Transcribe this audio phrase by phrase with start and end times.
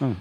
[0.00, 0.16] Mm.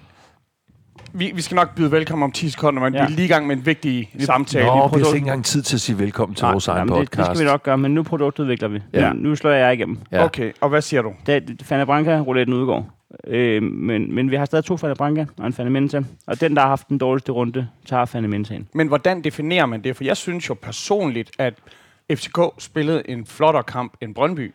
[1.13, 3.05] Vi, vi skal nok byde velkommen om 10 sekunder, men ja.
[3.05, 4.65] Vi er lige i gang med en vigtig samtale.
[4.65, 6.93] Nå, vi har Produkt- ikke engang tid til at sige velkommen til vores egen jamen,
[7.01, 7.29] det, podcast.
[7.29, 8.79] det skal vi nok gøre, men nu produktudvikler vi.
[8.93, 9.13] Ja.
[9.13, 9.99] Nu, nu slår jeg igennem.
[10.11, 10.23] Ja.
[10.25, 11.13] Okay, og hvad siger du?
[11.27, 12.89] Da, Fana Branca rouletten udgår.
[13.27, 16.01] Øh, men, men vi har stadig to Fana Branca og en Fana Mensa.
[16.27, 18.67] Og den, der har haft den dårligste runde, tager Fana Mensaen.
[18.73, 19.95] Men hvordan definerer man det?
[19.95, 21.53] For jeg synes jo personligt, at
[22.11, 24.53] FCK spillede en flottere kamp end Brøndby.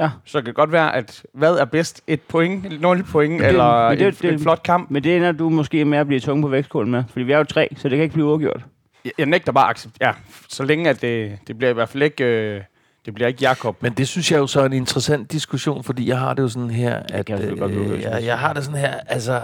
[0.00, 0.10] Ja.
[0.24, 2.02] Så det kan godt være, at hvad er bedst?
[2.06, 4.90] Et point, 0 point, det- eller det- en, det- en flot kamp?
[4.90, 7.04] Men det ender du måske med at blive tunge på vægtkålen med.
[7.08, 8.64] Fordi vi er jo tre, så det kan ikke blive uafgjort.
[9.04, 10.08] Jeg, jeg nægter bare at acceptere.
[10.08, 10.14] Ja,
[10.48, 12.62] så længe at det, det bliver i hvert fald ikke, øh,
[13.06, 13.82] det bliver ikke Jakob.
[13.82, 16.48] Men det synes jeg jo så er en interessant diskussion, fordi jeg har det jo
[16.48, 19.40] sådan her, at jeg øh, blive jeg, jeg har det sådan her, altså,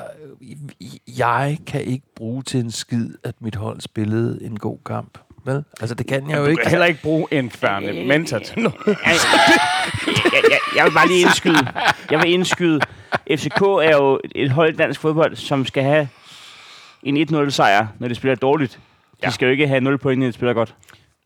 [1.19, 5.19] jeg kan ikke bruge til en skid, at mit hold spillede en god kamp.
[5.45, 5.65] Vel?
[5.81, 6.63] Altså, det kan jeg jo du ikke.
[6.63, 8.77] kan heller ikke bruge en færne mentor til noget.
[8.87, 8.97] jeg,
[10.33, 11.67] jeg, jeg vil bare lige indskyde.
[12.11, 12.81] Jeg vil indskyde.
[13.37, 16.09] FCK er jo et hold i dansk fodbold, som skal have
[17.03, 18.79] en 1-0 sejr, når de spiller dårligt.
[19.27, 20.75] De skal jo ikke have 0 point, når de spiller godt.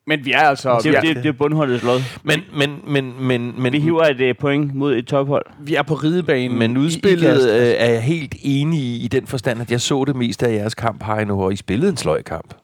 [0.08, 0.80] Men vi er altså...
[0.82, 2.00] Det, Vi er- det, det er bundholdets lod.
[2.22, 5.46] Men, men, men, men, men, Vi hiver et uh, point mod et tophold.
[5.60, 6.58] vi er på ridebanen.
[6.58, 7.48] men i- i udspillet kast.
[7.48, 10.52] øh, er jeg helt enig i, i den forstand, at jeg så det meste af
[10.54, 12.54] jeres kamp, Heino, og I spillede en sløj kamp.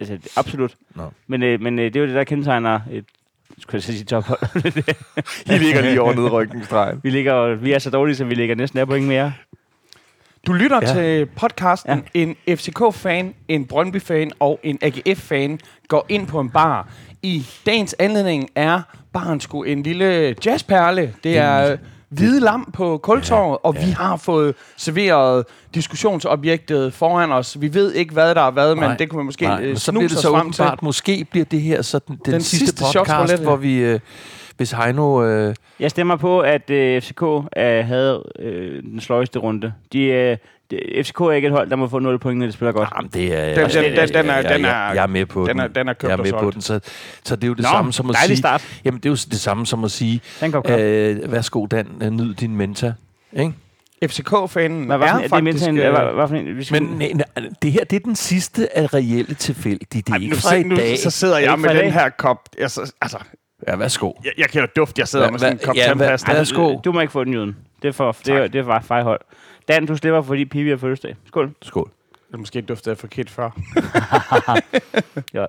[0.00, 0.74] Altså, absolut.
[0.94, 1.02] Nå.
[1.26, 3.04] Men, øh, men øh, det er jo det, der kendetegner et
[3.58, 4.40] skulle jeg sige tophold.
[5.54, 7.00] I ligger lige over nedrykningsstregen.
[7.02, 9.32] vi, ligger, vi er så dårlige, så vi ligger næsten af point mere.
[10.46, 10.92] Du lytter Ja.
[10.94, 12.04] til podcasten.
[12.14, 12.20] Ja.
[12.20, 16.88] En FCK-fan, en Brøndby-fan og en AGF-fan går ind på en bar.
[17.22, 21.14] I dagens anledning er baren sgu en lille jazzperle.
[21.24, 21.76] Det er
[22.10, 23.84] hvide lam på Kultorvet, og ja.
[23.86, 25.44] vi har fået serveret
[25.74, 27.60] diskussionsobjektet foran os.
[27.60, 28.96] Vi ved ikke, hvad der er hvad, men Nej.
[28.96, 30.84] det kunne vi måske Nej, øh, men så bliver snuse det os så frem til.
[30.84, 34.00] måske bliver det her så den, den, Den sidste, sidste podcast, hvor vi, øh,
[34.56, 35.24] hvis Heino...
[35.24, 37.42] Øh, Jeg stemmer på, at øh, FCK øh,
[37.86, 39.72] havde øh, den sløjeste runde.
[39.92, 40.36] De, øh, de,
[41.02, 42.88] FCK er ikke et hold, der må få 0 point, når de spiller godt.
[42.96, 43.54] Jamen, det er...
[43.54, 45.60] Den- altså, den- den- den er- jeg- den er- jeg, jeg er med på den
[45.60, 46.80] er- den er købt jeg er med på den, så,
[47.24, 48.36] så det er jo det Nå, samme som at sige...
[48.36, 48.80] start.
[48.84, 50.20] Jamen, det er jo det samme som at sige,
[50.68, 52.92] øh, værsgo Dan, øh, nyd din menta.
[53.32, 53.52] Ikke?
[54.04, 55.44] FCK-fanen Hvad var er det er faktisk...
[55.44, 57.96] mindst en, øh, hvad, hvad for en, vi skal, Men nej, nej, det her, det
[57.96, 59.86] er den sidste af reelle tilfældige.
[60.02, 60.98] Det er Ej, ikke nu, fra i nu, dag.
[60.98, 61.92] så sidder jeg med den dag.
[61.92, 62.36] her kop.
[62.58, 63.18] Jeg, så, altså,
[63.68, 64.12] Ja, værsgo.
[64.24, 66.32] jeg, jeg kan jo dufte, jeg sidder Hva- med sådan en kop ja, tandpasta.
[66.32, 66.78] Værsgo.
[66.84, 67.56] du må ikke få den, Jyden.
[67.82, 68.52] Det er, for, det, er, Tak.
[68.52, 69.20] det er bare fejhold.
[69.68, 71.16] Dan, du slipper, fordi Pibi har fødselsdag.
[71.26, 71.54] Skål.
[71.62, 71.90] Skål.
[72.28, 73.50] Det er måske duftet af forkert før.
[75.34, 75.46] Ja.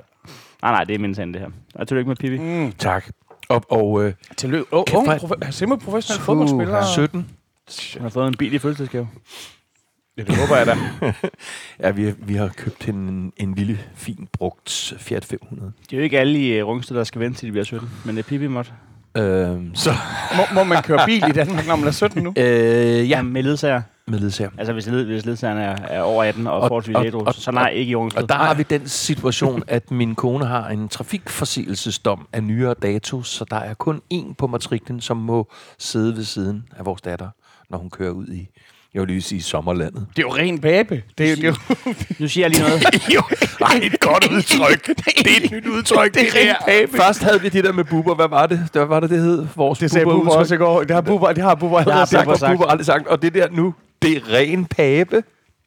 [0.61, 1.49] Nej, nej, det er min sand, det her.
[1.75, 2.37] Og tillykke med Pibi.
[2.37, 2.71] Mm.
[2.71, 3.05] Tak.
[3.49, 4.65] Og, og øh, Tillykke.
[4.73, 6.85] Oh, oh, profe- semi-professionel fodboldspiller.
[6.85, 7.29] 17.
[7.93, 9.09] Hun har fået en bil i fødselsdagsgave.
[10.17, 10.75] Ja, det håber jeg da.
[11.87, 15.71] Ja, vi, vi har købt en, en lille, fin, brugt Fiat 500.
[15.81, 17.89] Det er jo ikke alle i uh, Rungsted, der skal vente til de bliver 17.
[18.05, 18.71] Men det er Pibi måtte.
[19.17, 19.89] Øhm, så,
[20.38, 22.33] Må, må man køre bil i Danmark, når man er 17 nu?
[22.38, 23.81] øh, ja, med ledsager.
[24.07, 24.49] med ledsager.
[24.57, 27.19] Altså, hvis, led, hvis ledsageren er, er over 18 og, Og- og forholdsvis og- ædru,
[27.25, 28.23] og- så nej, ikke i Rungsted.
[28.23, 33.23] Og der har vi den situation, at min kone har en trafikforseelsesdom af nyere dato,
[33.23, 37.29] så der er kun én på matriklen, som må sidde ved siden af vores datter,
[37.69, 38.47] når hun kører ud i,
[38.94, 40.07] jeg vil lige sige, sommerlandet.
[40.16, 41.02] Det er jo ren babe.
[41.18, 41.47] Det er, jo- det er
[41.85, 41.94] jo...
[42.19, 42.84] Nu siger jeg lige noget.
[43.16, 43.22] jo,
[43.66, 44.88] ej, et godt udtryk.
[45.25, 46.13] Det er et nyt udtryk.
[46.13, 48.16] Det, det er rent Først havde vi det der med buber.
[48.16, 48.69] Hvad var det?
[48.74, 49.47] Hvad var det, det hed?
[49.56, 50.40] Vores Det sagde Bubber Bubber-udtryk.
[50.40, 50.79] også i går.
[50.84, 52.24] Det har Bubber, det har Bubber har allerede Det sagt.
[52.25, 52.52] Bubber har sagt.
[52.57, 53.07] Bubber aldrig sagt.
[53.07, 55.23] Og det der nu, det er ren pape.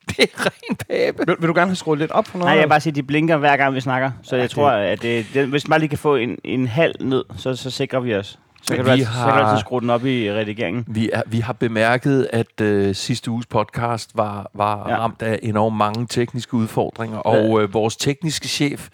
[0.08, 1.26] Det er ren pape.
[1.26, 2.48] Vil, vil, du gerne have skruet lidt op for noget?
[2.50, 4.10] Nej, jeg vil bare sige, at de blinker hver gang, vi snakker.
[4.22, 6.66] Så jeg det- tror, at det, det, hvis man bare lige kan få en, en
[6.66, 8.38] halv ned, så, så sikrer vi os.
[8.66, 10.84] Så kan, du vi altid, så kan du har- altid skrue den op i redigeringen.
[10.88, 14.96] Vi, er, vi har bemærket, at øh, sidste uges podcast var, var ja.
[14.98, 18.88] Ramt af enormt mange tekniske udfordringer, og øh, vores tekniske chef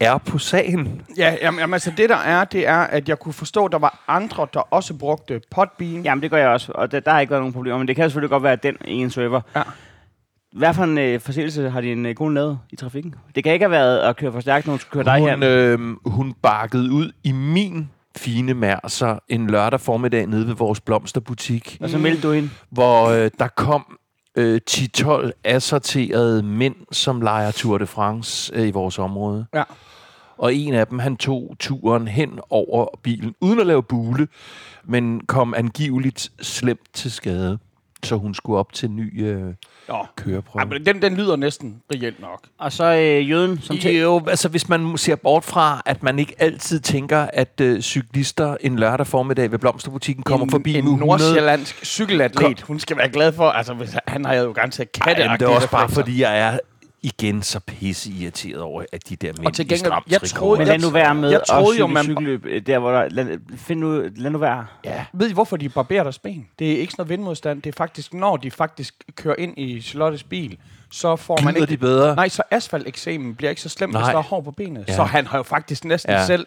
[0.00, 1.02] er på sagen.
[1.18, 3.78] Ja, jamen, jamen, altså det der er, det er, at jeg kunne forstå, at der
[3.78, 6.02] var andre, der også brugte Podbean.
[6.02, 7.78] Jamen, det gør jeg også, og der, der har ikke været nogen problemer.
[7.78, 9.40] Men det kan selvfølgelig godt være, at den i en server.
[9.56, 9.62] Ja.
[10.52, 13.14] Hvad for en øh, forseelse har de en øh, god lavet i trafikken?
[13.34, 15.42] Det kan ikke have været at køre for stærkt, når hun skulle køre dig Hun,
[15.42, 15.72] her.
[15.78, 21.78] øh, hun bakkede ud i min fine mærser en lørdag formiddag nede ved vores blomsterbutik,
[21.80, 22.50] Og så meldte du hende.
[22.70, 23.98] hvor øh, der kom
[24.36, 29.46] øh, 10-12 assorterede mænd, som leger Tour de France øh, i vores område.
[29.54, 29.62] Ja.
[30.38, 34.28] Og en af dem, han tog turen hen over bilen, uden at lave bule,
[34.84, 37.58] men kom angiveligt slemt til skade.
[38.06, 39.54] Så hun skulle op til ny øh,
[40.16, 40.60] køreprøve.
[40.60, 42.40] Ja, men den, den lyder næsten reelt nok.
[42.58, 43.96] Og så øh, jøden, som til...
[43.96, 48.56] Jo, altså hvis man ser bort fra, at man ikke altid tænker, at øh, cyklister
[48.60, 51.08] en lørdag formiddag ved Blomsterbutikken kommer en, forbi en med 100...
[51.08, 52.60] nordsjællandsk cykelatlet.
[52.60, 55.48] Hun skal være glad for, altså hvis, han har jo garanteret katte Ej, det er
[55.48, 56.58] også bare fordi, jeg er
[57.06, 60.20] igen så pisse irriteret over, at de der mænd Og til i gengæld, stram jeg
[60.20, 62.78] troede- Men lad nu være med jeg at troede jo, cykle man- cykelløb, øh, der
[62.78, 63.08] hvor der...
[63.08, 64.66] Lad, find nu, lad nu være.
[64.84, 65.04] Ja.
[65.12, 66.46] Ved I, hvorfor de barberer deres ben?
[66.58, 67.62] Det er ikke sådan noget vindmodstand.
[67.62, 70.56] Det er faktisk, når de faktisk kører ind i Charlottes bil,
[70.90, 71.66] så får man ikke...
[71.66, 72.14] de bedre?
[72.16, 74.12] Nej, så asfalteksemen bliver ikke så slemt, hvis Nej.
[74.12, 74.84] der er hår på benet.
[74.88, 74.94] Ja.
[74.96, 76.26] Så han har jo faktisk næsten Ja.
[76.26, 76.46] selv...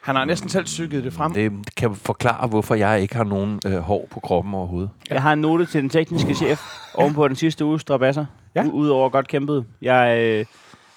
[0.00, 1.32] Han har næsten selv cyklet det frem.
[1.32, 4.90] Det kan forklare, hvorfor jeg ikke har nogen øh, hår på kroppen overhovedet.
[5.10, 6.60] Jeg har en note til den tekniske chef
[6.94, 8.26] ovenpå den sidste uges strabasser.
[8.54, 8.64] Ja.
[8.72, 9.66] Udover godt kæmpet.
[9.82, 10.44] Jeg, øh,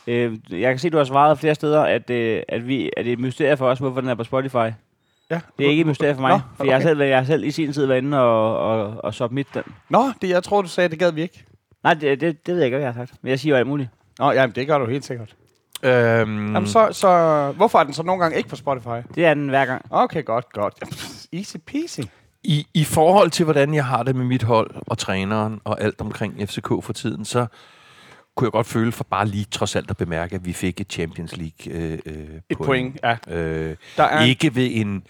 [0.07, 3.11] øh, jeg kan se, du har svaret flere steder, at, øh, at, vi, at det
[3.11, 4.71] er et mysterie for os, hvorfor den er på Spotify.
[5.29, 5.39] Ja.
[5.57, 6.87] Det er ikke et mysterie for mig, Nå, for jeg, har okay.
[6.87, 9.63] selv, jeg selv i sin tid været inde og, og, og submit den.
[9.89, 11.45] Nå, det, jeg tror, du sagde, det gad vi ikke.
[11.83, 13.19] Nej, det, det, det ved jeg ikke, hvad jeg har sagt.
[13.21, 13.89] Men jeg siger jo alt muligt.
[14.19, 15.35] Nå, jamen, det gør du helt sikkert.
[15.83, 16.53] Øhm.
[16.53, 19.13] Jamen, så, så, hvorfor er den så nogle gange ikke på Spotify?
[19.15, 19.85] Det er den hver gang.
[19.89, 20.73] Okay, godt, godt.
[21.33, 22.01] Easy peasy.
[22.49, 26.01] I, I forhold til, hvordan jeg har det med mit hold og træneren og alt
[26.01, 27.45] omkring FCK for tiden, så
[28.35, 30.91] kunne jeg godt føle for bare lige trods alt at bemærke, at vi fik et
[30.91, 33.15] Champions League øh, øh, Et point, ja.
[33.35, 35.03] Øh, Der er ikke ved en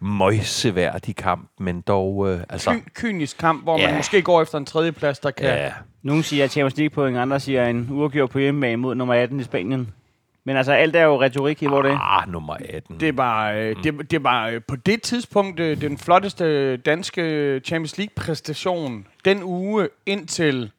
[0.00, 2.28] møjseværdig kamp, men dog...
[2.32, 3.86] Øh, altså, ky- kynisk kamp, hvor Ja.
[3.86, 5.46] man måske går efter en tredjeplads, der kan...
[5.46, 5.72] ja,
[6.02, 9.44] Nogle siger Champions League point, andre siger en uafgjort på hjemmebane mod nummer 18 i
[9.44, 9.92] Spanien.
[10.46, 12.22] Men altså, alt er jo retorik i, hvor det er.
[12.22, 13.00] ah, nummer 18.
[13.00, 17.98] Det var, øh, det, det var øh, på det tidspunkt øh, den flotteste danske Champions
[17.98, 20.70] League-præstation den uge indtil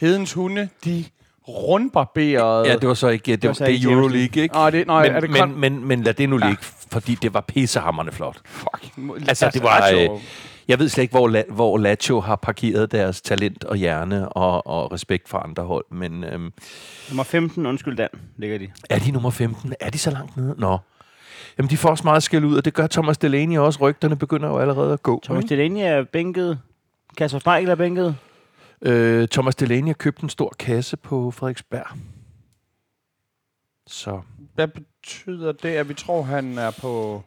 [0.00, 1.04] Hedens Hunde, de
[1.48, 2.68] rundbarberede...
[2.68, 3.32] Ja, det var så ikke...
[3.32, 4.54] Det, det, var var så det ikke er Euroleague, ikke?
[4.72, 6.62] Det, nej, men, er det men, men, men lad det nu ligge,
[6.92, 8.40] fordi det var pissehammerende flot.
[8.44, 8.98] Fuck.
[9.28, 10.08] Altså, det var, øh,
[10.68, 14.66] Jeg ved slet ikke, hvor, La- hvor Lazio har parkeret deres talent og hjerne og,
[14.66, 16.52] og respekt for andre hold, men øhm,
[17.08, 18.70] Nummer 15, undskyld Dan, ligger de.
[18.90, 19.74] er de nummer 15?
[19.80, 20.54] Er de så langt nede?
[20.58, 20.78] Nå.
[21.58, 23.78] Jamen, de får også meget skæld ud, og det gør Thomas Delaney også.
[23.80, 25.20] Rygterne begynder jo allerede at gå.
[25.24, 25.44] Thomas?
[25.44, 26.58] Delaney er bænket.
[27.16, 28.16] Kasper Schmeichel er bænket.
[28.82, 31.86] Øh, Thomas Delaney har købt en stor kasse på Frederiksberg.
[33.86, 34.20] Så
[34.54, 37.22] Hvad betyder det, at vi tror, han er på...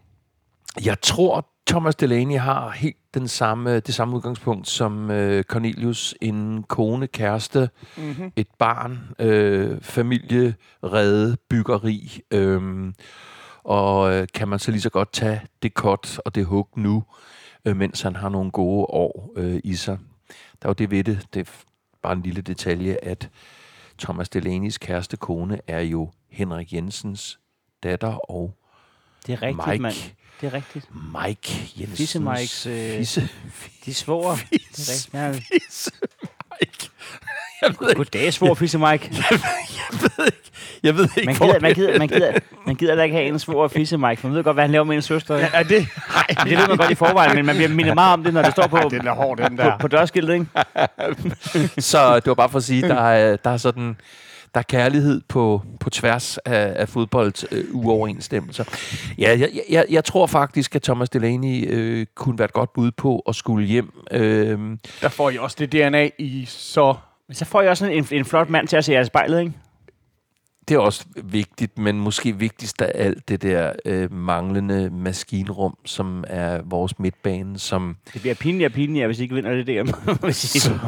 [0.86, 6.16] jeg tror, Thomas Delaney har helt den samme, det samme udgangspunkt som øh, Cornelius.
[6.22, 8.31] En kone, kæreste, Mm-hmm.
[8.36, 12.22] et barn, øh, familie, redde, byggeri.
[12.31, 12.94] Øh,
[13.64, 17.04] og øh, kan man så lige så godt tage det cut og det hug nu,
[17.66, 19.98] øh, mens han har nogle gode år øh, i sig.
[20.62, 21.52] Der er jo det ved det, det er
[22.04, 23.30] bare en lille detalje, at
[24.00, 27.40] Thomas Delaneys kæreste kone er jo Henrik Jensens
[27.84, 28.54] datter og
[29.28, 29.81] Det er rigtigt, Mike.
[29.81, 29.96] mand.
[30.42, 30.86] Det er rigtigt.
[31.25, 31.98] Mike Jensens...
[31.98, 33.30] Fisse Mikes, øh, Fisse,
[33.86, 34.36] De svoger.
[34.36, 35.13] Det er Fisse, rigtigt.
[35.13, 35.31] Ja.
[35.31, 35.92] fisse
[36.62, 36.89] Mike.
[37.62, 39.10] Jeg ved ikke, Goddag, svor Fisse Mike.
[39.13, 39.39] jeg
[40.18, 40.51] ved ikke,
[40.84, 42.31] jeg ved ikke Man gider, man, gider, man, gider,
[42.66, 44.72] man gider da ikke have en svor Fisse Mike, for man ved godt, hvad han
[44.72, 45.36] laver med en søster.
[45.36, 45.88] Ja, Er det?
[46.44, 48.51] det ved man godt i forvejen, men man bliver mindet meget om det, når det
[48.51, 49.78] står på, Den er hård, den på, der.
[49.78, 51.81] på dørskiltet, ikke?
[51.92, 53.98] Så det var bare for at sige, der er, der er sådan
[54.54, 58.64] der er kærlighed på, på tværs af, af fodbolds øh, uoverensstemmelser.
[59.18, 62.92] Ja, jeg, jeg, jeg tror faktisk, at Thomas Delaney øh, kunne være et godt bud
[62.92, 63.92] på at skulle hjem.
[64.12, 64.60] Øh,
[65.02, 66.96] Der får I også det DNA i så...
[67.28, 69.06] Men så får jeg også sådan en, en flot mand til at se jer i
[69.06, 69.54] spejlet, ikke?
[70.68, 76.24] Det er også vigtigt, men måske vigtigst af alt det der øh, manglende maskinrum, som
[76.28, 79.86] er vores midtbane, som Det bliver pinligere og pinligere, hvis I ikke vinder det der.
[80.31, 80.80] så,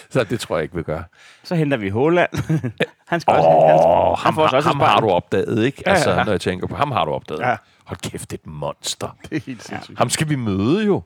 [0.10, 1.02] så det tror jeg ikke, vi gør.
[1.44, 2.30] så henter vi Håland.
[3.08, 5.82] han skal også, Åh, han, ham, får har, også ham har du opdaget, ikke?
[5.86, 6.24] Ja, Altså, ja.
[6.24, 7.40] når jeg tænker på ham har du opdaget.
[7.40, 7.56] Ja.
[7.84, 9.16] Hold kæft, det er et monster.
[9.30, 9.98] Det er helt sindssygt.
[9.98, 11.02] Ham skal vi møde jo.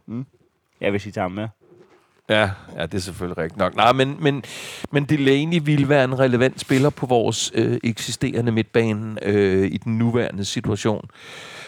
[0.81, 1.49] Jeg vil sige til ham med.
[2.29, 3.77] Ja, ja, det er selvfølgelig rigtigt nok.
[3.77, 4.45] Nej, men, men,
[4.93, 9.99] men Delaney ville være en relevant spiller på vores øh, eksisterende midtbane øh, i den
[9.99, 11.11] nuværende situation.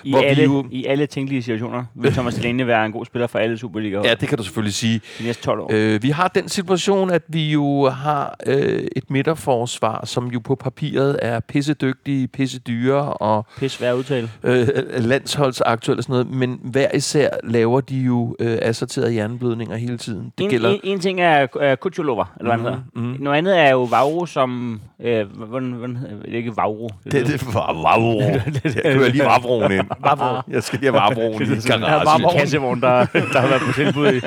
[0.07, 3.05] I, Hvor vi alle, jo- I alle tænkelige situationer vil Thomas Delaney være en god
[3.05, 5.01] spiller for alle Superliga Ja, det kan du selvfølgelig sige.
[5.19, 5.71] de næste 12 år.
[5.73, 10.55] Øh, vi har den situation, at vi jo har øh, et midterforsvar, som jo på
[10.55, 14.31] papiret er pissedygtige, pissedyre og Pis, svær udtale.
[14.43, 19.99] øh, landsholdsaktuelle og sådan noget, men hver især laver de jo øh, assorterede hjerneblødninger hele
[19.99, 20.33] tiden.
[20.39, 20.71] Det En, gælder...
[20.71, 23.11] en, en ting er uh, Kutulova, eller hvad Mhm, hedder.
[23.13, 23.23] mhm.
[23.23, 24.81] Noget andet er jo Vauro, som...
[25.03, 25.95] Øh, hvordan, hvordan,
[26.25, 26.91] det er ikke Vauro.
[27.05, 28.21] Det, det var Vavro.
[28.85, 29.87] Jeg kører lige Vavroen ind.
[30.01, 30.43] Vavro.
[30.49, 32.25] Jeg skal lige have Vavroen i Ja, bare garagen.
[32.25, 34.21] en kassevogn, der, der har været på tilbud i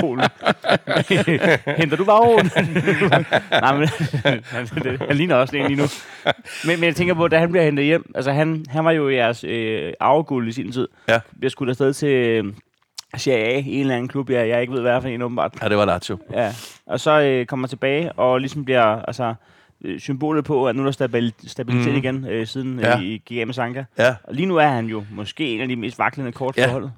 [0.00, 0.24] Polen.
[1.80, 2.50] Henter du Vavroen?
[3.50, 3.88] Nej, men
[5.08, 5.86] han, ligner også en lige nu.
[6.66, 9.10] Men, men jeg tænker på, da han bliver hentet hjem, altså han, han var jo
[9.10, 10.88] jeres øh, arveguld i sin tid.
[11.08, 11.20] Ja.
[11.38, 12.44] Bliver skudt afsted til øh,
[13.16, 15.52] Serie A, en eller anden klub, jeg, jeg ikke ved, hvad er for en åbenbart.
[15.62, 16.18] Ja, det var Lazio.
[16.32, 16.52] Ja,
[16.86, 19.34] og så øh, kommer tilbage og ligesom bliver, altså,
[19.84, 21.96] øh, symbolet på, at nu er der stabil- stabilitet Mhm.
[21.96, 22.98] igen, øh, siden Ja.
[22.98, 23.00] ja.
[23.02, 23.84] i GM Sanka.
[23.98, 24.14] Ja.
[24.24, 26.66] Og lige nu er han jo måske en af de mest vaklende kort Ja.
[26.66, 26.92] for holdet.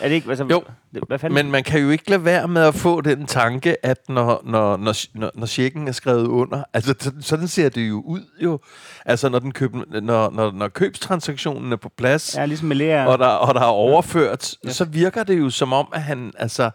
[0.00, 0.28] Er det ikke?
[0.28, 0.62] Altså, Jo.
[0.94, 1.34] det- Hvad fanden?
[1.44, 4.76] Men man kan jo ikke lade være med at få den tanke, at når, når,
[4.76, 8.60] når, når, når checken er skrevet under, altså sådan- sådan ser det jo ud jo.
[9.06, 13.06] Altså når, den køb, når, når, når købstransaktionen er på plads, Ja, ligesom med Lea.
[13.06, 14.70] og, der, og der er overført, Ja.
[14.70, 16.70] så virker det jo som om, at han altså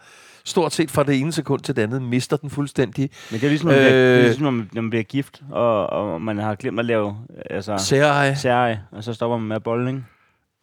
[0.45, 3.49] stort set fra det ene sekund til det andet mister den fuldstændig Men det er
[3.49, 4.23] ligesom, når man, bliver, det er Øh.
[4.23, 7.17] ligesom, når man, bliver gift, og, og man har glemt at lave
[7.49, 8.35] altså, særeje.
[8.35, 10.03] særeje, og så stopper man med at bolle, ikke?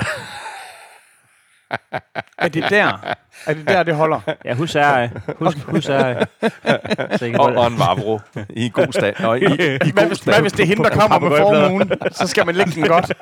[2.38, 3.14] Er det der?
[3.46, 4.20] Er det der, det holder?
[4.44, 5.10] Ja, husk særeje.
[5.38, 5.92] Husk, husk I
[7.30, 8.20] kan Og, og en Vavro
[8.50, 9.16] i god stand.
[9.16, 10.34] Og i, i Hvad god hvis, stand.
[10.34, 11.92] hvad hvis det er hende, der kommer med formuen?
[12.12, 13.12] Så skal man lægge den godt.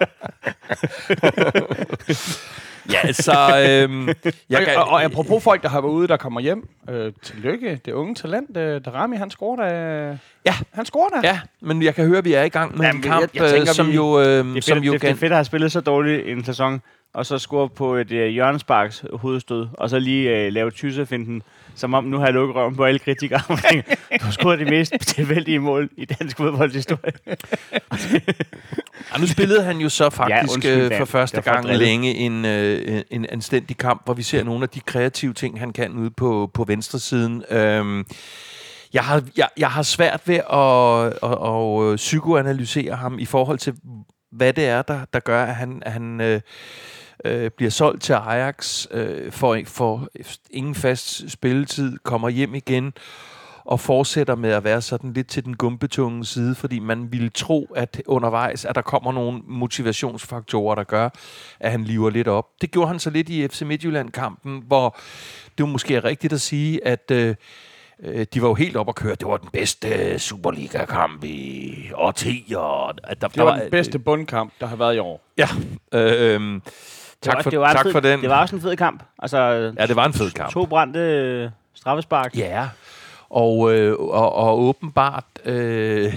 [2.92, 3.32] Ja, så...
[3.68, 4.08] Øhm,
[4.50, 6.68] jeg og, og, og apropos folk, der har været ude, der kommer hjem.
[6.90, 10.18] Øh, tillykke, det unge talent, øh, Darami, han scorer da...
[10.46, 10.54] Ja.
[10.72, 11.28] Han scorer da.
[11.28, 13.42] Ja, men jeg kan høre, at vi er i gang med Jamen, en kamp, jeg-
[13.42, 14.20] jeg tænker, øh, som vi- jo...
[14.20, 15.80] Øh, Det er som fedt, jo det, det er kan, fedt at have spillet så
[15.80, 16.82] dårligt en sæson,
[17.14, 21.42] og så score på et øh, hjørnesparks hovedstød, og så lige øh, lave tyssefinden,
[21.78, 23.40] som om nu har jeg lukket røven på alle kritikere.
[23.48, 27.12] og tænker, Du har scoret de mest tilfældige mål i dansk fodboldshistorie.
[29.12, 30.98] Ja, nu spillede han jo så faktisk undskyld, ja, Dan.
[30.98, 31.86] for første Det for gang drillet.
[31.88, 35.72] længe en, øh, en anstændig kamp, hvor vi ser nogle af de kreative ting, han
[35.72, 37.44] kan ude på, på venstresiden.
[37.50, 38.04] Øhm,
[38.92, 43.58] jeg har, jeg, jeg har svært ved at, at, at, at psykoanalysere ham i forhold
[43.58, 43.74] til,
[44.32, 46.40] hvad det er, der, der gør, at han, at han øh,
[47.24, 50.08] øh, bliver solgt til Ajax, øh, får, får
[50.50, 52.92] ingen fast spilletid, kommer hjem igen
[53.64, 57.72] og fortsætter med at være sådan lidt til den gumpetunge side, fordi man ville tro,
[57.76, 61.08] at undervejs, at der kommer nogle motivationsfaktorer, der gør,
[61.60, 62.46] at han liver lidt op.
[62.60, 64.96] Det gjorde han så lidt i FC Midtjylland-kampen, hvor
[65.58, 67.34] det var måske rigtigt at sige, at øh,
[68.02, 69.14] øh, de var jo helt op at køre.
[69.14, 72.88] Det var den bedste øh, Superliga-kamp i årtier.
[73.04, 75.24] At der, Det var den bedste bundkamp, der har været i år.
[75.38, 75.48] Ja.
[75.94, 76.62] Øh, Det
[77.22, 78.20] tak var, for, det var tak fed, for den.
[78.20, 79.02] Det var også en fed kamp.
[79.18, 79.38] Altså,
[79.78, 80.52] Ja, det var en fed kamp.
[80.52, 82.36] To brændte øh, straffespark.
[82.36, 82.68] Ja,
[83.30, 86.14] og, øh, og, og åbenbart øh,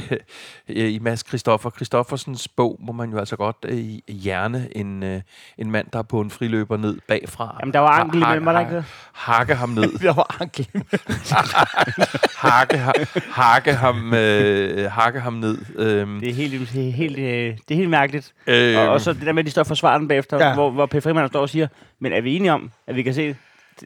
[0.67, 3.77] i Mads Christoffer Christoffersens bog må man jo altså godt øh,
[4.07, 5.21] hjerne en, øh,
[5.57, 7.57] en mand, der er på en friløber ned bagfra.
[7.59, 8.85] Jamen, der var ankel Ha- imellem, var der ikke det?
[9.13, 9.99] Hakke ham ned.
[10.07, 10.67] Der var ankel.
[12.49, 15.57] hakke, ha- hakke, ham, øh, hakke ham ned.
[15.75, 18.33] Øhm, Det er helt, det er helt, øh, det er helt mærkeligt.
[18.47, 20.47] øh, Og, og så det der med, at de står den bagefter, Ja.
[20.47, 20.53] ja.
[20.53, 21.03] hvor, hvor P.
[21.03, 21.67] Frimand står og siger,
[21.99, 23.35] men er vi enige om, at vi kan se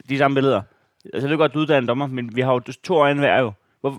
[0.09, 0.61] de samme billeder?
[1.13, 3.51] Altså, det er godt, du er dommer, men vi har jo to øjne hver jo.
[3.81, 3.89] Hvor,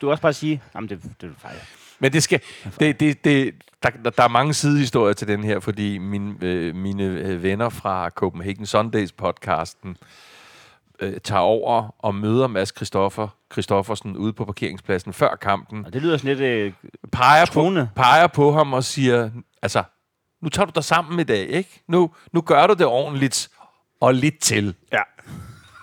[0.00, 1.56] du kan også bare sige, jamen det, det er fejl.
[1.98, 2.40] Men det skal,
[2.80, 7.02] det, det, det, der, der- er mange sidehistorier til den her, fordi mine, øh, mine
[7.04, 9.96] øh, venner fra Copenhagen Sundays podcasten
[11.00, 16.02] øh, tager over og møder Mads Christoffer, Christoffersen ude på parkeringspladsen før kampen, Og det
[16.02, 16.72] lyder sådan lidt øh,
[17.12, 17.60] peger på,
[17.96, 19.30] peger på ham og siger,
[19.62, 19.82] altså,
[20.42, 21.82] nu tager du dig sammen i dag, ikke?
[21.88, 23.48] Nu, nu gør du det ordentligt
[24.00, 24.74] og lidt til.
[24.92, 25.02] Ja.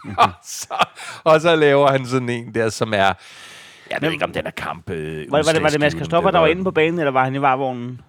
[0.18, 0.86] og, så,
[1.24, 3.14] og så laver han sådan en der, som er,
[3.90, 5.94] jeg ved ikke, om den er kamp øh, Var, var, det, var det Mads.
[5.94, 8.02] Christoffer, der var inde på banen, eller var han i varvognen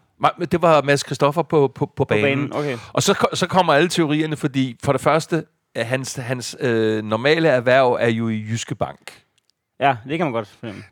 [0.51, 2.23] Det var Mads Christoffer på, på, på, på banen.
[2.23, 2.53] banen?
[2.53, 2.79] Okay.
[2.93, 5.45] Og så, så kommer alle teorierne, fordi for det første,
[5.77, 9.23] hans, hans øh, normale erhverv er jo i Jyske Bank.
[9.81, 10.83] Ja, det kan man godt fornemme.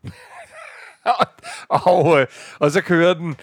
[1.87, 2.27] og, øh,
[2.59, 3.37] og så kører den,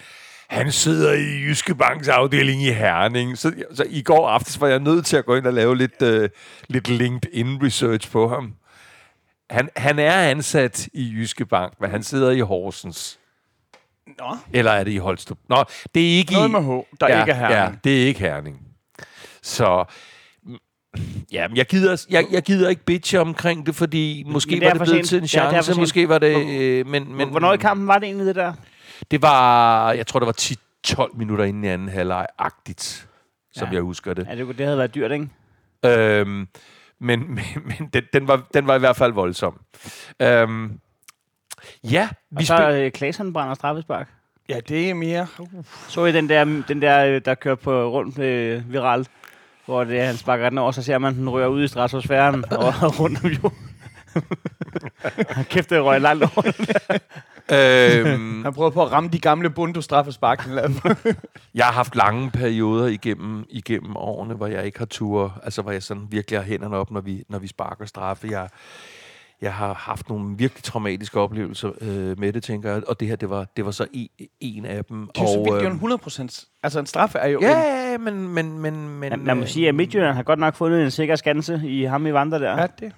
[0.50, 3.38] han sidder i Jyske Banks afdeling i Herning.
[3.38, 6.02] Så, så i går aftes var jeg nødt til at gå ind og lave lidt,
[6.02, 6.28] øh,
[6.68, 8.54] lidt LinkedIn-research på ham.
[9.50, 13.18] Han, han er ansat i Jyske Bank, men han sidder i Horsens.
[14.18, 14.36] Nå.
[14.52, 15.38] Eller er det i Holstrup?
[15.48, 15.64] Nå,
[15.94, 16.52] det er ikke Noget i...
[16.52, 17.62] med H, der ikke er her.
[17.62, 18.60] Ja, det er ikke Herning.
[19.42, 19.84] Så...
[20.46, 20.56] mm,
[21.32, 24.70] Ja, men jeg gider, jeg, jeg gider ikke bitche omkring det, fordi måske det var
[24.72, 25.08] det blevet sent.
[25.08, 25.78] til en Ja, chance, sent.
[25.78, 26.60] måske var det...
[26.60, 28.52] Øh, men, Men, men, Hvornår i kampen var det egentlig det der?
[29.10, 33.06] Det var, jeg tror, det var 10-12 minutter inden i anden halvleg-agtigt,
[33.52, 33.74] som Ja.
[33.74, 34.26] jeg husker det.
[34.30, 35.28] Ja, det, det havde været dyrt, ikke?
[35.84, 36.48] Øhm,
[36.98, 39.60] men men, men den, den, var, den var i hvert fald voldsom.
[40.22, 40.80] Øhm,
[41.84, 44.08] ja, vi Og så spil- øh, Klasen brænder straffespark.
[44.48, 45.26] Ja, det er mere...
[45.38, 45.48] Uh.
[45.88, 49.10] Så I den der, den der der kører på rundt øh, viralt,
[49.66, 52.74] hvor det, han sparker den over, så ser man, den rører ud i stratosfæren og
[53.00, 53.58] rundt om jorden.
[55.50, 56.52] Kæft, det røg langt over.
[57.52, 60.48] Øhm, Han prøver på at ramme de gamle bundu straffespark.
[61.54, 65.72] jeg har haft lange perioder igennem, igennem årene, hvor jeg ikke har tur, altså hvor
[65.72, 68.28] jeg sådan virkelig har hænderne op, når vi, når vi sparker straffe.
[68.30, 68.48] Jeg,
[69.40, 73.16] jeg har haft nogle virkelig traumatiske oplevelser øh, med det, tænker jeg, og det her,
[73.16, 74.08] det var, det var så en,
[74.40, 75.10] en af dem.
[75.14, 76.44] Det er jo så og, vildt, det er jo øhm, en 100 procent.
[76.62, 77.38] Altså, en straffe er jo...
[77.38, 78.28] en, Ja, men...
[78.28, 80.90] men, men, men Man, man må øh, sige, at Midtjylland har godt nok fundet en
[80.90, 82.60] sikker skanse i ham i vandre der.
[82.60, 82.92] Ja, det.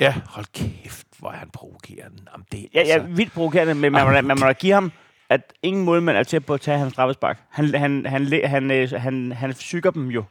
[0.00, 2.16] Ja, hold kæft, hvor er han provokerende.
[2.32, 4.92] Jamen, det, Ja, ja, vildt provokerende, men man, da- man må da give ham
[5.30, 7.38] at ingen målmand er til på at tage hans straffespark.
[7.50, 10.24] Han, han, han, han, han, øh, han, han syger dem jo.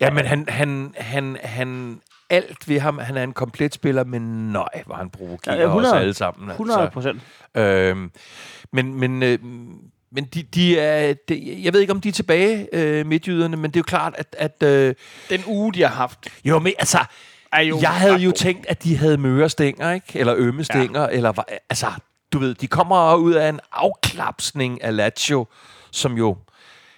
[0.00, 4.52] Ja, men han, han, han, han, alt ved ham, han er en komplet spiller, men
[4.52, 5.94] nej, hvor han provokerer Ja, 100.
[5.94, 6.50] os alle sammen.
[6.50, 6.92] 100 Altså.
[6.92, 7.20] procent.
[7.56, 8.10] Øhm,
[8.72, 9.38] men men, øh,
[10.12, 13.70] men de, de er, de, jeg ved ikke, om de er tilbage, øh, midtjyderne, men
[13.70, 14.36] det er jo klart, at...
[14.38, 14.94] at øh,
[15.30, 16.98] Den uge, de har haft, jo, men altså,
[17.52, 20.18] er jo jeg havde jo tænkt, at de havde mørestænger, ikke?
[20.18, 21.08] Eller ømme stænger, ja.
[21.08, 21.32] eller
[21.70, 21.86] altså,
[22.32, 25.46] du ved, de kommer ud af en afklapsning af Lazio,
[25.90, 26.36] som jo,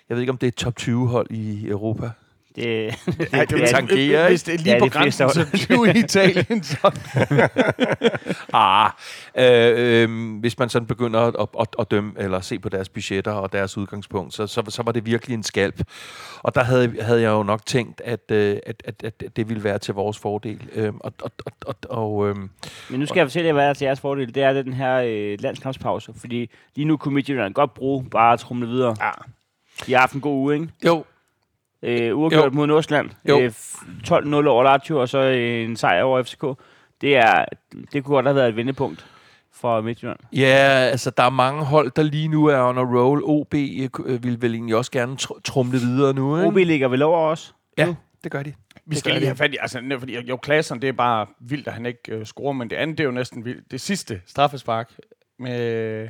[0.09, 2.11] jeg ved ikke, om det er et top 20-hold i Europa.
[2.57, 2.65] Det,
[3.07, 4.91] det, det, Ej, det, det, det, tangerer, det, hvis det er lige Ja, på de
[4.91, 6.91] fleste grænsen til 20 i Italien, så...
[8.53, 8.91] Ah,
[9.39, 12.89] øh, øh, hvis man sådan begynder at, at, at, at dømme, eller se på deres
[12.89, 15.83] budgetter og deres udgangspunkt, så, så, så var det virkelig en skalp.
[16.43, 19.65] Og der havde, havde jeg jo nok tænkt, at, øh, at, at, at det ville
[19.65, 20.69] være til vores fordel.
[20.75, 22.37] Øh, og, og, og, og, og øh,
[22.91, 24.35] Men nu skal jeg fortælle jer, hvad der er til jeres fordel.
[24.35, 26.13] Det er den her øh, landskampspause.
[26.17, 28.97] Fordi lige nu kunne Midtjylland godt bruge bare at trumle videre.
[29.01, 29.11] Ja.
[29.87, 30.69] De har haft en god uge, ikke?
[30.87, 31.05] jo,
[31.83, 32.51] Øh, uafgjort Jo.
[32.51, 33.11] mod Nordsjælland.
[33.29, 36.45] Øh, f- 12-0 over Lazio, og så øh, en sejr over FCK.
[37.01, 37.45] Det, er,
[37.93, 39.07] det kunne godt have været et vendepunkt
[39.55, 40.19] for Midtjylland.
[40.33, 40.47] ja,
[40.91, 43.23] altså der er mange hold, der lige nu er on a roll.
[43.25, 46.47] OB øh, vil vel egentlig også gerne tr- trumle videre nu, ikke?
[46.49, 47.55] OB ligger vel over os.
[47.79, 48.53] Ja, det gør de.
[48.87, 51.67] Vi Det skal lige have fat i, altså, fordi jo, klasserne, det er bare vildt,
[51.67, 53.71] at han ikke øh, scorer, men det andet, det er jo næsten vildt.
[53.71, 54.91] Det sidste straffespark
[55.39, 56.09] med,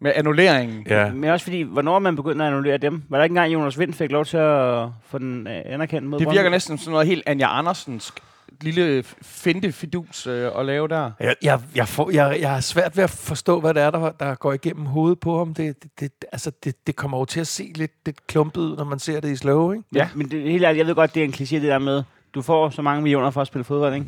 [0.00, 0.86] med annulleringen.
[0.88, 1.12] Ja.
[1.12, 3.02] Men også fordi, hvornår man begynder at annullere dem?
[3.08, 6.18] Var der ikke engang Jonas Vind fik lov til at få den øh, anerkendt mod
[6.18, 6.54] Det virker Brøndby?
[6.54, 8.12] næsten som noget helt Anja Andersens
[8.60, 11.10] lille finte fidus øh, at lave der.
[11.20, 14.10] Jeg, jeg, jeg, får, jeg, jeg har svært ved at forstå, hvad det er, der,
[14.10, 15.54] der går igennem hovedet på ham.
[15.54, 18.76] Det, det, det, altså, det, det kommer jo til at se lidt, lidt klumpet ud,
[18.76, 19.84] når man ser det i slow, ikke?
[19.94, 20.08] Ja.
[20.14, 22.02] Men det, helt ærligt, jeg ved godt, det er en kliché, det der med,
[22.34, 24.06] du får så mange millioner for at spille fodbold, ikke?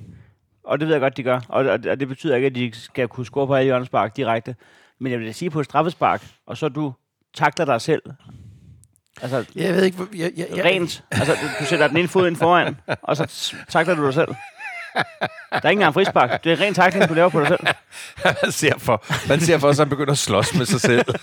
[0.64, 1.40] Og det ved jeg godt, de gør.
[1.48, 4.54] Og, og, og det betyder ikke, at de skal kunne score på alle hjørnespark direkte.
[4.98, 6.92] Men jeg vil da sige på et straffespark, og så du
[7.34, 8.02] takler dig selv.
[9.22, 11.04] Altså, Jeg ved ikke, jeg, jeg, jeg, rent.
[11.10, 14.28] Altså, du, sætter den ene fod ind foran, og så takler du dig selv.
[14.96, 16.44] Der er ikke engang frispark.
[16.44, 17.60] Det er ren takling, du laver på dig selv.
[18.42, 21.04] man ser for, man ser for, at han begynder at slås med sig selv.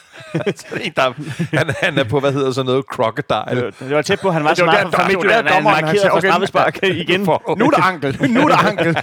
[0.55, 1.13] Så en, der,
[1.57, 3.71] han, han er på, hvad hedder sådan noget, crocodile.
[3.79, 5.63] Det var tæt på, han var så Det var meget det der Midtjylland, at han
[5.63, 7.25] markerede for straffespark igen.
[7.25, 8.31] For, Nu er der ankel.
[8.31, 8.93] Nu er der ankel.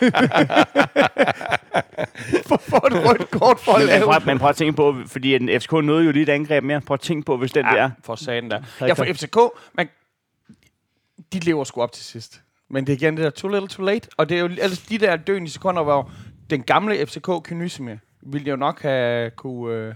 [2.46, 4.04] for, for et rødt kort for at lave.
[4.04, 6.80] prøv, men prøv at tænke på, fordi en FCK nåede jo lige et angreb mere.
[6.80, 7.76] Prøv at tænke på, hvis den ja.
[7.76, 7.90] der...
[8.04, 8.60] for satan der.
[8.80, 9.36] Ja, for FCK,
[9.74, 9.88] man,
[11.32, 12.40] de lever sgu op til sidst.
[12.70, 14.08] Men det er igen det der too little too late.
[14.16, 16.10] Og det er jo altså de der døende sekunder, hvor
[16.50, 19.94] den gamle FCK Kynisme ville jo nok have kunne, øh,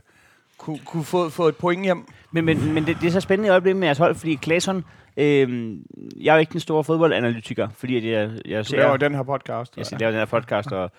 [0.58, 2.06] kunne, kunne få, få et point hjem.
[2.32, 4.84] Men, men, men det, det er så spændende i øjeblikket med jeres hold, fordi Claesson...
[5.16, 5.76] Øh,
[6.20, 8.76] jeg er jo ikke den store fodboldanalytiker, fordi jeg, jeg Du ser...
[8.76, 9.76] laver den her podcast.
[9.76, 10.90] Jeg ser, laver den her podcast, og,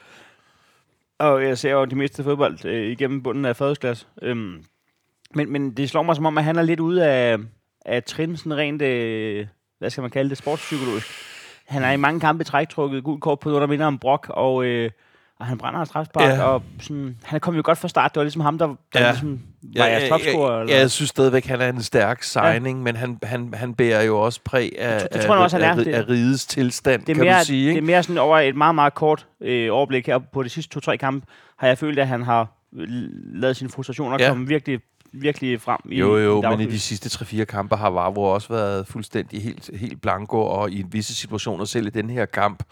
[1.20, 4.08] og jeg ser jo det meste fodbold øh, igennem bunden af fadelsglas.
[4.22, 4.64] Øhm,
[5.34, 7.38] men, men det slår mig som om, at han er lidt ude af,
[7.86, 9.48] af trin, sådan rent, øh,
[9.80, 11.08] hvad skal man kalde det, sportspsykologisk.
[11.68, 14.66] Han er i mange kampe træktrukket gul kort på noget, der minder om Brock, og,
[14.66, 14.92] øh,
[15.40, 16.36] og han brænder en strafspark, Ja.
[16.36, 16.44] ja.
[16.44, 18.12] og sådan, han kom jo godt fra start.
[18.14, 19.02] Det var ligesom ham, der, der Ja.
[19.06, 19.12] ja.
[19.12, 19.40] ligesom
[19.78, 20.54] var jeres topscorer.
[20.54, 20.76] jeg, eller?
[20.76, 22.84] jeg, synes stadigvæk, han er en stærk signing, ja.
[22.84, 25.76] men han, han, han bærer jo også præg af, Det tror jeg af, også, af,
[25.76, 27.64] Det- af rigets tilstand, det er, kan mere, du sige.
[27.66, 27.86] det er Ikke?
[27.88, 31.28] mere sådan over et meget, meget kort øh, overblik her på de sidste to-tre kampe,
[31.58, 32.88] har jeg følt, at han har øh,
[33.34, 34.24] lavet sine frustrationer Ja.
[34.24, 34.30] ja.
[34.30, 34.80] komme virkelig,
[35.22, 35.80] virkelig frem.
[35.86, 39.44] I, Jo, jo, i men i de sidste 3-4 kampe har Vavro også været fuldstændig
[39.44, 42.64] helt, helt blanco, og i visse situationer, selv i den her kamp,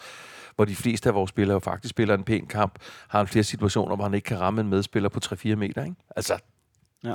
[0.56, 3.96] hvor de fleste af vores spillere faktisk spiller en pæn kamp, har han flere situationer,
[3.96, 5.84] hvor han ikke kan ramme en medspiller på 3-4 meter.
[5.84, 5.96] Ikke?
[6.16, 6.38] Altså,
[7.06, 7.14] Ja.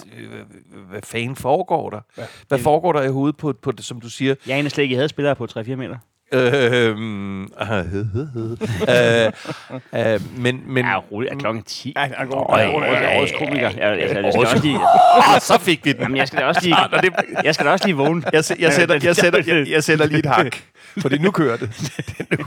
[0.88, 2.01] hvad fanden foregår der?
[2.19, 2.23] Ja.
[2.49, 4.93] Hvad foregår der i hovedet på, på det, som du siger, Jeg aner slet ikke,
[4.93, 5.97] I havde spillere på 3-4 meter.
[6.33, 7.49] Øhm, øh,
[9.95, 11.33] øh, men, men Ja, roligt.
[11.33, 11.93] Er klokken 10?
[11.97, 12.67] Ja, han går- jeg
[13.14, 13.71] er årets komiker.
[13.71, 14.77] Jeg, jeg, jeg, jeg, skal også lige,
[15.17, 16.01] oh, så fik vi den.
[16.01, 16.77] jamen, jeg skal da også lige,
[17.45, 18.23] jeg skal da også lige vågne.
[18.33, 20.57] Jeg, jeg, sætter, jeg, sætter, jeg, jeg sætter lige et hak.
[20.98, 21.92] Fordi nu kører det.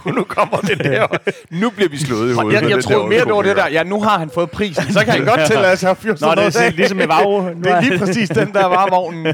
[0.05, 1.07] nu, nu kommer det der.
[1.49, 2.61] Nu bliver vi slået i hovedet.
[2.61, 3.67] Jeg, jeg troede mere, det var det der.
[3.67, 4.93] Ja, nu har han fået prisen.
[4.93, 6.53] Så kan han godt tillade sig at fyre Nå, sådan det noget er af.
[6.53, 7.41] sådan, ligesom med Vavro.
[7.63, 9.33] Det er lige præcis den der var vognen.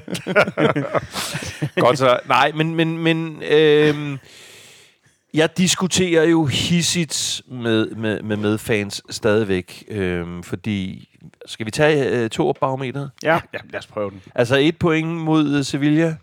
[1.83, 2.19] Godt så.
[2.27, 4.17] Nej, men, men, men øhm,
[5.33, 9.83] jeg diskuterer jo hissigt med, med, med medfans stadigvæk.
[9.89, 11.09] Øhm, fordi,
[11.45, 13.11] skal vi tage øh, to barometeret?
[13.23, 14.21] Ja, Ja, lad os prøve den.
[14.35, 16.15] Altså et point mod øh, Sevilla,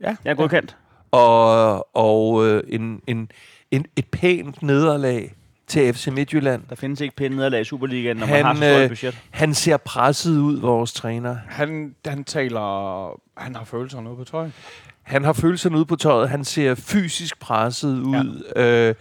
[0.00, 0.76] jeg er godkendt.
[1.12, 3.30] Og, og øh, en, en,
[3.70, 5.34] en, et pænt nederlag
[5.66, 6.62] til FC Midtjylland.
[6.70, 8.90] Der findes ikke pæne nederlag i Superligaen, når Han, man har så stort øh, et
[8.90, 9.18] budget.
[9.30, 11.36] Han ser presset ud, vores træner.
[11.48, 13.20] Han, han taler...
[13.36, 14.50] Han har følelserne ude på tøj.
[15.02, 16.28] Han har følelserne ude på tøjet.
[16.28, 18.44] Han ser fysisk presset ud.
[18.56, 18.88] Ja.
[18.88, 18.94] Øh,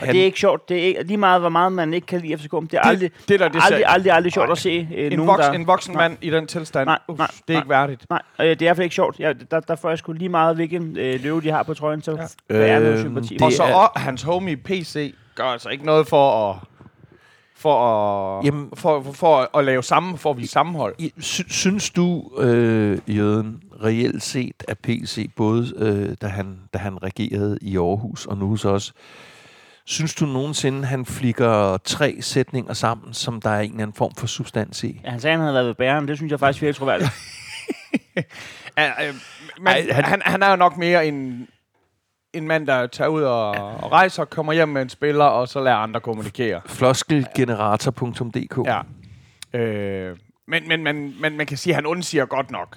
[0.00, 0.68] Og det er ikke sjovt.
[0.68, 2.52] Det er ikke, lige meget, hvor meget man ikke kan lide FCK.
[2.52, 4.52] men Det er Det- aldrig, det der, det aldrig, ser- aldrig, aldrig sjovt Nej.
[4.52, 5.52] at se øh, en, nogen, voks, der...
[5.52, 6.08] en voksen Nej.
[6.08, 7.60] mand i den tilstand, Nej, Uff, nej, det er nej.
[7.60, 8.06] ikke værdigt.
[8.10, 9.20] Nej, øh, det er i hvert fald ikke sjovt.
[9.20, 12.02] Ja, der, der får jeg sgu lige meget, hvilken øh, løve de har på trøjen,
[12.02, 12.10] så
[12.50, 12.54] ja.
[12.58, 13.34] der er noget Øhm, sympati.
[13.34, 16.56] det Og så er- og hans homie PC gør altså ikke noget for at
[17.56, 17.76] for
[18.38, 20.94] at, Jamen- for, for, for at lave sammen, for at vise sammenhold.
[21.50, 27.58] Synes du, øh, Jørgen, reelt set, at PC, både øh, da, han, da han regerede
[27.62, 28.92] i Aarhus og nu hos os,
[29.88, 34.14] synes du nogensinde, han flikker tre sætninger sammen, som der er en eller anden form
[34.14, 35.00] for substans i?
[35.04, 36.08] Ja, han sagde, han havde været ved bæren.
[36.08, 37.10] Det synes jeg faktisk virker troværdigt.
[38.78, 39.14] Ja, øh,
[39.58, 41.48] men Ej, han, han- han, er jo nok mere en,
[42.32, 45.60] en mand, der tager ud og, og rejser, kommer hjem med en spiller, og så
[45.60, 46.60] lader andre kommunikere.
[46.66, 48.80] Floskelgenerator.dk Ja.
[49.58, 50.16] Øh,
[50.48, 52.76] men, men, men, men man kan sige, at han undsiger godt nok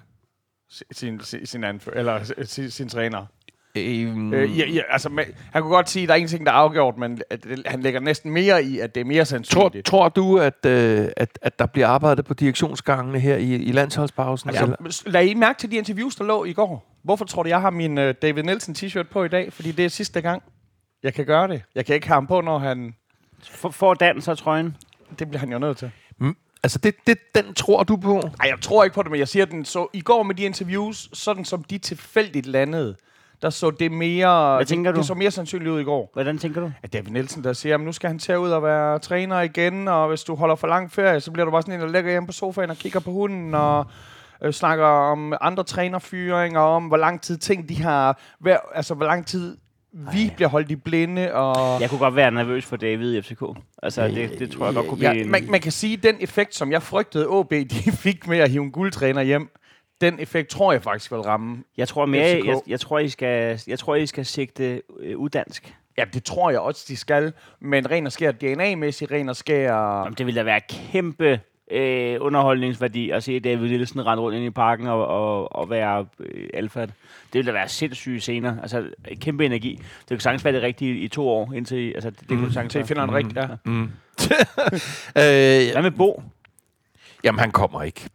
[0.92, 3.26] sin, sin, sin, anfører, eller sin, sin træner.
[3.76, 6.52] Øhm, Øh, ja, ja, altså, men, han kunne godt sige, at der er ingenting, der
[6.52, 9.24] er afgjort, men at, det- han lægger næsten mere i, at det er mere Tror,
[9.26, 9.86] sandsynligt.
[9.86, 14.50] tror du, at, øh, at, at der bliver arbejdet på direktionsgangene her i, i landsholdspausen?
[14.50, 14.76] eller?
[14.86, 16.98] Altså, lad I mærke til de interviews, der lå i går?
[17.04, 19.54] Hvorfor tror du, jeg har min uh, David Nielsen t-shirt på i dag?
[19.54, 20.44] Fordi det er sidste gang,
[21.04, 21.64] jeg kan gøre det.
[21.76, 22.96] Jeg kan ikke have ham på, når han...
[23.52, 24.78] For, for Dan så trøjen.
[25.20, 25.92] Det bliver han jo nødt til.
[26.20, 28.18] Mm, altså, det, det, den tror du på?
[28.20, 29.88] Ej, jeg tror ikke på det, men jeg siger den så...
[29.94, 32.96] I går med de interviews, sådan som de tilfældigt landede,
[33.42, 34.56] der så det mere...
[34.56, 35.00] Hvad tænker det, du?
[35.00, 36.10] Det så mere sandsynligt ud i går.
[36.14, 36.72] Hvordan tænker du?
[36.84, 39.88] At David Nielsen, der siger, at nu skal han tage ud og være træner igen,
[39.88, 42.12] og hvis du holder for lang ferie, så bliver du bare sådan en, der ligger
[42.12, 43.86] hjemme på sofaen og kigger på hunden, og
[44.44, 49.06] øh, snakker om andre trænerfyringer, om hvor lang tid ting de har, hver, altså hvor
[49.06, 49.58] lang tid
[50.14, 51.82] vi bliver holdt i blinde, og...
[51.82, 53.44] Jeg kunne godt være nervøs for David i FCK.
[53.84, 55.32] Altså, det, det tror jeg godt kunne blive Ja, en...
[55.32, 58.50] man, man kan sige, at den effekt, som jeg frygtede, OB de fik med at
[58.50, 59.50] hive en guldtræner hjem,
[60.02, 61.64] den effekt tror jeg faktisk vil ramme.
[61.78, 62.48] Jeg tror mere, FCK.
[62.48, 65.76] jeg, jeg, tror, I skal, jeg tror, I skal sigte øh, uddansk.
[65.98, 67.34] Ja, det tror jeg også, de skal.
[67.60, 69.76] Men ren og skær DNA-mæssigt, ren og skær...
[69.76, 71.40] Jamen, det ville da være kæmpe
[71.72, 76.06] øh, underholdningsværdi at se David Nielsen rende rundt ind i parken og, og, og være
[76.20, 76.82] øh, alfa.
[76.82, 76.92] Det
[77.34, 78.62] ville da være sindssyge scener.
[78.62, 78.90] Altså,
[79.22, 79.76] kæmpe energi.
[79.76, 81.92] Det kan sagtens være det rigtige i, i to år, indtil...
[81.92, 83.48] Altså, det, det kunne sagtens Til I finder en rigtig, ja.
[83.66, 83.84] Mm.
[83.84, 83.90] øh,
[85.74, 86.24] Hvad med Bo?
[87.24, 88.10] jamen, han kommer ikke.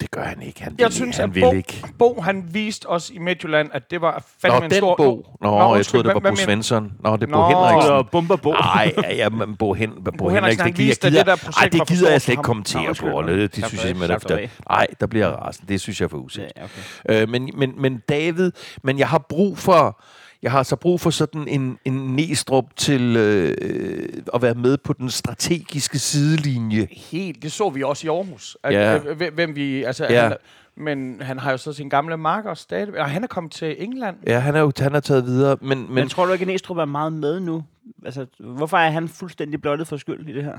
[0.00, 0.62] Det gør han ikke.
[0.62, 1.82] Han vil, Jeg synes, han at vil Bo, ikke.
[1.98, 4.96] Bo, han viste os i Midtjylland, at det var fandme Nå, en den stor...
[4.96, 5.26] Bo.
[5.40, 6.92] Nå, Nå, jeg troede, det var Bo Svensson.
[7.00, 7.48] Nå, det er Bo Nå.
[7.48, 7.92] Henriksen.
[7.92, 8.52] Eller Bumper Bo?
[8.52, 11.74] Nej, ja, men Bo, Hen, Bo, Bo Henriksen, han det gider, gider, det der projekt
[11.74, 13.22] ej, det gider jeg slet ikke kommentere Nå, på.
[13.22, 14.48] Det, det synes jeg simpelthen efter.
[14.68, 15.72] Nej, der bliver jeg rasende.
[15.72, 16.52] Det synes jeg er for usæt.
[16.56, 17.22] Ja, okay.
[17.22, 20.00] Øh, men, men, men David, men jeg har brug for,
[20.42, 24.92] jeg har så brug for sådan en, en næstrup til øh, at være med på
[24.92, 26.88] den strategiske sidelinje.
[26.90, 28.56] Helt, det så vi også i Aarhus.
[28.62, 28.96] At, Ja.
[28.98, 29.82] øh, hvem- hvem vi...
[29.84, 30.22] Altså, Ja.
[30.28, 30.36] han,
[30.76, 32.98] men han har jo så sin gamle marker stadig.
[33.00, 34.16] Og han er kommet til England.
[34.26, 36.46] Ja, han er jo han er taget videre, men, Men, men tror du ikke, at
[36.48, 37.64] Næstrup er meget med nu?
[38.04, 40.58] Altså, hvorfor er han fuldstændig blottet for skyld i det her?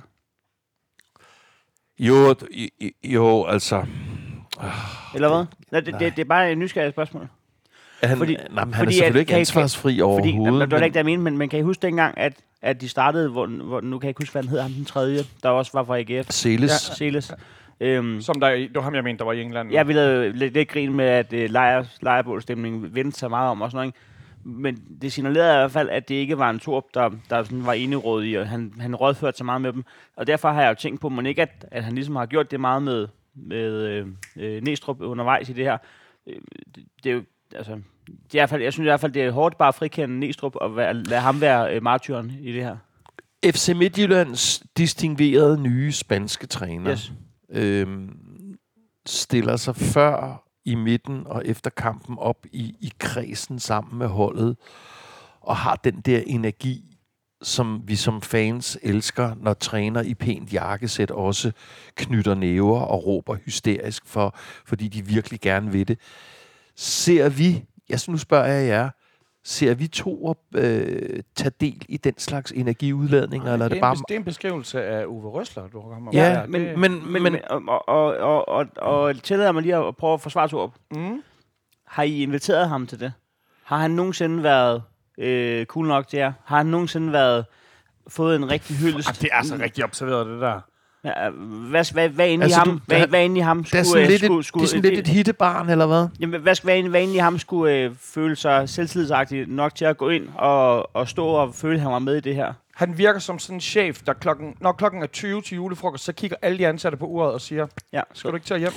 [2.00, 2.36] jo,
[3.04, 3.86] jo, altså...
[5.16, 5.46] Eller hvad?
[5.72, 7.28] Nej, det, det, det er bare et nysgerrigt spørgsmål.
[8.04, 10.62] Han, Fordi- nej, men han fordi er selvfølgelig at- ikke kan I- ansvarsfri Fordi, overhovedet.
[10.62, 12.82] det var men- ikke det, jeg mente, men, men kan I huske dengang, at, at
[12.82, 15.20] de startede, hvor, hvor, nu kan jeg ikke huske, hvad han hed, ham den tredje,
[15.44, 16.30] der også var fra AGF.
[16.32, 16.90] Celes.
[16.90, 16.96] Ja.
[16.96, 17.32] Celes.
[17.80, 19.72] Øhm, Som der, det var ham, jeg mente, der var i England.
[19.72, 23.72] jeg ville lidt, lidt grin med, at uh, lejr, lejrebålstemningen vendte sig meget om og
[23.72, 23.88] sådan noget.
[23.88, 24.00] ikke?
[24.44, 27.66] Men det signalerede i hvert fald, at det ikke var en Torp, der, der sådan
[27.66, 29.84] var eneråd i, og han, han rådførte sig meget med dem.
[30.18, 32.52] Og derfor har jeg jo tænkt på, må ikke, at, at han ligesom har gjort
[32.52, 34.06] det meget med, med øh,
[34.38, 35.78] øh, Næstrup undervejs i det her.
[36.28, 36.36] Øh,
[36.76, 37.22] det, det er jo,
[37.56, 37.72] altså,
[38.08, 39.76] det er i hvert fald, jeg synes i hvert fald, det er hårdt bare at
[39.76, 42.78] frikende Næstrup og være, lade ham være øh, martyren i det her.
[43.46, 47.12] FC Midtjyllands distinguerede nye spanske træner Yes.
[47.50, 48.10] øhm,
[49.06, 54.58] stiller sig før i midten og efter kampen op i, i kredsen sammen med holdet
[55.42, 56.98] og har den der energi,
[57.42, 61.52] som vi som fans elsker, når træner i pænt jakkesæt også
[61.96, 66.00] knytter næver og råber hysterisk, for, fordi de virkelig gerne vil det.
[66.78, 68.90] Ser vi, jeg nu spørger jeg jer,
[69.44, 73.82] ser vi to øh, tage del i den slags energiudladninger, eller er det, det er
[73.82, 73.92] bare...
[73.94, 76.48] en, bes- det er en beskrivelse af Uwe Røsler, du kommer Ja, med.
[76.48, 80.14] men, det, men, Men, men, og, og, og, og, og tillader mig lige at prøve
[80.14, 80.72] at forsvare Torp.
[80.92, 81.22] mm,
[81.88, 83.14] Har I inviteret ham til det?
[83.64, 84.84] Har han nogensinde været
[85.18, 86.34] øh, cool nok til jer?
[86.46, 87.46] Har han nogensinde været
[88.08, 89.10] fået en rigtig hyldest?
[89.10, 90.60] ah, det er så rigtig observeret, det der.
[91.02, 92.82] Hvad, hvad, hvad inde Altså, i du- ham?
[92.86, 93.86] Hvad, der- hvad inde i ham det er skulle...
[93.86, 96.08] sådan øh, lidt, skulle, et, skulle, det er sådan lidt et hittebarn, eller hvad?
[96.20, 99.86] Jamen, hvad, hvad, inde, hvad inde i ham skulle øh, føle sig selvtidsagtigt nok til
[99.86, 102.54] at gå ind og, og stå og føle, at han var med i det her?
[102.76, 106.14] Han virker som sådan en chef, der klokken, når klokken er 20 til julefrokost, så
[106.14, 108.02] kigger alle de ansatte på uret og siger, Ja.
[108.14, 108.72] skal du ikke tage hjem?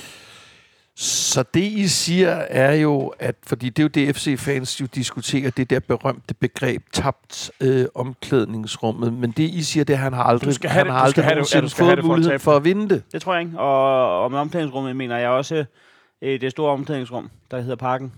[1.03, 5.51] Så det, I siger, er jo, at fordi det er jo det, FC-fans jo diskuterer,
[5.51, 9.13] det der berømte begreb, tabt øh, omklædningsrummet.
[9.13, 10.93] Men det, I siger, det er, at han har aldrig, Du skal have han det-
[10.95, 12.57] har aldrig have det- ja, du skal have fået det for at muligheden tabe for
[12.57, 13.03] at vinde det.
[13.13, 13.59] Det tror jeg ikke.
[13.59, 15.65] Og, og med omklædningsrummet mener jeg også
[16.23, 18.13] øh, det store omklædningsrum, der hedder Parken.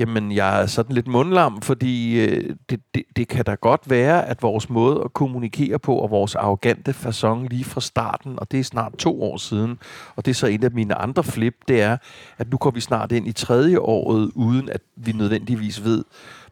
[0.00, 4.26] Jamen, jeg er sådan lidt mundlam, fordi øh, det, det, det kan da godt være,
[4.26, 8.60] at vores måde at kommunikere på, og vores arrogante façon lige fra starten, og det
[8.60, 9.78] er snart to år siden,
[10.16, 11.96] og det er så en af mine andre flip, det er,
[12.38, 16.04] at nu går vi snart ind i tredje året, uden at vi nødvendigvis ved,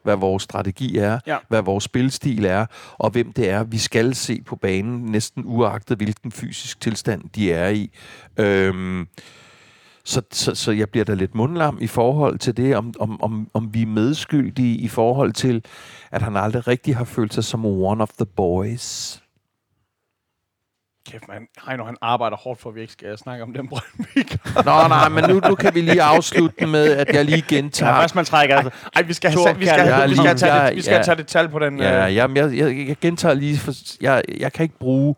[0.03, 1.37] hvad vores strategi er, Ja.
[1.47, 2.65] hvad vores spilstil er,
[2.97, 7.51] og hvem det er, vi skal se på banen, næsten uagtet hvilken fysisk tilstand de
[7.53, 7.91] er i.
[8.37, 9.07] Øhm,
[10.09, 13.49] så, så, så jeg bliver da lidt mundlam i forhold til det, om, om, om,
[13.53, 15.65] om vi er medskyldige i forhold til,
[16.11, 19.19] at han aldrig rigtig har følt sig som one of the boys.
[21.11, 21.47] Kæft, man.
[21.67, 24.31] Heino, han arbejder hårdt for, at vi ikke skal snakke om den Brøndby.
[24.65, 28.01] Nå, nej, men nu, nu kan vi lige afslutte med, at jeg lige Ja, gentager.
[28.01, 28.71] først man trækker, altså.
[28.95, 31.03] Ej, vi skal have, vi skal, have, vi skal tage, det, vi skal ja.
[31.03, 31.79] tage det tal på den.
[31.79, 35.15] Ja, øh, jamen, jeg, jeg, jeg gentager lige, for jeg, jeg kan ikke bruge,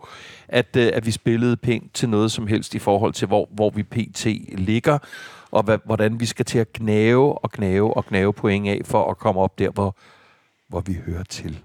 [0.52, 3.70] at, øh, at vi spillede pænt til noget som helst i forhold til, hvor, hvor
[3.70, 4.26] vi pt.
[4.58, 4.98] ligger,
[5.52, 9.12] og hvad, hvordan vi skal til at knæve og knæve og knæve point af, for
[9.12, 9.96] at komme op der, hvor,
[10.68, 11.60] hvor vi hører til.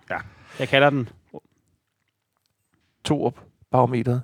[0.58, 1.08] Jeg kalder den.
[3.04, 4.22] To op barometeret.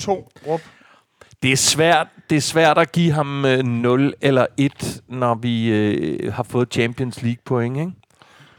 [0.00, 0.60] to råb.
[1.42, 5.68] Det er svært, det er svært at give ham øh, 0 eller 1, når vi
[5.70, 7.92] øh, har fået Champions League point, ikke?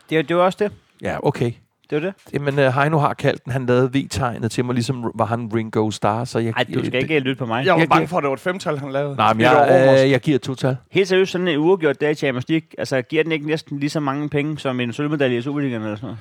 [0.10, 0.72] Det, er- det var også det.
[1.02, 1.52] Ja, okay.
[1.94, 2.34] Det var det.
[2.34, 3.52] Jamen, øh, Heino har kaldt den.
[3.54, 6.54] Han lavede V-tegnet til mig, ligesom var han Ringo Starr, så jeg...
[6.58, 7.66] Nej, du skal øh, ikke lytte på mig.
[7.66, 9.16] Jeg var Jeg bange for, at det var et femtal, han lavede.
[9.16, 10.78] Nej, men Et jeg, øh, jeg giver to tal.
[10.92, 13.90] Helt seriøst, sådan en uafgjort dag i Champions League, altså giver den ikke næsten lige
[13.90, 16.20] så mange penge som en sølvmedalje i Superligaen eller sådan noget?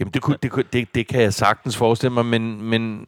[0.00, 3.06] Jamen, det, kunne, det, kunne, det, det kan jeg sagtens forestille mig, men, men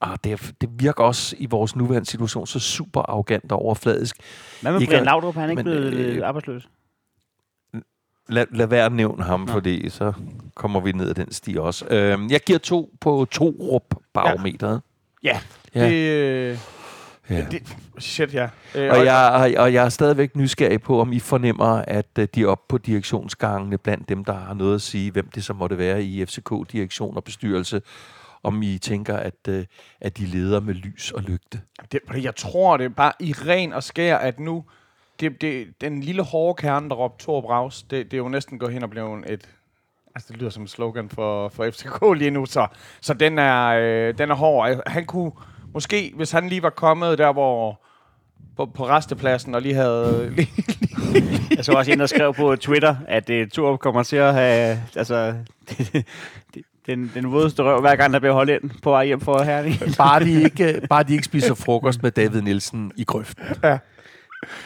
[0.00, 4.16] ah, det, er- det virker også i vores nuværende situation så super arrogant og overfladisk.
[4.62, 5.36] Hvad med Brian Laudrup?
[5.36, 6.68] Er han ikke men, blevet øh, arbejdsløs?
[8.28, 9.46] Lad, lad være at nævne ham, Nå.
[9.46, 10.12] fordi så
[10.54, 11.86] kommer vi ned ad den sti også.
[11.90, 14.80] Øhm, jeg giver to på to rup barometeret.
[15.24, 15.40] Ja.
[15.74, 15.88] Ja.
[15.88, 16.58] Det, øh,
[17.30, 17.46] Ja.
[17.50, 17.62] det,
[17.98, 18.48] shit, ja.
[18.74, 22.28] Øh, Og jeg, og, og jeg er stadigvæk nysgerrig på, om I fornemmer, at øh,
[22.34, 25.52] de er oppe på direktionsgangene blandt dem, der har noget at sige, hvem det så
[25.52, 27.82] måtte være i FCK-direktion og bestyrelse,
[28.42, 29.64] om I tænker, at, øh,
[30.00, 31.60] at de leder med lys og lygte.
[31.92, 34.64] Det, jeg tror, det bare i ren og skær, at nu...
[35.20, 38.58] Det, det, den lille hårde kerne, der råbte Thor Braus, det, det er jo næsten
[38.58, 39.48] gået hen og blevet et...
[40.14, 42.66] Altså, det lyder som et slogan for, for FCK lige nu, så,
[43.00, 44.82] så den, er, øh, den er hård.
[44.86, 45.32] Han kunne
[45.74, 47.80] måske, hvis han lige var kommet der, hvor
[48.56, 50.32] på, på restepladsen og lige havde...
[50.36, 50.48] Lige,
[51.56, 54.82] Jeg så også en, der skrev på Twitter, at uh, Torup kommer til at have...
[54.96, 55.34] Altså,
[56.86, 59.74] den, den vådeste røv, hver gang der bliver holdt ind på vej hjem for Herning.
[59.98, 63.44] Bare de ikke, bare de ikke spiser frokost med David Nielsen i grøften.
[63.62, 63.78] Ja,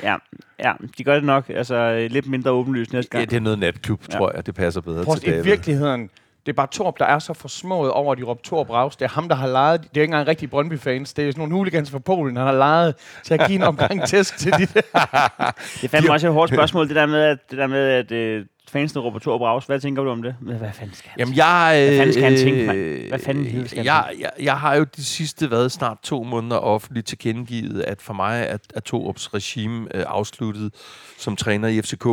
[0.03, 0.17] ja,
[0.99, 1.45] de gør det nok.
[1.51, 3.31] Altså, øh, lidt mindre åbenlyst næste Ja, gang.
[3.31, 4.19] det er noget natklub, Ja.
[4.19, 4.47] tror jeg.
[4.47, 5.45] Det passer bedre Prøv, til at- I David.
[5.45, 6.11] virkeligheden,
[6.47, 8.97] det er bare Torp, der er så forsmået over, at de råber Torp Raus.
[8.97, 9.81] Det er ham, der har lejet.
[9.81, 11.13] Det er ikke engang rigtig Brøndby-fans.
[11.15, 14.07] Det er sådan nogle hooligans fra Polen, han har lejet til at give en omgang
[14.07, 14.81] tæsk til de der.
[15.81, 18.13] Det er fandme også et hårdt spørgsmål, det der med, at, det der med, at
[18.13, 19.67] øh, fansene råber Torup Raus.
[19.67, 20.35] Hvad tænker du om det?
[20.41, 21.87] Men Hvad fanden skal han Jamen, jeg...
[21.87, 23.09] Hvad fanden skal han øh, tænke, mand?
[23.09, 26.23] Hvad fanden helvede skal han jeg, jeg, jeg har jo de sidste, hvad, snart to
[26.23, 30.75] måneder offentligt tilkendegivet, at for mig er, er Torups regime øh, afsluttet
[31.19, 32.07] som træner i FCK.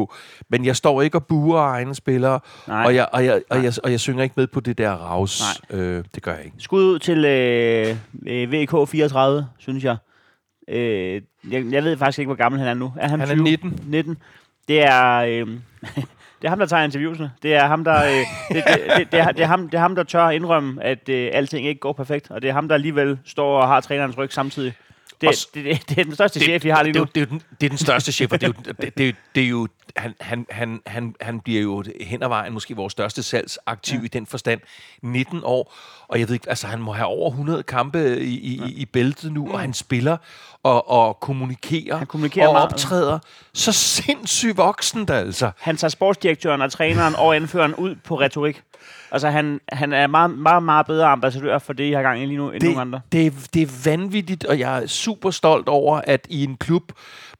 [0.49, 2.85] Men jeg står ikke og buer egne spillere, Nej.
[2.85, 5.41] og jeg, og, jeg, og, jeg, og jeg synger ikke med på det der raus.
[5.69, 6.57] Øh, det gør jeg ikke.
[6.59, 7.95] Skud ud til øh,
[8.27, 9.97] øh, VK 34, synes jeg.
[10.67, 11.65] Øh, jeg.
[11.71, 12.93] Jeg ved faktisk ikke, hvor gammel han er nu.
[12.97, 13.43] Er han, Han er 20?
[13.43, 13.79] 19.
[13.85, 14.17] 19.
[14.67, 15.15] Det er...
[15.17, 15.47] Øh,
[16.45, 17.31] det er ham, der tager interviewsene.
[17.43, 18.11] Det er ham, der, øh,
[18.55, 21.09] det, det, det, det, er, det, er ham, det er ham, der tør indrømme, at
[21.09, 22.31] øh, alting ikke går perfekt.
[22.31, 24.73] Og det er ham, der alligevel står og har trænerens ryg samtidig.
[25.25, 27.07] Det, Og det, det, det, det er den største chef, vi har lige det, nu.
[27.15, 29.15] det, er jo den, det er den største chef, og det er jo, det, det,
[29.35, 32.91] det er jo han, han, han, han, han bliver jo hen ad vejen måske vores
[32.91, 34.05] største salgsaktiv ja.
[34.05, 34.61] i den forstand.
[35.01, 35.73] 19 år,
[36.07, 38.65] og jeg ved ikke, altså han må have over 100 kampe i, i, ja.
[38.67, 40.17] i bæltet nu, og han spiller
[40.63, 42.71] og, og kommunikerer, Han kommunikerer og meget.
[42.73, 43.19] optræder.
[43.53, 45.51] Så sindssygt voksen, der altså.
[45.57, 48.61] Han tager sportsdirektøren og træneren og anføreren ud på retorik.
[49.15, 52.25] Altså, han, han er meget, meget, meget bedre ambassadør for det, I har gang i
[52.25, 53.01] lige nu, end nogen andre.
[53.11, 56.83] det, det, det er vanvittigt, og jeg er super stolt over, at i en klub,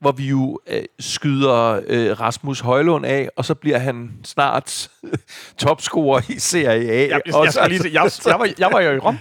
[0.00, 4.88] hvor vi jo øh, skyder øh, Rasmus Højlund af, og så bliver han snart
[5.58, 7.00] topscorer i Serie A.
[7.00, 9.18] Jeg, jeg, jeg, skal lige jeg, jeg, var, jeg var jo i Rom.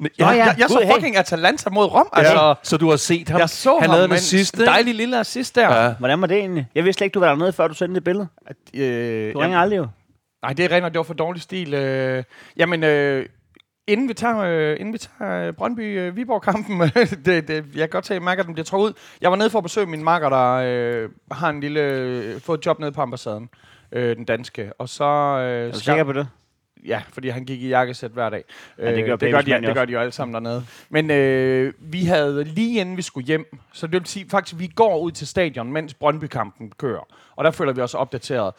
[0.00, 0.92] ja, Nå ja, Jeg, jeg så Gud, hey.
[0.92, 2.08] fucking Atalanta mod Rom.
[2.12, 3.40] Altså, ja, så du har set ham.
[3.40, 4.18] jeg så han ham, men
[4.60, 5.84] en dejlig lille assist der.
[5.84, 5.94] Ja.
[5.98, 6.66] Hvordan var det egentlig?
[6.74, 8.26] Jeg vidste slet ikke, du var dernede, før du sendte det billede.
[8.74, 9.86] Øh, Du ringer aldrig jo.
[10.44, 11.74] Nej, det er rent, det var for dårlig stil.
[11.74, 12.24] Øh,
[12.56, 13.26] jamen, øh,
[13.86, 16.80] Inden vi tager, øh, inden vi tager øh, Brøndby-Viborg-kampen,
[17.24, 18.92] det, det, jeg kan godt tage, at mærker, at den bliver trukket ud.
[19.20, 22.58] Jeg var nede for at besøge min makker, der øh, har en lille, øh, fået
[22.58, 23.48] et job nede på ambassaden,
[23.92, 24.72] øh, den danske.
[24.78, 25.04] Og så...
[25.04, 26.28] Øh, Er du sikker på det?
[26.86, 28.44] Ja, fordi han gik i jakkesæt hver dag.
[28.78, 30.64] Ja, det Øh, gør det, gør de, det gør de jo alle sammen dernede.
[30.88, 34.66] Men øh, vi havde lige inden vi skulle hjem, så det vil sige faktisk, vi
[34.66, 37.06] går ud til stadion, mens Brøndby-kampen kører.
[37.36, 38.54] Og der føler vi os opdateret.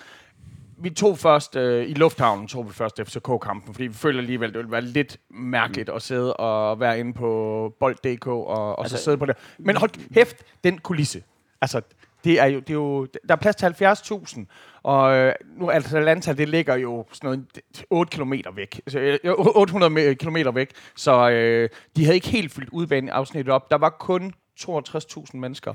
[0.77, 4.57] Vi tog først, øh, i lufthavnen tog vi først FCK-kampen, fordi vi føler alligevel, det
[4.57, 8.97] ville være lidt mærkeligt at sidde og være inde på bold.dk og, og altså, Altså-
[8.97, 9.35] så sidde på det.
[9.59, 11.23] Men hold kæft, den kulisse.
[11.61, 11.81] Altså,
[12.23, 14.45] det er jo, det er jo, der er plads til 70.000,
[14.83, 17.45] og øh, nu Atalanta, det ligger jo sådan noget
[17.89, 22.69] 8 km væk, så, øh, 800 km væk, så øh, de havde ikke helt fyldt
[22.69, 23.71] udbanen afsnittet op.
[23.71, 25.73] Der var kun 62.000 mennesker.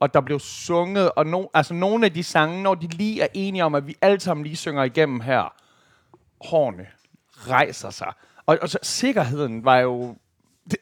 [0.00, 3.26] Og der blev sunget, og no, altså nogle af de sange, når de lige er
[3.34, 5.54] enige om, at vi alle sammen lige synger igennem her,
[6.40, 6.86] hårene
[7.32, 8.12] rejser sig.
[8.46, 10.16] Og, og så sikkerheden var jo...
[10.70, 10.78] Det,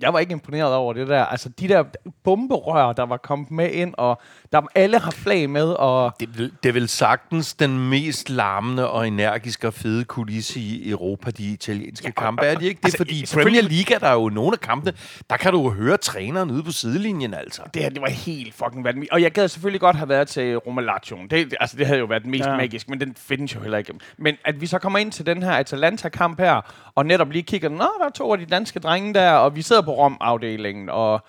[0.00, 1.24] jeg var ikke imponeret over det der.
[1.24, 1.84] Altså, de der
[2.24, 4.20] bomberør, der var kommet med ind, og
[4.52, 6.12] der alle har flag med, og...
[6.20, 10.90] Det, er det er vel sagtens den mest larmende og energiske og fede kulisse i
[10.90, 12.46] Europa, de italienske ja, kampe.
[12.46, 12.84] Er det ikke det?
[12.84, 14.92] altså, Fordi i selvfølgelig- Premier League er der jo nogle af kampene,
[15.30, 17.62] der kan du jo høre træneren ude på sidelinjen, altså.
[17.74, 19.12] Det her, det var helt fucking vanvittigt.
[19.12, 21.28] Og jeg gad selvfølgelig godt have været til Romalation.
[21.28, 22.50] Det, altså, det havde jo været mest ja.
[22.50, 22.56] Ja.
[22.56, 23.92] magisk, men den findes jo heller ikke.
[24.18, 26.60] Men at vi så kommer ind til den her Atalanta-kamp her,
[26.94, 29.62] og netop lige kigger, nå, der er to af de danske drenge der, og vi
[29.62, 31.20] sidder på Rom-afdelingen, og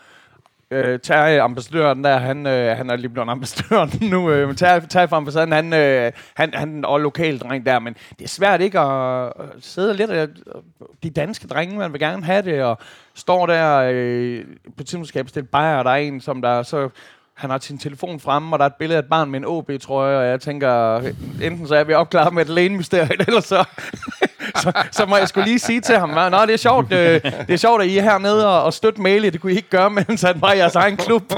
[0.72, 4.32] øh, Terje, ambassadøren der, han, øh, han er lige blevet ambassadør nu.
[4.32, 7.96] Øh, men Terje, Terje fra ambassaden, han, øh, han, han er lokal dreng der, men
[8.20, 10.12] det er svært ikke at, at sidde lidt.
[10.12, 10.28] Øh,
[11.04, 12.78] de danske drenge, man vil gerne have det, og
[13.14, 16.90] står der, øh, på et tidspunkt bestille bajer, og der er en, som der så
[17.34, 19.46] han har sin telefon fremme, og der er et billede af et barn med en
[19.46, 20.98] OB-trøje, og jeg tænker,
[21.42, 23.66] enten så er vi opklaret med et lægemysterium, eller så,
[24.56, 27.50] så, så må jeg skulle lige sige til ham, Nå, det er sjovt, øh, det
[27.50, 29.30] er sjovt, at I er hernede og, og støtte Mæle.
[29.30, 31.24] Det kunne I ikke gøre, mens han var i jeres egen klub.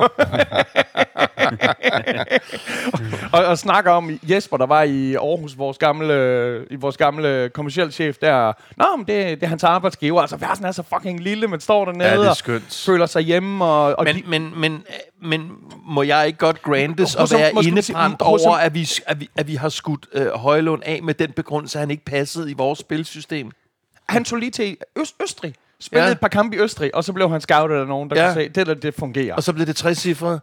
[3.34, 7.92] og, og snakker om Jesper, der var i Aarhus, vores gamle, i vores gamle kommercielle
[7.92, 8.54] chef der.
[8.78, 10.22] Nå, men det, det er hans arbejdsgiver.
[10.22, 12.84] Altså, verden er så fucking lille, men står dernede Ja, det er og skønt.
[12.86, 13.66] føler sig hjemme.
[13.66, 14.84] Og, og Men, de, men, men,
[15.22, 15.52] men
[15.86, 19.48] må jeg ikke godt grantes og være man indebrændt over, at vi, at, vi, at
[19.48, 22.84] vi har skudt øh, Højlund af med den begrundelse, at han ikke passede i vores
[23.06, 23.52] spilsystem?
[24.10, 25.56] han tog lige til Øst, Østrig.
[25.80, 26.12] Spillede Ja.
[26.12, 28.34] et par kampe i Østrig, og så blev han scoutet af nogen, der Ja.
[28.34, 29.36] kunne se, det der, det fungerer.
[29.36, 30.40] Og så blev det 60 cifre.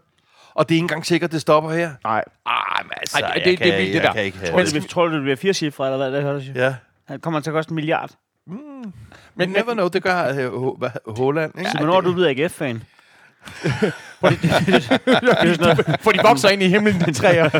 [0.54, 1.90] Og det er ikke engang sikkert, det stopper her.
[2.04, 2.24] Nej.
[2.46, 4.12] Ej, men altså, Ej, det- jeg det- kan, det er det jeg der.
[4.12, 4.74] kan ikke have Tror det.
[4.74, 6.12] du, det, tror du, det bliver fire cifre, eller hvad?
[6.12, 6.54] Det hørte jeg.
[6.56, 6.74] Ja.
[7.08, 8.10] Han kommer til at koste en milliard.
[9.34, 11.58] Men never know, det gør H- hvad, Holland.
[11.58, 11.70] Ikke?
[11.70, 12.82] Så hvornår er du blevet AGF-fan?
[14.20, 17.50] For de vokser ind i himlen, de træer.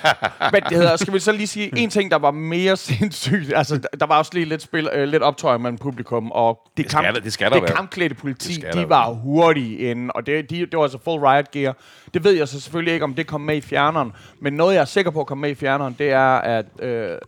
[0.52, 3.52] Men det hedder, skal vi så lige sige, en ting, der var mere sindssygt.
[3.56, 6.84] Altså, der- der var også lige lidt, spil, øh, lidt optøj mellem publikum, og det,
[6.84, 7.72] Det skal der- det skal der det være.
[7.76, 11.20] kampklædte Det politi, der de var hurtige inde, og det, de, det var altså full
[11.20, 11.76] riot gear.
[12.14, 14.80] Det ved jeg så selvfølgelig ikke, om det kom med i fjerneren, men noget, jeg
[14.80, 17.18] er sikker på at komme med i fjerneren, det er, at øh,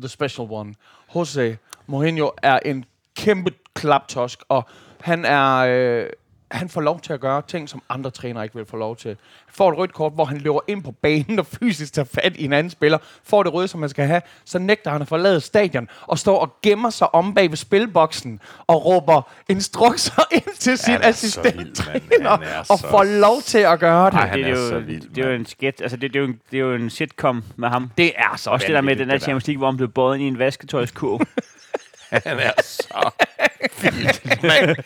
[0.00, 0.74] The Special One,
[1.14, 2.84] Jose Mourinho, er en
[3.16, 4.68] kæmpe klaptosk, og
[5.00, 5.56] han er...
[5.56, 6.06] Øh,
[6.50, 9.16] han får lov til at gøre ting, som andre trænere ikke vil få lov til.
[9.48, 12.44] Får et rødt kort, hvor han løber ind på banen og fysisk tager fat i
[12.44, 12.98] en anden spiller.
[13.24, 14.22] Får det røde, som man skal have.
[14.44, 18.40] Så nægter han at forlade stadion og står og gemmer sig om bag ved spilboksen
[18.66, 23.42] og råber instrukser ind til sin Han er assistenttræner Han er og så får lov
[23.42, 24.14] til at gøre det.
[24.14, 26.12] Ej, det, han er er jo, så vild, det er jo en sketch, altså det,
[26.12, 27.90] det, er jo en, det er jo en sitcom med ham.
[27.98, 30.14] Det er så Også det der med den der Champions League, hvor han blev båret
[30.14, 31.20] ind i en vasketøjskurv.
[32.26, 33.10] Han er så
[33.82, 34.76] vild, mand.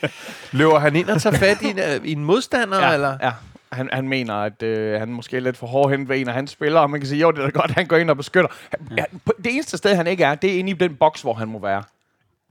[0.52, 1.78] Løber han ind og tager fat i en,
[2.10, 3.18] i en modstander, Ja, eller?
[3.22, 3.32] ja.
[3.72, 6.34] Han, han mener, at øh, han måske er lidt for hård hen ved en af
[6.34, 8.16] hans spillere, og man kan sige, jo, det er da godt, han går ind og
[8.16, 8.48] beskytter.
[8.70, 9.04] Han, ja,
[9.44, 11.58] det eneste sted, han ikke er, det er inde i den boks, hvor han må
[11.58, 11.82] være.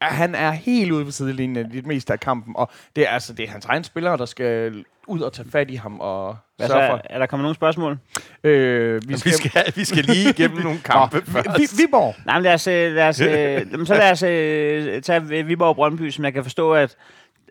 [0.01, 3.33] Han er helt ude på sidelinjen i det meste af kampen, og det er, altså,
[3.33, 6.67] det er hans egen spillere, der skal ud og tage fat i ham og Hvad
[6.67, 7.01] så, er, for.
[7.09, 7.97] er der kommet nogle spørgsmål?
[8.43, 11.77] Øh, vi, Vi skal, vi skal lige igennem nogle kampe Nå, først.
[11.77, 12.15] vi, Viborg.
[12.25, 13.29] Nej, men lad os, øh, lad os, øh,
[13.71, 16.95] jamen, så lad os øh, tage Viborg og Brøndby, som jeg kan forstå, at,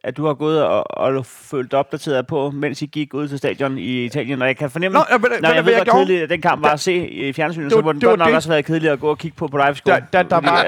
[0.09, 3.79] at du har gået og, og følt opdateret på, mens I gik ud til stadion
[3.79, 4.43] i Italien.
[4.43, 6.63] Og jeg kan fornemme, Nå, men- når men- jeg ved, hvor kedelig at den kamp
[6.63, 8.65] var at se i fjernsynet, Det så var- må den godt nok også have været
[8.65, 10.63] kedelig at gå og kigge på på live Da, da, der var,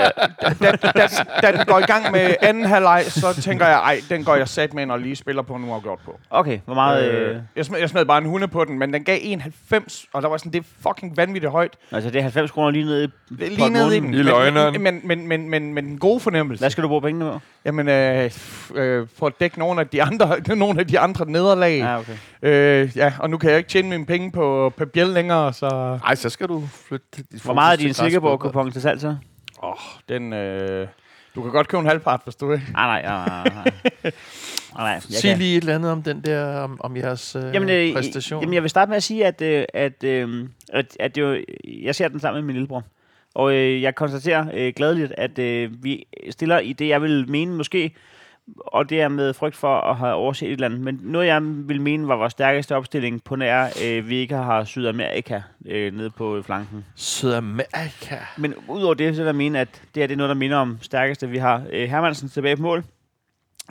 [0.63, 1.07] da,
[1.43, 4.49] da, den går i gang med anden halvleg, så tænker jeg, ej, den går jeg
[4.49, 6.21] sat med, og lige spiller på nu gjort på.
[6.31, 7.11] Okay, hvor meget...
[7.13, 10.07] Øh, Øh, jeg, smed, jeg smed bare en hunde på den, men den gav 91,
[10.13, 11.77] og der var sådan, det er fucking vanvittigt højt.
[11.93, 14.15] altså, det er 90 kroner lige nede i Lige nede i den.
[14.15, 14.83] I Men- løgneren.
[14.83, 16.63] Men, men, men, men, men den gode fornemmelse.
[16.63, 17.41] Hvad skal du bruge pengene på?
[17.65, 18.31] Jamen, øh,
[18.75, 21.79] øh, for at dække nogle af de andre, nogle af de andre nederlag.
[21.79, 22.17] Ja, okay.
[22.43, 25.99] Øh, ja, og nu kan jeg ikke tjene mine penge på, på bjæl længere, så
[26.07, 28.65] Ej, så skal du flytte dit Hvor meget er din til Silkeborg græsfodbold.
[28.65, 29.17] kupon til salg så?
[30.09, 30.89] den, øh,
[31.35, 32.61] Du kan godt købe en halvpart, hvis du vil.
[32.73, 33.45] Nej, nej, nej, nej.
[34.03, 34.13] nej,
[34.77, 34.87] nej.
[34.91, 37.69] Jeg Sig kan- lige et eller andet om den der, om, om jeres øh, Jamen,
[37.71, 38.41] øh, præstation.
[38.43, 41.37] Jamen, jeg vil starte med at sige, at, øh, at, øh, at, at det jo,
[41.83, 42.85] jeg ser den sammen med min lillebror.
[43.35, 47.55] Og øh, jeg konstaterer øh, gladeligt, at øh, vi stiller i det, jeg vil mene
[47.57, 47.95] måske,
[48.57, 50.81] og det er med frygt for at have overset et eller andet.
[50.81, 54.65] Men noget, jeg vil mene var vores stærkeste opstilling på nær, øh, vi ikke har
[54.65, 56.85] Sydamerika øh, nede på flanken.
[56.95, 58.17] Sydamerika.
[58.39, 60.57] Men udover det, så vil jeg mene, at det her det er noget, der minder
[60.57, 61.29] om stærkeste.
[61.29, 62.85] Vi har øh, Hermansen tilbage på mål.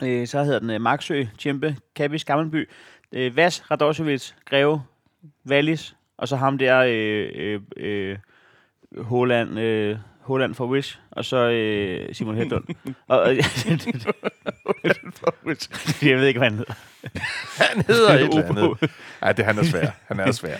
[0.02, 2.68] Øh, så hedder den øh, Marksø, Tjempe, Kabis, Gammelby,
[3.12, 4.82] øh, Vas, Radosevic, Greve,
[5.48, 8.18] Wallis, og så ham der, øh, øh, øh,
[8.98, 12.64] Holland, øh, Holland for Wish, og så øh, Simon Hedlund.
[13.08, 13.36] og, og,
[16.02, 16.74] jeg ved ikke, hvad han hedder.
[17.58, 18.90] Han hedder et eller andet.
[19.20, 19.90] Nej, det han er svær.
[20.06, 20.56] Han er svær.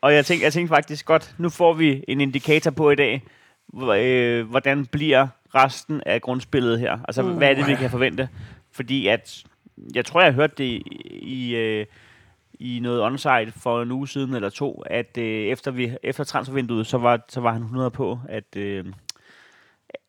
[0.00, 3.22] Og jeg tænkte, jeg tænkte faktisk godt, nu får vi en indikator på i dag,
[3.96, 6.98] øh, hvordan bliver resten af grundspillet her?
[7.08, 7.36] Altså, uh.
[7.36, 8.28] hvad er det, vi kan forvente?
[8.72, 9.44] Fordi at,
[9.94, 10.82] jeg tror, jeg har hørt det i,
[11.22, 11.86] i, øh,
[12.64, 16.86] i noget onsite for en uge siden eller to, at øh, efter, vi, efter transfervinduet,
[16.86, 18.84] så var, så var han 100 på, at, øh,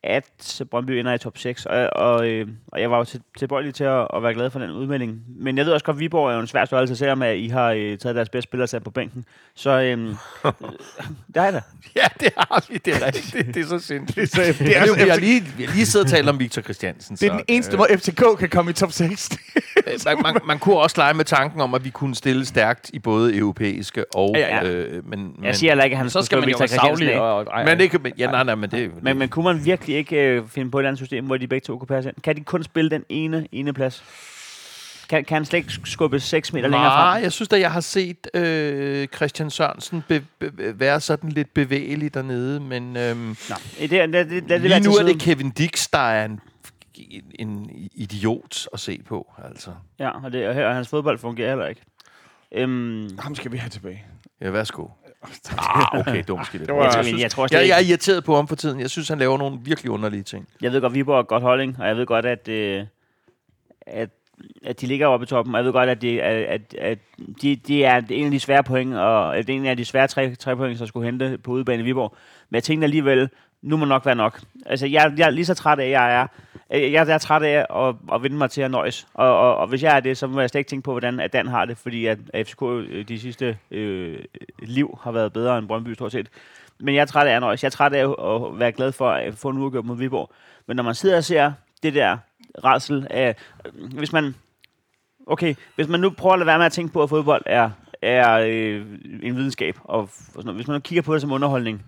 [0.05, 1.65] at Brøndby ender i top 6.
[1.65, 4.59] Og, og, øh, og jeg var jo til, tilbøjelig til at, at være glad for
[4.59, 5.21] den udmelding.
[5.27, 7.47] Men jeg ved også godt, at Viborg er jo en svær størrelse, selvom at I
[7.47, 9.25] har øh, taget deres bedste spillere sat på bænken.
[9.55, 9.97] Så øh,
[11.33, 11.63] det er det.
[11.95, 12.77] Ja, det har vi.
[12.77, 13.45] Det er rigtigt.
[13.45, 14.35] Det, det er så sindssygt.
[14.35, 16.11] Det er, det Det er, er, vi, har altså, lige, vi har lige siddet og
[16.11, 17.15] talt om Victor Christiansen.
[17.15, 19.29] det er den eneste måde, FCK kan komme i top 6.
[19.87, 22.89] øh, man, man, man kunne også lege med tanken om, at vi kunne stille stærkt
[22.93, 24.35] i både europæiske og...
[24.35, 24.69] Ja, ja.
[24.69, 27.65] Øh, men, men, Jeg siger heller ikke, at han så skal man jo være savlig.
[27.65, 28.13] men det kan...
[28.17, 28.91] Ja, nej, nej, men det...
[29.03, 31.47] Men, men kunne man virkelig ikke øh, finde på et eller andet system, hvor de
[31.47, 32.17] begge to kunne passe ind?
[32.23, 34.03] Kan de kun spille den ene, ene plads?
[35.09, 37.23] Kan, kan han slet ikke skubbe 6 meter længere Nej, frem?
[37.23, 42.13] jeg synes da, jeg har set øh, Christian Sørensen be, be, være sådan lidt bevægelig
[42.13, 45.19] dernede, men øhm, Nå, det, det, det, det lige nu er det.
[45.21, 46.39] Kevin Dix, der er en,
[47.39, 49.69] en idiot at se på, altså.
[49.99, 51.81] Ja, og, det, og her, hans fodbold fungerer heller ikke.
[52.51, 54.03] Øhm, Ham skal vi have tilbage.
[54.41, 54.87] Ja, værsgo.
[55.57, 56.67] Ah, okay, det var måske lidt.
[56.67, 57.07] Det var- jeg, hårdt.
[57.09, 58.80] tror, jeg, tror slet Jeg, ikke, jeg er irriteret på ham for tiden.
[58.80, 60.47] Jeg synes, han laver nogle virkelig underlige ting.
[60.61, 62.84] jeg ved godt, Viborg er godt holding, og jeg ved godt, at, øh,
[63.88, 64.09] at,
[64.65, 66.97] at de ligger oppe i toppen, og jeg ved godt, at, de, at, at, at
[67.41, 69.86] de, de er en af de svære point, og at det er en af de
[69.86, 72.15] svære tre, tre point, som skulle hente på udebane i Viborg.
[72.49, 73.30] Men jeg tænkte alligevel,
[73.61, 74.41] nu må nok være nok.
[74.65, 76.28] Altså, jeg, jeg er lige så træt af, jeg er.
[76.70, 79.07] Jeg, jeg er træt af at, at vende mig til at nøjes.
[79.13, 81.20] Og, og, og hvis jeg er det, så må jeg slet ikke tænke på, hvordan
[81.20, 84.20] at Dan har det, fordi at FCK øh, de sidste øh,
[84.59, 86.30] liv har været bedre end Brøndby stort set.
[86.80, 87.63] Men jeg er træt af at nøjes.
[87.63, 90.32] Jeg er træt af at være glad for at få en uafgjort mod Viborg.
[90.68, 91.53] Men når man sidder og ser
[91.84, 92.18] det der
[92.63, 93.36] rædsel af,
[93.66, 94.36] øh, hvis man,
[95.28, 97.70] okay, hvis man nu prøver at lade være med at tænke på, at fodbold er,
[98.01, 98.86] er øh,
[99.24, 100.57] en videnskab, og, og sådan noget.
[100.57, 101.86] hvis man nu kigger på det som underholdning,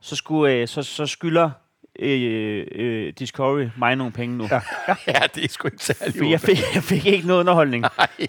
[0.00, 1.50] så, skulle, øh, så, så skylder
[1.98, 4.48] øh, øh, Discovery mig nogle penge nu.
[4.50, 4.60] Ja.
[5.06, 7.84] Ja, det er sgu ikke særlig Fordi jeg fik, jeg fik ikke noget underholdning.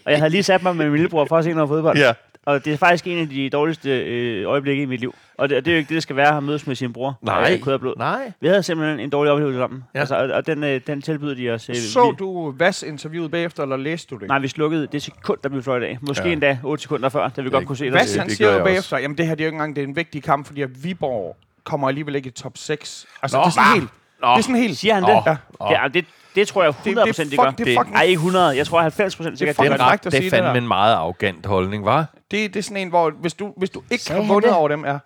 [0.05, 1.97] Og jeg havde lige sat mig med min lillebror for at se noget fodbold.
[1.97, 2.13] Ja.
[2.45, 5.15] Og det er faktisk en af de dårligste øh, øjeblikke i mit liv.
[5.37, 6.93] Og det, og det er jo ikke det, det skal være at mødes med sin
[6.93, 7.17] bror.
[7.21, 7.93] Nej, kød og blod.
[7.97, 8.31] nej.
[8.41, 9.83] Vi havde simpelthen en dårlig oplevelse sammen.
[9.95, 9.99] Ja.
[9.99, 11.69] Altså, og, og den, øh, den tilbyder de os.
[11.69, 14.27] Øh, Så vi, du Vas interviewet bagefter, eller læste du det?
[14.27, 15.97] Nej, vi slukkede det sekund, der blev fløjt af.
[16.01, 16.31] Måske Ja.
[16.33, 17.93] endda 8 sekunder før, da vi godt kunne se det.
[17.93, 19.75] Vas, det- han det siger jo bagefter, jamen det her det er jo ikke engang
[19.75, 21.37] det er en vigtig kamp, fordi at Viborg
[21.69, 23.05] kommer alligevel ikke i top 6.
[23.21, 23.89] Altså, Nå, det er sådan helt...
[24.21, 24.77] Det er sådan helt...
[24.77, 25.37] Siger han det?
[25.69, 26.05] Ja, det,
[26.35, 27.51] det tror jeg 100% det, det, det, det, fuck, gør.
[27.51, 28.57] det, er Det- Ej, ikke 100.
[28.57, 29.63] Jeg tror 90% sikkert, det Det gør.
[29.63, 32.05] er, ret, at det sige er det fandme en meget arrogant holdning, var?
[32.31, 34.57] det, det er sådan en, hvor hvis du, hvis du ikke Sagde har vundet det?
[34.57, 34.99] over dem, er...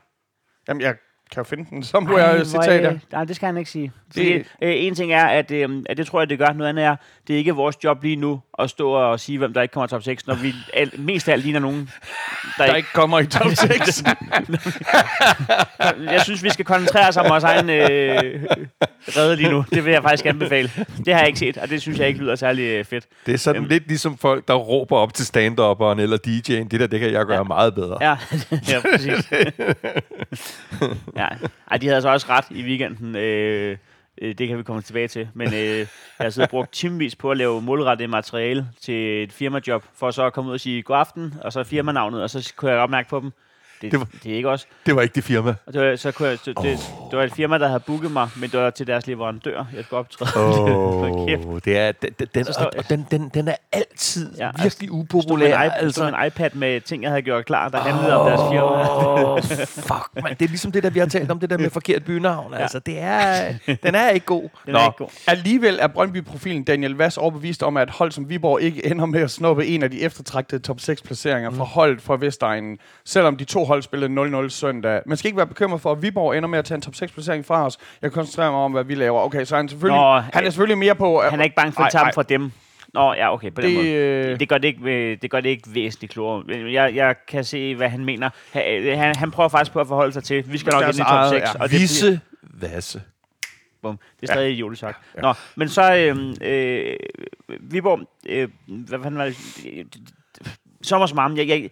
[0.67, 0.95] Jamen, jeg
[1.31, 2.97] kan jo finde den, som du er citat her.
[3.11, 3.91] Nej, det skal han ikke sige.
[4.11, 6.47] Fordi, Det- øh, en ting er, at, øh, at det tror jeg, det gør.
[6.53, 6.95] Noget andet er,
[7.27, 9.85] det er ikke vores job lige nu at stå og sige, hvem der ikke kommer
[9.87, 11.89] i top 6, når vi al, mest af alt ligner nogen,
[12.57, 12.89] der, Der ikke...
[12.93, 14.03] kommer i top 6.
[16.11, 18.43] Jeg synes, vi skal koncentrere os om vores egen øh,
[19.07, 19.65] redde lige nu.
[19.73, 20.71] Det vil jeg faktisk anbefale.
[21.05, 23.05] Det har jeg ikke set, og det synes jeg ikke lyder særlig øh, fedt.
[23.25, 23.69] Det er sådan Øhm.
[23.69, 26.67] lidt ligesom folk, der råber op til stand-upperen eller DJ'en.
[26.67, 27.43] Det der, det kan jeg gøre Ja.
[27.43, 27.97] meget bedre.
[28.01, 28.15] Ja,
[28.71, 29.29] ja præcis
[31.15, 31.27] ja.
[31.71, 33.15] Ej, de havde altså også ret i weekenden.
[33.15, 33.77] Øh,
[34.21, 35.29] øh, det kan vi komme tilbage til.
[35.33, 35.87] Men øh, jeg
[36.19, 40.25] har siddet og brugt timevis på at lave målrettet materiale til et firmajob, for så
[40.25, 42.91] at komme ud og sige god aften, og så firmanavnet, og så kunne jeg godt
[42.91, 43.31] mærke på dem.
[43.83, 44.67] Det, Det det, var- det er ikke os.
[44.85, 45.53] Det var ikke det firma.
[45.65, 46.79] Og det var, så kunne jeg, så det,
[47.11, 49.83] det, var et firma, der havde booket mig, men det var til deres leverandør, jeg
[49.83, 50.45] skulle optræde.
[50.45, 54.77] Åh, det er, den, den, og den, den, den er altid ja, Ja, virkelig altså,
[54.77, 55.59] stod med upopulær.
[55.59, 56.03] en, iPad, altså.
[56.03, 58.83] med en iPad med ting, jeg havde gjort klar, der handlede om deres firma.
[59.93, 60.35] Fuck, man.
[60.39, 62.53] Det er ligesom det der, vi har talt om, det der med forkert bynavn.
[62.53, 63.53] Altså, det er,
[63.83, 64.49] den er ikke god.
[64.65, 65.07] Den er ikke god.
[65.27, 69.31] Alligevel er Brøndby-profilen Daniel Vass overbevist om, at hold som Viborg ikke ender med at
[69.31, 73.65] snuppe en af de eftertragtede top 6 placeringer fra holdet fra Vestegnen, selvom de to
[73.65, 75.01] hold hold spillede 0-0 søndag.
[75.05, 77.11] Man skal ikke være bekymret for, at Viborg ender med at tage en top 6
[77.11, 77.77] placering fra os.
[78.01, 79.21] Jeg koncentrerer mig om, hvad vi laver.
[79.21, 81.21] Okay, så er han selvfølgelig, Nå, han er selvfølgelig mere på...
[81.21, 82.13] Han er ikke bange for at tabe ej.
[82.13, 82.51] fra dem.
[82.93, 83.89] Nå, ja, okay, på den Det, måde.
[83.89, 86.43] øh, Det gør det, ikke, øh, det gør det ikke væsentligt klogere.
[86.71, 88.29] Jeg, jeg kan se, hvad han mener.
[88.51, 90.97] Han, han, han prøver faktisk på at forholde sig til, vi skal nok ind i
[90.97, 91.41] top eget, 6.
[91.41, 91.53] ja.
[91.53, 93.01] Og det, bliver- Visse Vasse.
[93.81, 93.99] Bum.
[94.21, 94.75] Det er stadig ja.
[94.75, 94.97] sagt.
[95.15, 95.21] Ja.
[95.21, 96.95] Nå, men så øh, øh,
[97.59, 97.99] Viborg,
[98.29, 99.35] øh, hvad fanden var det?
[100.81, 101.37] Sommer som armen.
[101.37, 101.69] Jeg, jeg,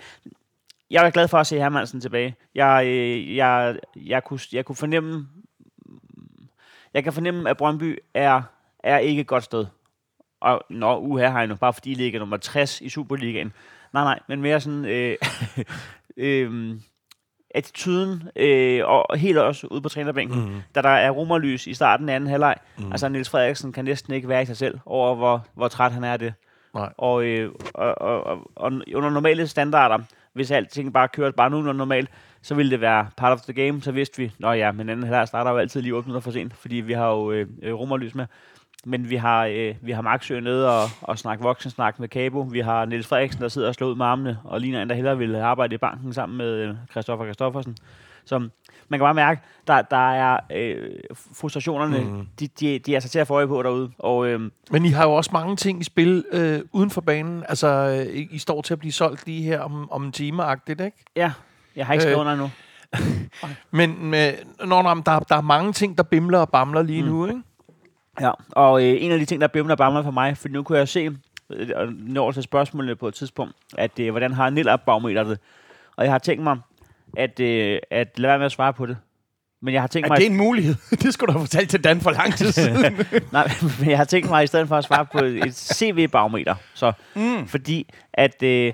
[0.91, 2.35] jeg er glad for at se Hermansen tilbage.
[2.55, 5.27] Jeg, øh, jeg, jeg, kunne, jeg kunne fornemme,
[6.93, 8.41] jeg kan fornemme, at Brøndby er,
[8.83, 9.65] er ikke et godt sted.
[10.41, 13.53] Og nå, uha har jeg nu, bare fordi I ligger nummer 60 i Superligaen.
[13.93, 14.85] Nej, nej, men mere sådan...
[14.85, 15.17] Øh,
[16.17, 16.79] øh,
[17.55, 20.61] attituden, øh, og helt også ude på trænerbænken, mm.
[20.75, 22.55] da der er rummerlys i starten af anden halvleg.
[22.77, 22.91] Mm.
[22.91, 26.03] Altså, Niels Frederiksen kan næsten ikke være i sig selv over, hvor, hvor træt han
[26.03, 26.33] er af det.
[26.73, 26.93] Nej.
[26.97, 29.97] Og, øh, og, og, og, og under normale standarder,
[30.33, 32.09] hvis alting bare kørte bare nogenlunde normalt,
[32.41, 35.03] så ville det være part of the game, så vidste vi, nå ja, men anden
[35.03, 37.73] halvleg starter jo altid lige 8 minutter for sent, fordi vi har jo øh, øh
[37.73, 38.25] rummerlys med.
[38.85, 42.41] Men vi har, øh, vi har Maxø nede og, og snakke voksensnak med Cabo.
[42.41, 44.95] Vi har Niels Frederiksen, der sidder og slår ud med armene, og ligner en, der
[44.95, 47.77] hellere ville arbejde i banken sammen med øh, Christoffer Christoffersen.
[48.25, 48.49] Så
[48.89, 50.99] man kan bare mærke, der, der er øh,
[51.33, 52.27] frustrationerne, mm.
[52.39, 53.91] de, de, de er så til at få øje på derude.
[53.99, 57.43] Og øh, Men I har jo også mange ting i spil øh, uden for banen.
[57.49, 60.81] Altså, øh, I I står til at blive solgt lige her om, om en time-agtigt,
[60.81, 60.97] ikke?
[61.15, 61.31] ja,
[61.75, 62.49] jeg har ikke skrevet under endnu.
[63.71, 67.07] Men med, når, når, der, der er mange ting, der bimler og bamler lige mm.
[67.07, 67.41] nu, ikke?
[68.21, 70.63] Ja, og øh, en af de ting, der bimler og bamler for mig, for nu
[70.63, 71.09] kunne jeg se,
[71.49, 75.39] øh, når til spørgsmålene på et tidspunkt, at øh, hvordan har Nillab barometer det?
[75.95, 76.57] Og jeg har tænkt mig,
[77.17, 78.97] at, øh, at lade være med at svare på det.
[79.61, 80.17] Men jeg har tænkt Er mig...
[80.17, 80.75] det en mulighed?
[81.03, 82.81] det skulle du have fortalt til Dan for lang tid siden.
[83.31, 86.55] Nej, men jeg har tænkt mig i stedet for at svare på et CV-barometer.
[86.73, 87.47] Så, mm.
[87.47, 88.73] fordi at øh,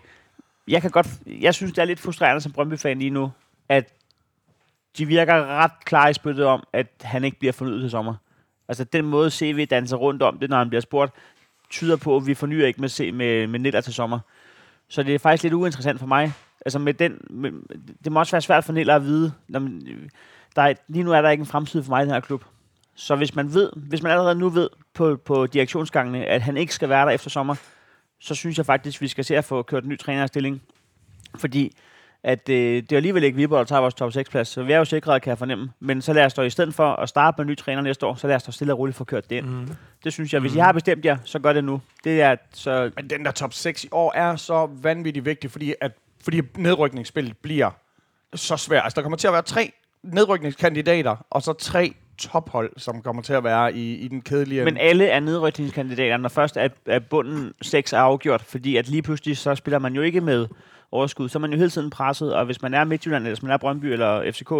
[0.67, 3.31] jeg kan godt, jeg synes det er lidt frustrerende som Brøndby-fan lige nu,
[3.69, 3.93] at
[4.97, 8.15] de virker ret klar i spyttet om, at han ikke bliver fornyet til sommer.
[8.67, 11.13] Altså den måde CV danser rundt om det, når han bliver spurgt,
[11.69, 14.19] tyder på, at vi fornyer ikke med, med, med Niller til sommer.
[14.89, 16.33] Så det er faktisk lidt uinteressant for mig.
[16.65, 17.51] Altså med den, med,
[18.03, 19.33] det må også være svært for Niller at vide.
[19.47, 19.81] Når man,
[20.55, 22.43] der er, lige nu er der ikke en fremtid for mig i den her klub.
[22.95, 26.73] Så hvis man ved, hvis man allerede nu ved på, på direktionsgangene, at han ikke
[26.73, 27.55] skal være der efter sommer,
[28.19, 30.61] så synes jeg faktisk, vi skal se at få kørt en ny trænerstilling.
[31.35, 31.75] Fordi
[32.23, 34.77] at øh, det er alligevel ikke Viborg, der tager vores top 6-plads, så vi er
[34.77, 35.69] jo sikre, kan jeg fornemme.
[35.79, 38.05] Men så lad os dog i stedet for at starte med en ny træner næste
[38.05, 39.45] år, så lad os dog stille og roligt få kørt det ind.
[39.45, 39.67] Mm.
[40.03, 40.41] Det synes jeg.
[40.41, 41.81] Hvis I har bestemt jer, så gør det nu.
[42.03, 42.91] Det er så...
[42.95, 45.91] Men den der top 6 i år er så vanvittigt vigtig, fordi, at,
[46.23, 47.69] fordi nedrykningsspillet bliver
[48.35, 48.83] så svært.
[48.83, 49.71] Altså, der kommer til at være tre
[50.03, 54.77] nedrykningskandidater, og så tre tophold, som kommer til at være i, i den kedelige Men
[54.77, 59.37] alle er nedrykningskandidater, når først er, er bunden 6 er afgjort, fordi at lige pludselig
[59.37, 60.47] så spiller man jo ikke med
[60.91, 63.43] overskud, så er man jo hele tiden presset, og hvis man er Midtjylland, eller hvis
[63.43, 64.51] man er Brøndby eller FCK,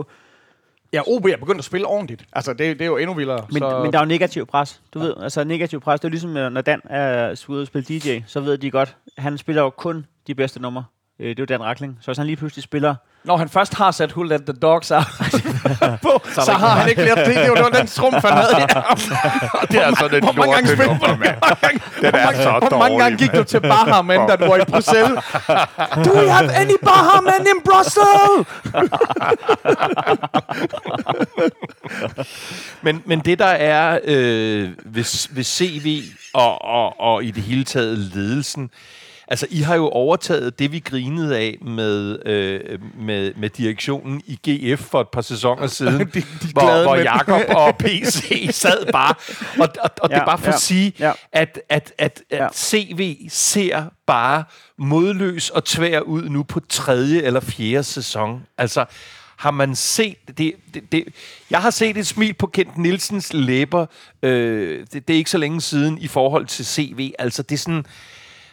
[0.94, 2.26] Ja, OB er begyndt at spille ordentligt.
[2.34, 3.48] Altså, det, det er jo endnu vildere.
[3.52, 3.80] Men, så...
[3.84, 5.06] men der er jo negativ pres, du ja.
[5.06, 5.14] ved.
[5.22, 8.58] Altså negativ pres, det er ligesom, når Dan er ude og spille DJ, så ved
[8.58, 10.84] de godt, han spiller jo kun de bedste numre.
[11.20, 11.98] Øh, Det er jo Dan Rakling.
[12.02, 12.96] Så hvis han lige pludselig spiller...
[13.24, 15.04] Når han først har sat Who Let The Dogs Out
[16.02, 17.36] på, så, så har han ikke flere det.
[17.36, 18.68] Det var, det den strumf, han havde.
[19.72, 21.80] Det er sådan et Hvor mange gange spillede lortenummer, mand.
[22.02, 24.66] Den er så Hvor mange gange gik du til Baha, men da du var i
[24.72, 25.24] Bruxelles?
[26.06, 28.48] Do we have any Baha men in Brussels?
[32.82, 36.04] Men, men det, der er øh, ved, ved CV
[36.34, 38.70] og, og, og i det hele taget ledelsen,
[39.28, 44.40] altså I har jo overtaget det, vi grinede af med, øh, med, med direktionen i
[44.50, 46.24] GF for et par sæsoner siden, de
[46.54, 47.04] hvor, glade hvor mænd.
[47.04, 49.14] Jakob og PC sad bare.
[49.60, 51.12] Og, og, og det er Ja, bare for ja, at sige, ja.
[51.32, 52.48] at, at, at, at Ja.
[52.54, 54.44] CV ser bare
[54.78, 58.42] modløs og tvær ud nu på tredje eller fjerde sæson.
[58.58, 58.86] Altså,
[59.38, 61.04] har man set det, det, det
[61.52, 63.86] Jeg har set et smil på Kent Nielsens læber.
[64.24, 67.12] Øh, det, det er ikke så længe siden i forhold til CV.
[67.20, 67.86] Altså, det er sådan...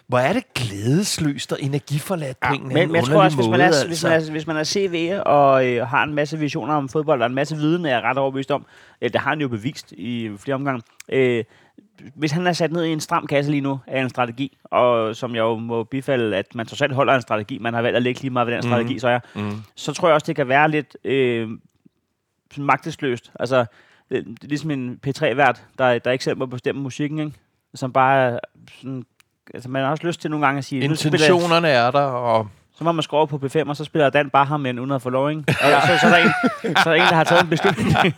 [0.07, 3.49] Hvor er det glædesløst og energiforladt på en Men, anden men jeg tror også, hvis
[3.49, 6.75] man, er, hvis, man er, hvis man er CV og øh, har en masse visioner
[6.75, 8.67] om fodbold, og en masse viden, er jeg ret overbevist om,
[9.03, 11.45] øh, det har han jo bevist i flere omgange, øh,
[12.15, 15.17] hvis han er sat ned i en stram kasse lige nu af en strategi, og
[15.17, 18.03] som jeg jo må bifalde, at man alt holder en strategi, man har valgt at
[18.03, 18.71] lægge lige meget ved den Mhm.
[18.71, 19.51] strategi, så er, Mm.
[19.75, 21.49] så tror jeg også, det kan være lidt øh,
[22.59, 23.33] magtesløst.
[23.41, 23.65] Altså,
[24.11, 27.33] det, det er ligesom en P3-vært, der, der ikke selv må bestemme musikken, ikke?
[27.75, 28.41] som bare
[28.81, 29.05] sådan,
[29.55, 32.49] altså man har også lyst til nogle gange at sige, jeg, Intentionerne er der, og
[32.75, 35.11] så må man skrue på P5, og så spiller Dan bare ham uden at få
[35.11, 35.45] lov, ikke?
[35.49, 36.31] Og så, så, er der en,
[36.77, 37.95] så er der en, der har taget en beslutning.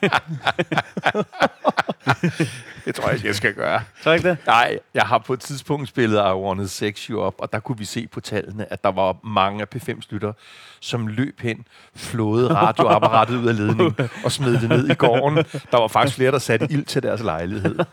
[2.84, 3.80] det tror jeg ikke, jeg skal gøre.
[4.04, 4.36] Tror ikke det?
[4.46, 7.78] Nej, jeg har på et tidspunkt spillet I Wanted Sex You op, og der kunne
[7.78, 10.32] vi se på tallene, at der var mange af P5-lytter,
[10.80, 11.64] som løb hen,
[11.96, 15.36] flåede radioapparatet ud af ledningen og smed det ned i gården.
[15.72, 17.74] Der var faktisk flere, der satte ild til deres lejlighed.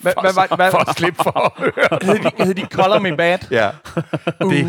[0.00, 1.98] Hvad, hvad, hvad, For at slippe for at høre.
[2.02, 3.38] hed, de, hed de Color Me Bad?
[3.50, 3.70] Ja.
[3.94, 4.66] Det,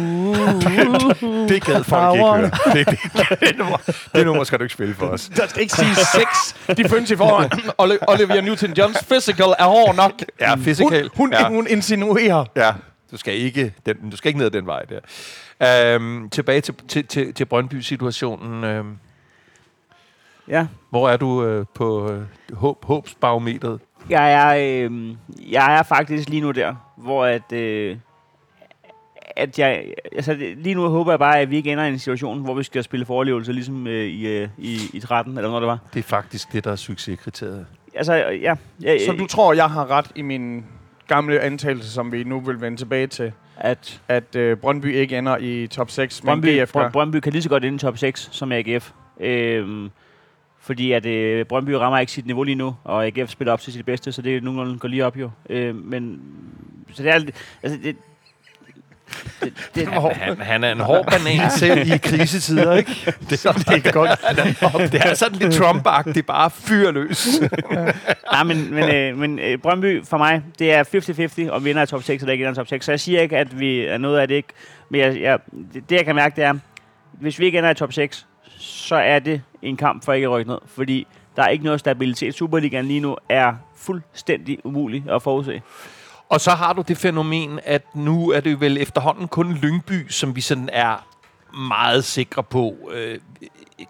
[0.62, 2.52] det, det gad folk ikke høre.
[2.74, 3.78] Det, det, det, nummer,
[4.16, 5.30] det nummer skal du ikke spille for os.
[5.36, 6.54] Der skal ikke sige sex.
[6.78, 7.14] De findes i.
[7.14, 8.42] Oli- Olivia
[8.96, 10.12] Newton-Johns physical er hård nok.
[10.40, 11.02] Ja, physical.
[11.02, 11.48] Hun, hun, Ja.
[11.50, 12.46] hun insinuerer.
[12.56, 12.72] Ja,
[13.12, 15.00] du skal ikke, den, du skal ikke ned ad den vej der.
[15.96, 18.64] Øhm, tilbage til, til, til, til Brøndby-situationen.
[18.64, 18.98] Øhm,
[20.48, 20.68] Ja.
[20.90, 22.22] hvor er du øh, på øh,
[22.54, 23.80] håb, håbsbarometeret?
[24.10, 24.56] Jeg er,
[24.90, 25.16] øh,
[25.52, 27.98] jeg er faktisk lige nu der, hvor at, øh,
[29.36, 29.86] at jeg,
[30.16, 32.64] altså lige nu håber jeg bare, at vi ikke ender i en situation, hvor vi
[32.64, 35.80] skal spille forlevelse, ligesom øh, i, øh, i, i 13, eller når det var.
[35.94, 37.66] Det er faktisk det, der er succeskriteriet.
[38.12, 38.56] Altså, ja.
[38.84, 40.66] ja Så du tror, jeg har ret i min
[41.08, 45.38] gamle antagelse, som vi nu vil vende tilbage til, at at øh, Brøndby ikke ender
[45.38, 46.88] i top 6, men Brøndby, GF gør.
[46.88, 48.92] Brø- Brøndby kan lige så godt inde i top 6 som AGF.
[49.20, 49.90] Øhm,
[50.60, 53.74] fordi at øh, Brøndby rammer ikke sit niveau lige nu, og AGF spiller op til
[53.74, 55.30] sit bedste, så det er nogenlunde går lige op jo.
[55.50, 56.22] Øh, men
[56.94, 57.14] så det er
[57.64, 57.96] altså det,
[59.44, 62.92] det, det, Han, han er en hård banan selv i krisetider, ikke?
[63.30, 64.92] Det, det er godt.
[64.92, 67.28] Det er sådan lidt Trump-agtigt, bare fyr løs.
[68.32, 70.84] Nej, men, men, øh, men øh, Brøndby for mig, det er
[71.48, 72.86] 50-50, om vi ender i top 6 eller ikke ender i top 6.
[72.86, 74.50] Så jeg siger ikke, at vi er noget af det ikke.
[74.90, 75.40] Men jeg, jeg,
[75.74, 76.54] det, det, jeg kan mærke, det er,
[77.12, 78.26] hvis vi ikke ender i top 6,
[78.58, 80.60] så er det en kamp for ikke at rykke ned.
[80.68, 82.34] Fordi der er ikke noget stabilitet.
[82.34, 85.62] Superligaen lige nu er fuldstændig umulig at forudse.
[86.34, 90.36] Og så har du det fænomen, at nu er det vel efterhånden kun Lyngby, som
[90.36, 91.08] vi sådan er
[91.58, 93.20] meget sikre på, øh,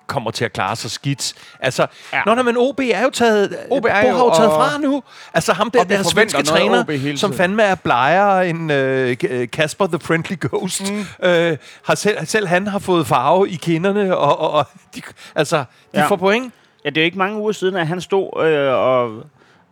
[0.07, 1.33] kommer til at klare sig skidt.
[1.59, 2.21] Altså, ja.
[2.25, 5.03] Nå, nej, men OB er jo taget, OB er jo, har jo taget fra nu.
[5.33, 9.17] Altså ham der, der svenske træner, som fandme er blegere end øh,
[9.51, 10.91] Kasper the Friendly Ghost.
[10.91, 11.27] Mm.
[11.27, 14.65] Øh, har selv, selv han har fået farve i kinderne, og, og, og
[14.95, 15.01] de,
[15.35, 15.63] altså, de.
[15.93, 16.05] Ja.
[16.05, 16.53] får point.
[16.85, 19.23] Ja, det er jo ikke mange uger siden, at han stod øh, og,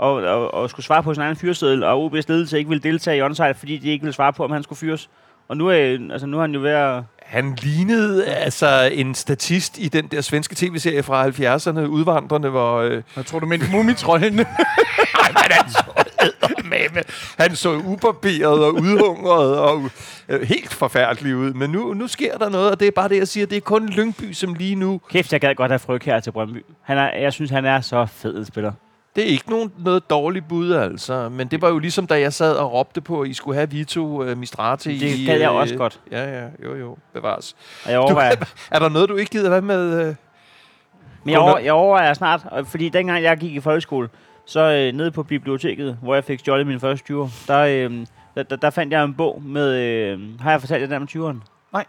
[0.01, 3.17] og, og, og skulle svare på sin egen fyreseddel, og OB's ledelse ikke ville deltage
[3.17, 5.09] i onside, fordi de ikke ville svare på, om han skulle fyres.
[5.47, 7.03] Og nu er, altså, nu er han jo ved at...
[7.21, 12.77] Han lignede altså en statist i den der svenske tv-serie fra 70'erne, Udvandrerne, hvor...
[12.79, 14.39] Øh, Jeg tror, du mente mumitrollen.
[14.39, 14.45] Ej,
[15.27, 15.83] men han så
[16.21, 17.03] eddermame.
[17.39, 19.89] Han så ubarberet og udhungret og
[20.29, 21.53] øh, helt forfærdelig ud.
[21.53, 23.45] Men nu, nu sker der noget, og det er bare det, jeg siger.
[23.45, 25.01] Det er kun Lyngby, som lige nu...
[25.09, 26.65] Kæft, jeg gad godt have Fryg her til Brøndby.
[26.81, 28.71] Han er, jeg synes, han er så fed en spiller.
[29.15, 31.29] Det er ikke nogen, noget dårligt bud, altså.
[31.29, 33.69] Men det var jo ligesom, da jeg sad og råbte på, at I skulle have
[33.69, 34.97] Vito øh, Mistrati.
[34.99, 35.99] Det i, jeg også godt.
[36.11, 37.55] Ja, ja, jo, jo, bevares.
[37.85, 38.31] Og jeg overvejer,
[38.71, 39.99] Er der noget, du ikke gider være med?
[40.07, 40.15] Øh?
[41.23, 44.09] men jeg, over, jeg overvejer snart, fordi dengang jeg gik i folkeskole,
[44.45, 48.05] så øh, nede på biblioteket, hvor jeg fik stjålet min første 20'er, der, øh,
[48.35, 49.75] der, der, der fandt jeg en bog med...
[49.77, 51.47] Øh, har jeg fortalt jer der med 20'eren?
[51.73, 51.85] Nej.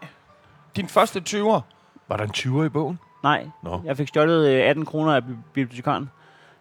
[0.75, 1.59] Din første 20'er.
[2.07, 2.99] Var der en 20'er i bogen?
[3.23, 3.81] Nej, Nå.
[3.85, 6.09] jeg fik stjålet øh, 18 kroner af bi- bibliotekaren.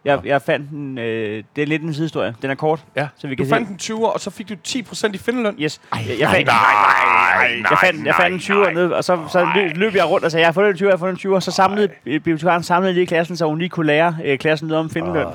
[0.05, 2.35] Jeg, jeg fandt den, øh, det er lidt en sidehistorie.
[2.43, 3.09] Den er kort, Ja.
[3.17, 3.93] så vi Du kan fandt se.
[3.93, 5.55] en 20'er, og så fik du 10% i findeløn.
[5.61, 5.81] Yes.
[5.93, 6.49] jeg, jeg, fandt,
[7.71, 10.31] jeg fandt, jeg fandt en 20'er ned, og så, så løb, løb jeg rundt og
[10.31, 11.41] sagde, jeg har fundet en 20'er, jeg har fundet en 20'er.
[11.41, 14.91] Så samlede bibliotekaren samlede lige klassen, så hun lige kunne lære øh, klassen noget om
[14.91, 15.27] findeløn.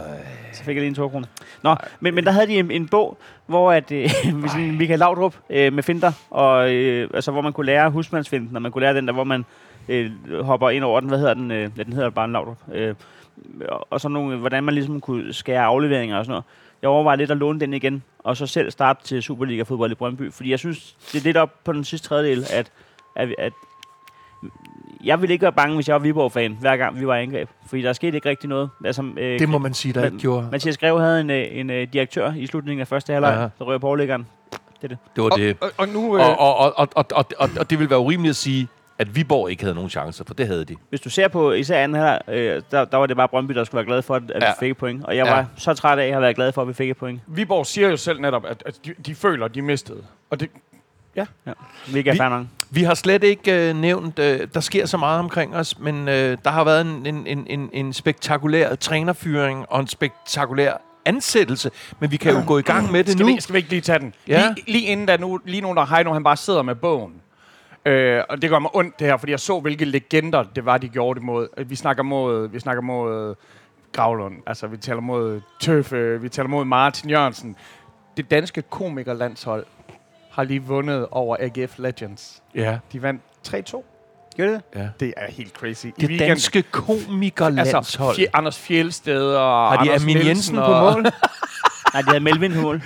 [0.53, 1.27] Så fik jeg lige en 2 kroner.
[1.63, 4.09] Nå, men, men der havde de en, en bog, hvor at, øh,
[4.79, 8.71] Michael Laudrup øh, med finter, og, øh, altså, hvor man kunne lære husmandsfinten, og man
[8.71, 9.45] kunne lære den der, hvor man
[9.89, 10.11] øh,
[10.41, 11.09] hopper ind over den.
[11.09, 11.51] Hvad hedder den?
[11.51, 12.57] Øh, ja, den hedder bare en Laudrup.
[12.73, 12.95] Øh,
[13.89, 16.43] og, sådan nogle, hvordan man ligesom kunne skære afleveringer og sådan noget.
[16.81, 20.31] Jeg overvejer lidt at låne den igen, og så selv starte til Superliga-fodbold i Brøndby,
[20.33, 22.71] fordi jeg synes, det er lidt op på den sidste tredjedel, at,
[23.15, 23.53] at, at
[25.03, 27.49] jeg ville ikke være bange, hvis jeg var Viborg-fan, hver gang vi var i angreb.
[27.67, 28.69] Fordi der skete ikke rigtig noget.
[28.85, 30.47] Altså, øh, Det må man sige, der ikke gjorde.
[30.51, 33.47] Mathias Greve havde en, øh, en øh, direktør i slutningen af første halvleg, Ja.
[33.57, 34.27] så rører på overlæggeren.
[34.81, 35.57] Det var Og, det.
[35.61, 36.17] og, og nu...
[36.17, 38.67] Øh, Og, og, og, og, og, og, og, og det vil være urimeligt at sige,
[38.99, 40.75] at Viborg ikke havde nogen chancer, for det havde de.
[40.89, 43.63] Hvis du ser på især anden halvleg, øh, der, der var det bare Brøndby, der
[43.63, 44.47] skulle være glad for, at, at Ja.
[44.49, 45.03] vi fik et point.
[45.05, 45.33] Og jeg Ja.
[45.33, 47.21] var så træt af at have været glad for, at vi fik et point.
[47.27, 50.03] Viborg siger jo selv netop, at, at de, de føler, at de mistede.
[50.29, 50.49] Og det,
[51.15, 51.25] Ja.
[51.91, 52.45] Hvilket er Vi- fair.
[52.69, 56.37] Vi har slet ikke øh, nævnt, øh, der sker så meget omkring os, men øh,
[56.43, 60.73] der har været en, en, en, en, en spektakulær trænerfyring og en spektakulær
[61.05, 63.35] ansættelse, men vi kan jo gå i gang med det skal, nu.
[63.35, 64.13] vi, skal vi ikke lige tage den?
[64.27, 64.53] Ja.
[64.55, 67.13] Lige, lige inden der nu, lige nu, når Heino han bare sidder med bogen.
[67.87, 70.77] Øh, og det gør mig ondt det her, fordi jeg så, hvilke legender det var,
[70.77, 71.47] de gjorde det mod.
[71.57, 73.35] Øh, Vi snakker mod, vi snakker mod
[73.93, 77.55] Gravlund, altså vi taler mod Tøffe, vi taler mod Martin Jørgensen.
[78.17, 79.65] Det danske komikerlandshold
[80.31, 82.41] har lige vundet over AGF Legends.
[82.55, 83.83] Ja, De vandt 3-2.
[84.37, 84.61] Gør det?
[84.75, 84.87] ja.
[84.99, 85.85] Det er helt crazy.
[85.85, 88.09] I Det weekenden- danske komikerlandshold.
[88.09, 91.01] Altså, Fje- Anders Fjelsted og har de Anders Amin Jensen på mål?
[91.93, 92.81] Nej, de havde Melvin på mål.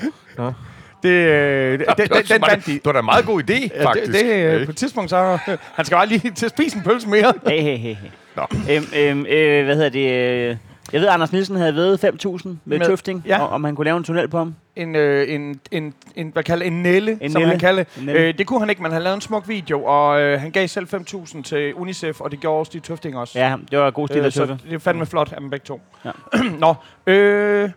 [1.03, 2.71] Det, øh, det, den, den, den vandt de.
[2.73, 4.11] Det var da en meget god idé, Ja, faktisk.
[4.11, 5.37] det, det, øh, på et tidspunkt, så...
[5.75, 7.33] Han skal bare lige til at spise en pølse mere.
[7.47, 7.95] Hey, hey, hey.
[8.35, 8.43] Nå.
[8.71, 10.11] Øhm, øhm, øh, hvad hedder det?
[10.51, 10.57] øh,
[10.93, 13.41] Jeg ved, Anders Nielsen havde ved 5.000 med, Med- Tøfting, ja.
[13.41, 14.55] og, om han kunne lave en tunnel på ham.
[14.75, 17.51] En, øh, en, en, en, hvad kalder en nelle, En som nelle.
[17.51, 18.21] han kalder En nelle.
[18.21, 20.67] øh, Det kunne han ikke, men han lavede en smuk video, og øh, han gav
[20.67, 23.39] selv 5.000 til UNICEF, og det gjorde også de Tøfting også.
[23.39, 24.59] Ja, det var god stil øh, af så Tøffe.
[24.69, 25.81] det er fandme flot af dem begge to.
[26.05, 26.11] Ja.
[26.59, 26.73] Nå,
[27.07, 27.69] øh,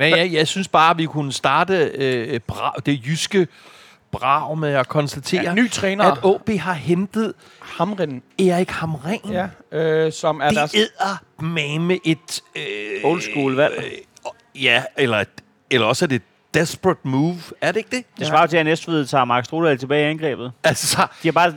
[0.00, 3.48] Men jeg, jeg synes bare, at vi kunne starte øh, bra, det jyske
[4.12, 9.20] brag med at konstatere, ja, ny træner, at OB har hentet Hamren, Erik Hamren.
[9.30, 9.46] ja,
[9.78, 10.74] øh, som er Det deres...
[10.74, 12.40] æder med et...
[12.56, 13.74] Øh, Old school valg.
[13.78, 15.24] Øh, ja, eller,
[15.70, 16.22] eller også er det et
[16.54, 17.36] desperate move.
[17.60, 18.04] Er det ikke det?
[18.18, 20.52] Det svarer til, at Næstved tager Mark Strudal tilbage i angrebet.
[20.64, 21.50] Altså, De har bare...
[21.50, 21.56] De,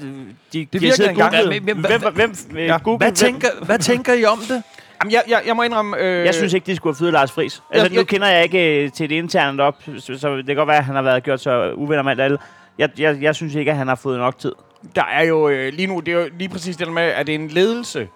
[0.54, 2.66] de virker har siddet og googlet, Ja, hvem, hvem, hvem, Ja.
[2.66, 2.78] ja.
[2.78, 4.64] Google, hvad, hvem, tænker, hvad tænker I om det?
[5.04, 5.98] Jamen, jeg, jeg, jeg må indrømme...
[5.98, 7.64] Øh, Jeg synes ikke, de skulle have fyret Lars Friis.
[7.72, 10.46] Altså, Jeg- nu jeg- kender jeg ikke øh, til det interne op, så, så det
[10.46, 12.40] kan godt være, at han har været gjort så uvenner med andet.
[12.78, 14.52] Jeg, jeg, jeg synes ikke, at han har fået nok tid.
[14.96, 17.28] Der er jo øh, lige nu, det er jo lige præcis det der med, at
[17.28, 18.08] det er en ledelse.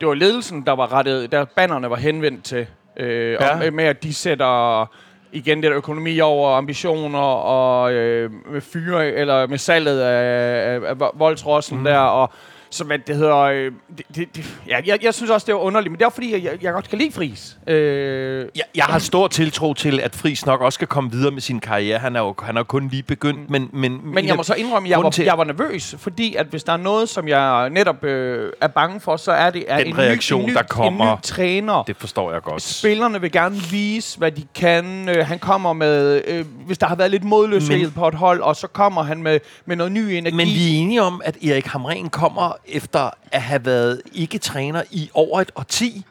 [0.00, 2.66] Det var ledelsen, der var rettet, der bannerne var henvendt til.
[2.96, 3.52] Øh, Ja.
[3.52, 4.90] og, med, med, at de sætter
[5.32, 10.80] igen det der økonomi over ambitioner og øh, med fyre, eller med salget af, af,
[10.90, 11.84] af voldsrossen mm.
[11.84, 12.32] der, og
[12.70, 15.60] så hvad det hedder, øh, det, det, det, ja, jeg, jeg synes også, det var
[15.60, 17.56] underligt, men det er fordi, jeg, jeg godt kan lide Friis.
[17.66, 21.40] Øh, Jeg, jeg har stor tiltro til, at Friis nok også skal komme videre med
[21.40, 21.98] sin karriere.
[21.98, 23.68] Han er jo han er kun lige begyndt, men...
[23.72, 26.46] Men, Men jeg må så indrømme, at jeg var, til- jeg var nervøs, fordi at
[26.46, 29.78] hvis der er noget, som jeg netop øh, er bange for, så er det at
[29.78, 31.12] Den en, reaktion, ny, en, ny, der kommer.
[31.12, 31.82] en ny træner.
[31.82, 32.62] Det forstår jeg godt.
[32.62, 35.08] Spillerne vil gerne vise, hvad de kan.
[35.08, 38.40] Øh, han kommer med, øh, hvis der har været lidt modløshed Men- på et hold,
[38.40, 40.36] og så kommer han med, med noget ny energi.
[40.36, 45.10] Men vi er enige om, at Erik Hamren kommer efter at have været ikke-træner i
[45.14, 46.04] over et årti.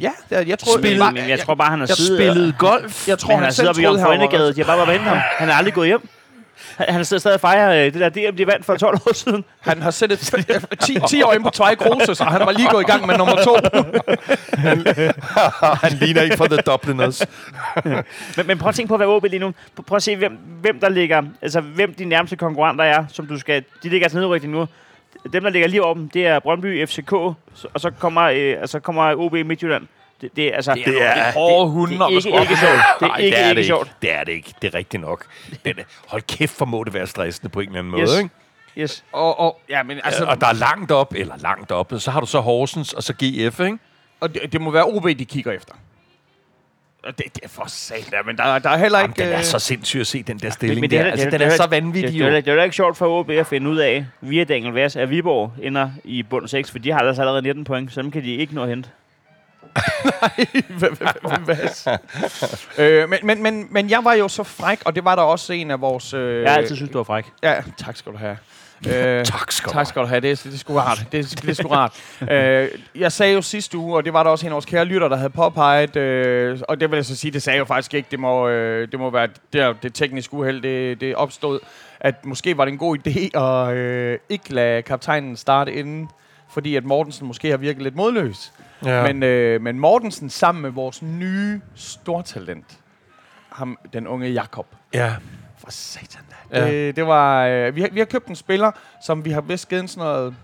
[0.00, 2.18] Ja, det, jeg tror, Spillet- Men jeg tror bare, han har jeg siddet...
[2.32, 3.08] Spillet golf.
[3.08, 4.14] jeg tror, Men han han siddet selv oppe i troede, han var...
[4.14, 4.54] Endegade.
[4.54, 5.18] De har bare været hentet ham.
[5.38, 6.08] Han er aldrig gået hjem.
[6.76, 9.14] Han, han sidder stadig og fejrer øh, det der DM, de vandt for 12 år
[9.14, 9.44] siden.
[9.60, 10.18] Han har sættet
[10.80, 13.16] 10, 10 år ind på Tvej Kruse, så han var lige gået i gang med
[13.18, 13.56] nummer to.
[15.88, 17.22] han ligner ikke for The Dubliners.
[18.36, 19.52] Men, men prøv at tænke på, hvad OB lige nu.
[19.86, 21.22] Prøv, at se, hvem, hvem der ligger...
[21.42, 23.64] Altså, hvem de nærmeste konkurrenter er, som du skal...
[23.82, 24.66] De ligger altså nedrykning nu.
[25.32, 27.36] Dem, der ligger lige over dem, det er Brøndby, FCK, og
[27.76, 29.86] så kommer, øh, altså kommer OB Midtjylland.
[30.20, 32.56] Det, det, er, altså, det er- Det er hårde hunde, det er at ikke, ikke
[32.56, 32.72] sjovt.
[33.00, 33.92] Det er Nej, ikke, det er ikke det sjovt.
[34.02, 34.54] Det er det ikke.
[34.62, 35.26] Det er rigtigt nok.
[35.64, 38.02] Men øh, hold kæft, for må det være stressende på en eller anden måde.
[38.02, 38.18] Yes.
[38.18, 38.30] Ikke?
[38.78, 39.04] Yes.
[39.12, 42.10] Og, og, ja, men altså, Altså, og der er langt op, eller langt op, så
[42.10, 43.78] har du så Horsens og så GF, ikke?
[44.20, 45.74] og det, det må være OB, de kigger efter.
[47.04, 49.22] Og det, det er for sat, men der, der er heller Jamen, ikke...
[49.22, 50.98] den er øh, så sindssyg at se, den der stilling Men der.
[50.98, 52.62] det er, Altså, det, den er det, så vanvittig, det, det, det, det er jo
[52.62, 56.22] ikke sjovt for OB at finde ud af, via Daniel Vass, at Viborg ender i
[56.22, 58.62] bund 6, for de har altså allerede 19 point, så dem kan de ikke nå
[58.62, 58.90] at hente.
[61.44, 61.98] Hvad?
[62.78, 65.52] øh, men, men, men, men jeg var jo så fræk, og det var der også
[65.52, 66.14] en af vores...
[66.14, 67.24] Øh, Jeg har altid synes, du var fræk.
[67.42, 68.36] Ja, tak skal du have.
[68.88, 70.20] Øh, Tak skal du tak skal du have.
[70.20, 71.06] Det, er- det er sgu rart.
[71.12, 72.02] Det, er- det er sgu rart.
[72.32, 74.84] øh, jeg sagde jo sidste uge, og det var der også en af vores kære
[74.84, 77.64] lytter, der havde påpeget, øh, og det vil jeg så sige, det sagde jeg jo
[77.64, 78.08] faktisk ikke.
[78.10, 81.60] Det må, øh, det må være det, det tekniske uheld, det, det opstod,
[82.00, 86.08] at måske var det en god idé at øh, ikke lade kaptajnen starte inden,
[86.58, 88.52] fordi at Mortensen måske har virket lidt modløs.
[88.84, 89.02] Ja.
[89.02, 92.78] Men, øh, men Mortensen sammen med vores nye stortalent,
[93.48, 95.14] ham, den unge Jakob, ja.
[95.58, 96.58] for satan da.
[96.58, 96.70] Ja.
[96.70, 98.70] Det, det var, øh, vi, har, vi har købt en spiller,
[99.06, 100.34] som vi har vist givet sådan noget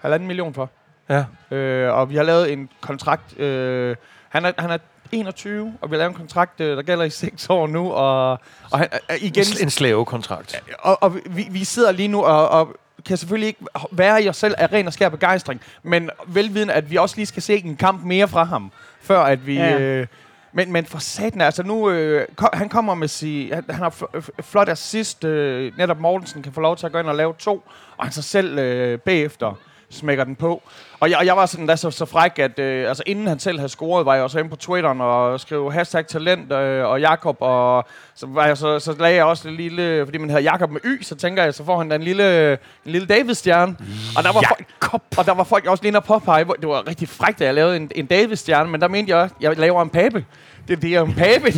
[0.00, 0.70] halvanden million for.
[1.08, 1.24] Ja.
[1.56, 3.38] Øh, og vi har lavet en kontrakt.
[3.40, 3.96] Øh,
[4.28, 4.78] han, er, han er
[5.12, 7.92] 21, og vi har lavet en kontrakt, øh, der gælder i 6 år nu.
[7.92, 8.30] Og,
[8.70, 10.62] og han, øh, igen, en slavekontrakt.
[10.78, 13.60] og, og vi, vi sidder lige nu og, og kan selvfølgelig ikke
[13.92, 17.26] være i os selv af ren og skær begejstring, men velvidende, at vi også lige
[17.26, 19.54] skal se en kamp mere fra ham, før at vi...
[19.54, 19.78] Ja.
[19.80, 20.06] Øh,
[20.54, 24.06] men, men for satan, altså nu, øh, ko- han kommer med sig, han, han har
[24.42, 27.62] flot assist, øh, netop Mortensen kan få lov til at gå ind og lave to,
[27.96, 29.58] og han så selv øh, bagefter
[29.92, 30.62] smækker den på.
[31.00, 33.38] Og jeg, og jeg var sådan da så, så fræk, at øh, altså, inden han
[33.38, 37.00] selv havde scoret, var jeg også inde på Twitteren og skrev hashtag talent øh, og
[37.00, 37.84] Jakob, og
[38.14, 40.80] så, var jeg, så, så lagde jeg også en lille, fordi man hedder Jakob med
[40.84, 43.76] Y, så tænker jeg, så får han da en lille, en lille David-stjerne.
[44.16, 46.68] Og der var folk, og der var folk også lige inde og påpege, hvor det
[46.68, 49.56] var rigtig frækt, at jeg lavede en, en David-stjerne, men der mente jeg, at jeg
[49.56, 50.24] laver en pape.
[50.68, 51.46] Det, det er en pape.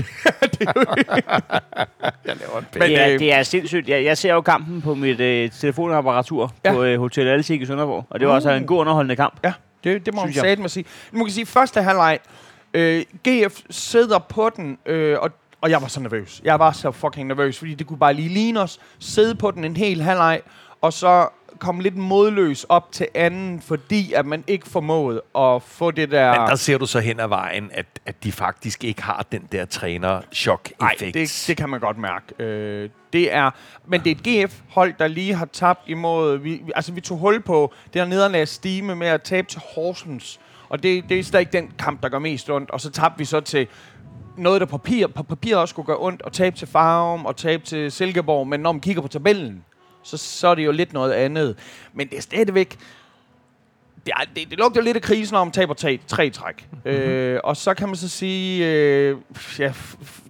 [0.59, 0.85] det er jo,
[2.25, 2.79] jeg laver en pape.
[2.79, 3.89] Men, det, er, øh, det er sindssygt.
[3.89, 6.71] Jeg, jeg ser jo kampen på mit øh, telefonapparatur ja.
[6.71, 6.77] Ja.
[6.77, 9.35] på øh, Hotel Alsik i Sønderborg, og det var altså en god underholdende kamp.
[9.45, 9.53] Ja,
[9.85, 10.85] det, det må man sige med sige.
[11.13, 12.19] Må jeg sige, første halvleg,
[12.75, 15.31] øh, GF sidder på den, øh, og,
[15.61, 16.41] og jeg var så nervøs.
[16.45, 19.65] Jeg var så fucking nervøs, fordi det kunne bare lige ligne os, sidde på den
[19.65, 20.41] en hel halvleg,
[20.81, 21.29] og så
[21.59, 26.41] komme lidt modløs op til anden, fordi at man ikke formåede at få det der...
[26.41, 29.49] Men der ser du så hen ad vejen, at, at de faktisk ikke har den
[29.53, 31.15] der træner-chok-effekt.
[31.15, 32.43] Nej, det, det kan man godt mærke.
[32.45, 33.51] Øh, det er,
[33.87, 36.39] men det er et GF-hold, der lige har tabt imod...
[36.39, 40.41] Vi, altså, vi tog hul på det her nederlagsstime med at tabe til Horsens.
[40.69, 42.71] Og det, det er stadig den kamp, der gør mest ondt.
[42.71, 43.67] Og så tabte vi så til
[44.37, 47.37] noget, der på papir, på papir også skulle gøre ondt, og tabe til Farum og
[47.37, 48.47] tabe til Silkeborg.
[48.49, 49.65] Men når man kigger på tabellen,
[50.05, 51.57] så, så er det jo lidt noget andet.
[51.93, 52.79] Men det er stadigvæk...
[54.07, 56.69] Det, er, det, det lugter lidt af krisen, når man taber tre, tre træk.
[56.71, 56.91] Mm-hmm.
[56.91, 59.17] Øh, og så kan man så sige, øh,
[59.59, 59.73] ja,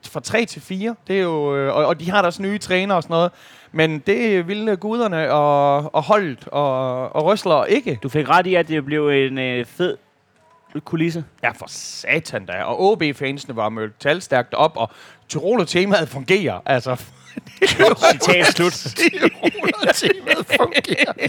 [0.02, 2.94] fra 3 til 4, det er jo, øh, og, og de har deres nye træner
[2.94, 3.32] og sådan noget,
[3.72, 7.98] men det ville guderne og, og holdet og, og røsler ikke.
[8.02, 9.96] Du fik ret i, at det blev en øh, fed
[10.80, 11.24] kulisse.
[11.42, 12.62] Ja, for satan da.
[12.62, 14.90] Og OB-fansene var mødt talstærkt op, og
[15.28, 16.60] Tyroler-temaet fungerer.
[16.66, 17.04] Altså,
[18.12, 18.72] Citat slut.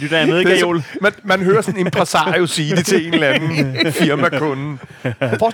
[0.02, 0.82] Lytter jeg med, Det er Gajol?
[0.82, 4.78] så- man, man hører sådan en impresario sige det til en eller anden firmakunde.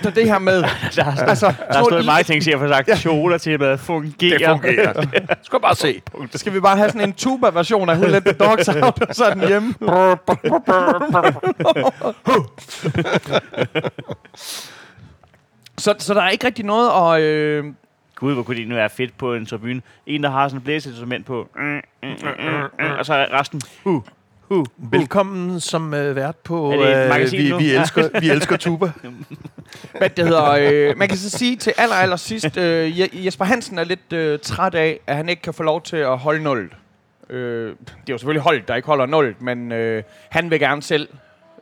[0.04, 0.64] dig det her med...
[0.96, 2.88] Der har, altså, der har stået mange ting, jeg for sagt.
[2.88, 2.96] Ja.
[2.96, 4.38] Chola til at fungere.
[4.38, 4.94] Det fungerer.
[5.44, 6.02] Skal bare se.
[6.36, 9.24] Skal vi bare have sådan en tuba-version af Who Let the Dogs Out, og så
[9.26, 9.74] er den hjemme?
[15.78, 17.22] så, så der er ikke rigtig noget at...
[17.22, 17.64] Øh,
[18.22, 19.82] Gud, hvor kunne det nu være fedt på en tribune.
[20.06, 21.50] En, der har sådan et blæseinstrument på.
[23.00, 23.62] Og så resten.
[23.86, 24.04] Uh,
[24.50, 24.66] uh.
[24.78, 27.58] Velkommen som uh, vært på magasin vi, nu?
[27.58, 28.92] vi, elsker, vi elsker tuba.
[29.98, 30.52] hvad det hedder,
[30.92, 34.40] øh, man kan så sige til aller, aller sidst, Je- Jesper Hansen er lidt øh,
[34.40, 36.74] træt af, at han ikke kan få lov til at holde 0.
[37.30, 37.76] Øh, det
[38.10, 41.10] er jo selvfølgelig holdet, der ikke holder 0, men øh, han vil gerne selv.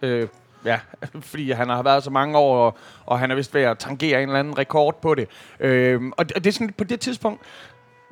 [0.02, 0.28] Øh,
[0.66, 0.80] ja,
[1.22, 4.24] fordi han har været så mange år, og, og han er vist ved at tangere
[4.24, 5.28] en eller anden rekord på det.
[5.60, 7.42] Øh, og, det, og det er sådan, på det tidspunkt,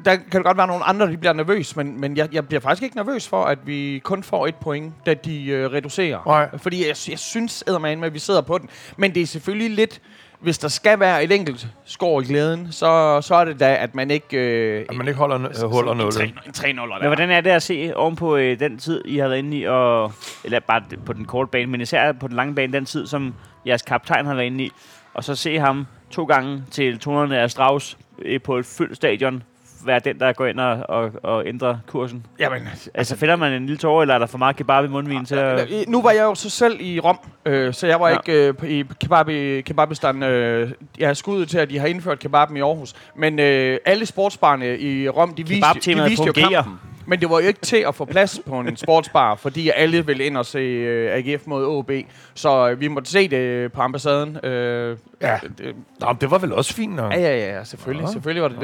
[0.05, 2.61] der kan det godt være nogle andre, der bliver nervøs, men, men jeg, jeg bliver
[2.61, 6.19] faktisk ikke nervøs for, at vi kun får et point, da de øh, reducerer.
[6.25, 6.57] Nej.
[6.57, 8.69] Fordi jeg, jeg synes eddermame, at vi sidder på den.
[8.97, 10.01] Men det er selvfølgelig lidt,
[10.39, 13.95] hvis der skal være et enkelt skår i glæden, så, så er det da, at
[13.95, 14.37] man ikke...
[14.37, 16.21] Øh, At man ikke holder, øh, holder noget.
[16.45, 19.27] En 3 0 Men hvordan er det at se ovenpå øh, den tid, I har
[19.27, 20.13] været inde i, og,
[20.43, 23.33] eller bare på den korte bane, men især på den lange bane, den tid, som
[23.65, 24.71] jeres kaptajn har været inde i,
[25.13, 29.43] og så se ham to gange til tonerne af Strauss øh, på et fyldt stadion,
[29.87, 32.25] være den, der går ind og, og, og ændrer kursen.
[32.39, 32.61] Jamen,
[32.93, 35.35] Altså, fælder man en lille tårer, eller er der for meget kebab i mundvin til
[35.35, 35.69] at...
[35.87, 38.17] Nu var jeg jo så selv i Rom, øh, så jeg var Ja.
[38.17, 39.25] ikke øh, i kebab,
[39.65, 40.23] Kebabistan.
[40.23, 42.93] Øh, jeg har skuddet til, at de har indført kebaben i Aarhus.
[43.15, 46.79] Men øh, alle sportsbarne i Rom, de viste, de viste jo kampen.
[47.07, 50.23] Men det var jo ikke til at få plads på en sportsbar, fordi alle ville
[50.25, 51.91] ind og se øh, AGF mod OB.
[52.33, 54.45] Så øh, vi måtte se det på ambassaden.
[54.45, 55.39] Øh, Ja.
[55.57, 57.13] Det, Nå, men det var vel også fint nok.
[57.13, 58.05] ja, ja, ja, selvfølgelig.
[58.05, 58.11] Nå.
[58.11, 58.61] Selvfølgelig var det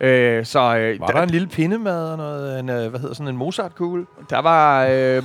[0.00, 0.06] det.
[0.06, 3.28] Øh, så øh, Var der en lille pindemad og noget, en, øh, hvad hedder sådan
[3.28, 4.06] en Mozart-kugle?
[4.30, 5.22] Der var øh,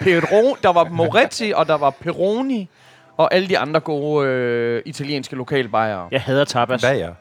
[0.00, 2.68] Pedro, der var Moretti, og der var Peroni,
[3.16, 6.08] og alle de andre gode øh, italienske lokalbajere.
[6.10, 6.80] Jeg hader tapas.
[6.80, 7.12] Hvad er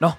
[0.00, 0.10] Nå.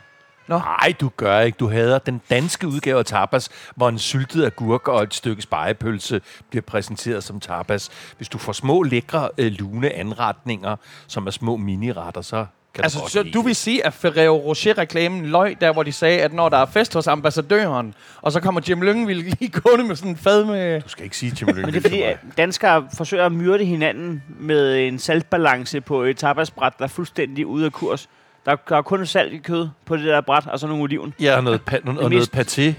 [0.50, 0.58] Nå.
[0.58, 1.56] Nej, du gør ikke.
[1.56, 6.22] Du hader den danske udgave af tapas, hvor en syltet agurk og et stykke spejepølse
[6.50, 7.90] bliver præsenteret som tapas.
[8.18, 10.76] Hvis du får små, lækre, øh, lune anretninger,
[11.08, 13.94] som er små miniretter, så kan Altså, du godt så lide du vil sige, at
[13.94, 18.32] Ferrero Rocher-reklamen løg, der hvor de sagde, at når der er fest hos ambassadøren, og
[18.32, 20.82] så kommer Jim Lyngvild lige gående med sådan en fad med...
[20.82, 23.66] Du skal ikke sige til mig, Men det er fordi, at danskere forsøger at myrde
[23.66, 28.10] hinanden med en saltbalance på et tapasbræt, der er fuldstændig ude af kurs.
[28.46, 30.84] Der er, der er kun salt i kød på det der bræt, og så nogle
[30.84, 31.14] oliven.
[31.22, 32.74] Ja, og noget, pa- noget, og noget mest- paté.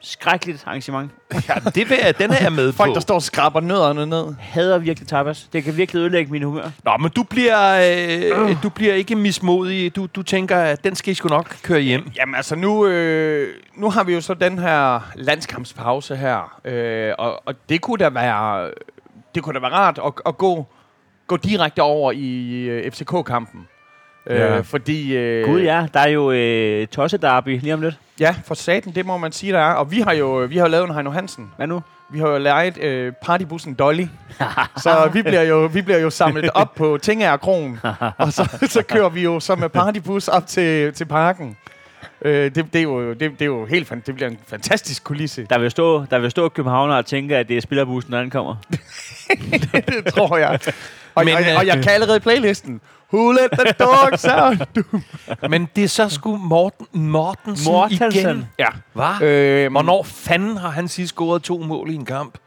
[0.00, 1.10] Skrækkeligt arrangement.
[1.48, 2.94] Ja, det vil jeg, den er jeg med Folk, på.
[2.94, 4.34] der står og skraber nødderne ned.
[4.38, 5.48] Hader virkelig tapas.
[5.52, 6.70] Det kan virkelig ødelægge min humør.
[6.84, 7.78] Nå, men du bliver,
[8.50, 9.96] øh, du bliver ikke mismodig.
[9.96, 12.10] Du, du tænker, at den skal I sgu nok køre hjem.
[12.16, 17.42] Jamen altså, nu, øh, nu har vi jo så den her landskampspause her, øh, og,
[17.46, 18.70] og det kunne da være,
[19.34, 20.66] det kunne da være rart at, at gå,
[21.26, 23.68] gå direkte over i øh, FCK-kampen.
[24.30, 24.58] Ja.
[24.58, 25.16] Øh, fordi...
[25.16, 27.94] Øh, Gud ja, der er jo øh, tossedarby lige om lidt.
[28.20, 29.72] Ja, for saten, det må man sige, der er.
[29.72, 31.50] Og vi har jo, vi har jo lavet en Heino Hansen.
[31.56, 31.82] Hvad nu?
[32.10, 34.06] Vi har jo lejet øh, partybussen Dolly.
[34.84, 37.80] så vi bliver, jo, vi bliver jo samlet op på Tingager Kron.
[38.18, 41.56] og så, så kører vi jo så med partybus op til, til parken.
[42.22, 45.04] Øh, det, det, er jo, det, det er jo helt fan, det bliver en fantastisk
[45.04, 45.46] kulisse.
[45.50, 48.30] Der vil stå, der vil stå københavner og tænke, at det er spillerbussen, når den
[48.30, 48.56] kommer.
[49.88, 50.58] det tror jeg.
[51.14, 52.80] Og, Men, og, øh, og jeg kan allerede playlisten.
[53.12, 54.68] Who let the dogs out?
[55.50, 58.12] Men det er så sgu Morten, Mortensen, Mortensen.
[58.12, 58.46] igen.
[58.58, 58.66] Ja.
[58.92, 59.22] Hvad?
[59.28, 62.38] Øh, Hvornår fanden har han sidst scoret to mål i en kamp?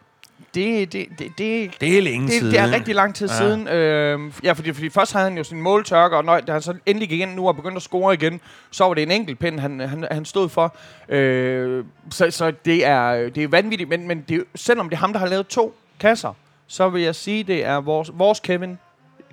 [0.55, 2.51] det, det, det, det, Det er længe det, siden.
[2.51, 3.33] det er rigtig lang tid Ja.
[3.37, 3.67] siden.
[3.67, 6.73] Øh, ja, fordi, fordi først havde han jo sin måltørker, og når da han så
[6.85, 8.41] endelig gik ind nu og begyndte at score igen,
[8.71, 10.75] så var det en enkelt pind, han, han, han stod for.
[11.09, 14.99] Øh, så så det, er, det er vanvittigt, men, men det, er- selvom det er
[14.99, 16.33] ham, der har lavet to kasser,
[16.67, 18.77] så vil jeg sige, det er vores, vores Kevin,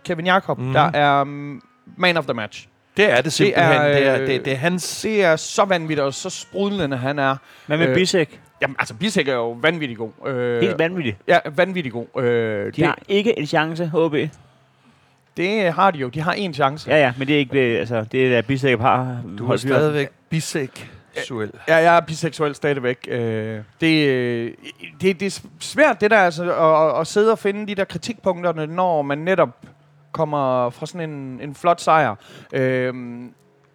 [0.04, 0.72] Kevin Jakob, mm.
[0.72, 1.62] der er um,
[1.96, 2.68] man of the match.
[2.96, 3.72] Det er det simpelthen.
[3.72, 5.00] er, Det er, øh, det, det er hans...
[5.02, 7.36] Det er så vanvittigt, og så sprudlende han er.
[7.66, 8.40] Hvad med Øh, Bisek?
[8.62, 10.10] Jamen, altså, Bisek er jo vanvittig god.
[10.26, 11.16] Øh, Helt vanvittigt.
[11.28, 12.22] Ja, vanvittig god.
[12.22, 12.24] Øh,
[12.66, 14.14] De det, har ikke en chance, HB.
[15.36, 16.08] det har de jo.
[16.08, 16.90] De har en chance.
[16.90, 19.22] Ja, ja, men det er ikke det, altså, det er der Bisek har.
[19.38, 21.50] Du er stadigvæk biseksuel.
[21.68, 23.08] Ja, jeg er biseksuel stadigvæk.
[23.08, 24.52] Øh, det, øh,
[25.00, 28.66] det, det er svært, det der, altså, at, at sidde og finde de der kritikpunkterne,
[28.66, 29.48] når man netop
[30.14, 32.14] kommer fra sådan en, en flot sejr.
[32.52, 32.88] Øh,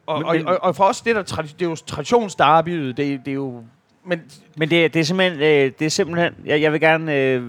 [0.06, 3.32] og, Men- og, og, og for os, det, der, det er jo traditionsderbyet, det, det
[3.32, 3.64] er jo...
[4.06, 4.22] Men
[4.58, 7.44] Men det, det er simpelthen, øh, det er simpelthen jeg, jeg vil gerne øh,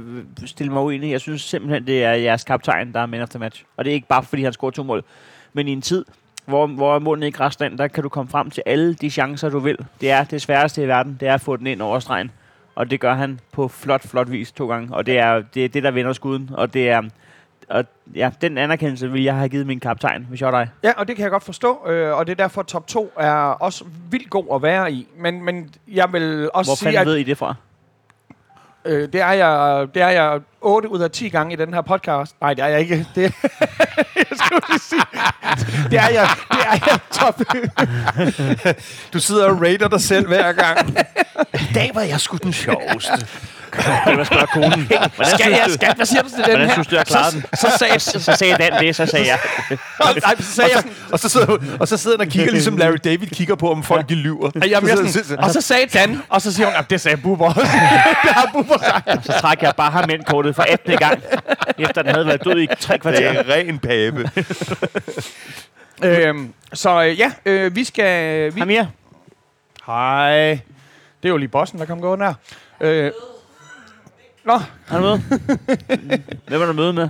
[0.46, 1.10] stille mig uenig.
[1.10, 3.64] Jeg synes simpelthen, det er jeres kaptajn, der er man of the match.
[3.76, 5.04] Og det er ikke bare, fordi han scorer to mål.
[5.52, 6.04] Men i en tid,
[6.46, 9.58] hvor, hvor målene i græsland, der kan du komme frem til alle de chancer, du
[9.58, 9.76] vil.
[10.00, 12.30] Det er det sværeste i verden, det er at få den ind over stregen.
[12.74, 14.94] Og det gør han på flot, flot vis to gange.
[14.94, 16.50] Og det er det, er det der vinder skuden.
[16.52, 17.02] Og det er...
[17.70, 20.70] Og ja, den anerkendelse vil jeg have givet min kaptajn, hvis jeg var dig.
[20.82, 23.12] Ja, og det kan jeg godt forstå, øh, og det er derfor, at top 2
[23.18, 25.06] er også vildt god at være i.
[25.18, 27.54] Men, men jeg vil også Hvor sige, fanden at ved I det fra?
[28.84, 31.80] øh, det, er jeg, det er jeg 8 ud af 10 gange i den her
[31.82, 32.36] podcast.
[32.40, 33.06] Nej, det er jeg ikke.
[33.14, 33.22] Det,
[34.16, 35.02] jeg skulle lige sige.
[35.90, 37.40] Det er jeg, det er jeg top.
[39.12, 40.88] Du sidder og rater dig selv hver gang.
[41.70, 43.26] I dag var jeg sgu den sjoveste.
[44.06, 44.86] Det var sgu konen.
[44.86, 46.72] Hvordan Skal jeg, skat, hvad siger du til den Hvordan her?
[46.72, 47.44] synes du, jeg klarede den?
[47.54, 49.38] Så sagde, Så, så sagde Dan det, så sagde jeg.
[50.24, 52.76] nej, så sagde jeg sådan, og, så sidder, og så sidder han og kigger, ligesom
[52.76, 54.50] Larry David kigger på, om folk de lyver.
[54.66, 57.46] Jamen, jeg sådan, og så sagde Dan, og så siger hun, at det sagde Bubber
[57.46, 57.60] også.
[58.24, 59.26] det har Bubber sagt.
[59.26, 60.96] Så trak jeg bare ham ind kortet for 18.
[60.98, 61.22] gang,
[61.78, 63.30] efter den havde været død i tre Det kvarter.
[63.32, 64.30] er ren pape.
[66.04, 68.54] Øhm, så øh, ja, øh, vi skal...
[68.54, 68.84] Vi, Amir,
[69.86, 70.50] Hej.
[71.22, 72.34] Det er jo lige bossen, der kom gående her.
[72.80, 73.10] Øh,
[74.44, 75.18] nå, har du med?
[76.48, 77.08] Hvem er du møde med?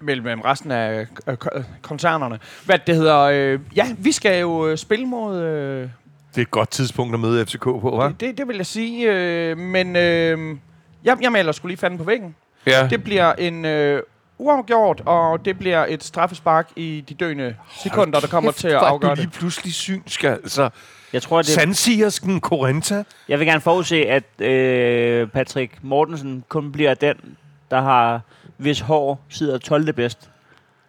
[0.00, 2.38] mellem mellem resten af øh, ko- øh, koncernerne.
[2.64, 3.18] Hvad det hedder...
[3.20, 5.38] Øh, ja, vi skal jo øh, spille mod...
[5.42, 8.12] Øh, Det er et godt tidspunkt at møde FCK på, hva'?
[8.20, 9.12] det, det vil jeg sige.
[9.12, 10.56] Øh, men øh,
[11.04, 12.34] jeg, jeg maler skulle lige fanden på væggen.
[12.66, 12.88] Ja.
[12.90, 14.02] Det bliver en øh,
[14.38, 18.78] uafgjort, og det bliver et straffespark i de døende sekunder, der kommer til at er
[18.78, 19.18] afgøre det.
[19.18, 20.70] lige pludselig synsk, altså.
[21.12, 23.04] Jeg tror, det, Sandsiersken Korenta.
[23.28, 27.36] jeg vil gerne forudse, at øh, Patrick Mortensen kun bliver den,
[27.70, 28.20] der har,
[28.56, 29.92] hvis hår sidder 12.
[29.92, 30.28] bedst.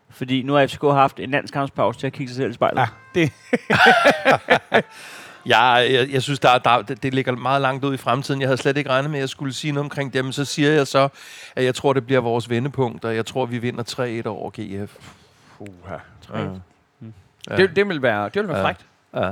[0.09, 2.79] Fordi nu har FCK haft en landskampspause til at kigge sig selv i spejlet.
[2.79, 3.31] Ja, det,
[5.45, 8.41] Jeg, jeg, jeg synes, der, der, det, ligger meget langt ud i fremtiden.
[8.41, 10.45] Jeg havde slet ikke regnet med, at jeg skulle sige noget omkring det, men så
[10.45, 11.09] siger jeg så,
[11.55, 14.91] at jeg tror, det bliver vores vendepunkt, og jeg tror, vi vinder 3-1 over GF.
[15.59, 15.95] Uha,
[16.33, 16.49] Ja.
[17.49, 17.55] Ja.
[17.57, 18.63] det, det vil være, det vil være Ja.
[18.63, 18.85] frækt.
[19.15, 19.31] Ja.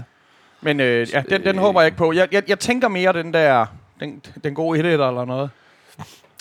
[0.61, 2.13] Men øh, ja, den, den håber jeg ikke på.
[2.13, 3.65] Jeg, jeg, jeg tænker mere den der,
[3.99, 5.49] den, den gode 1 eller noget.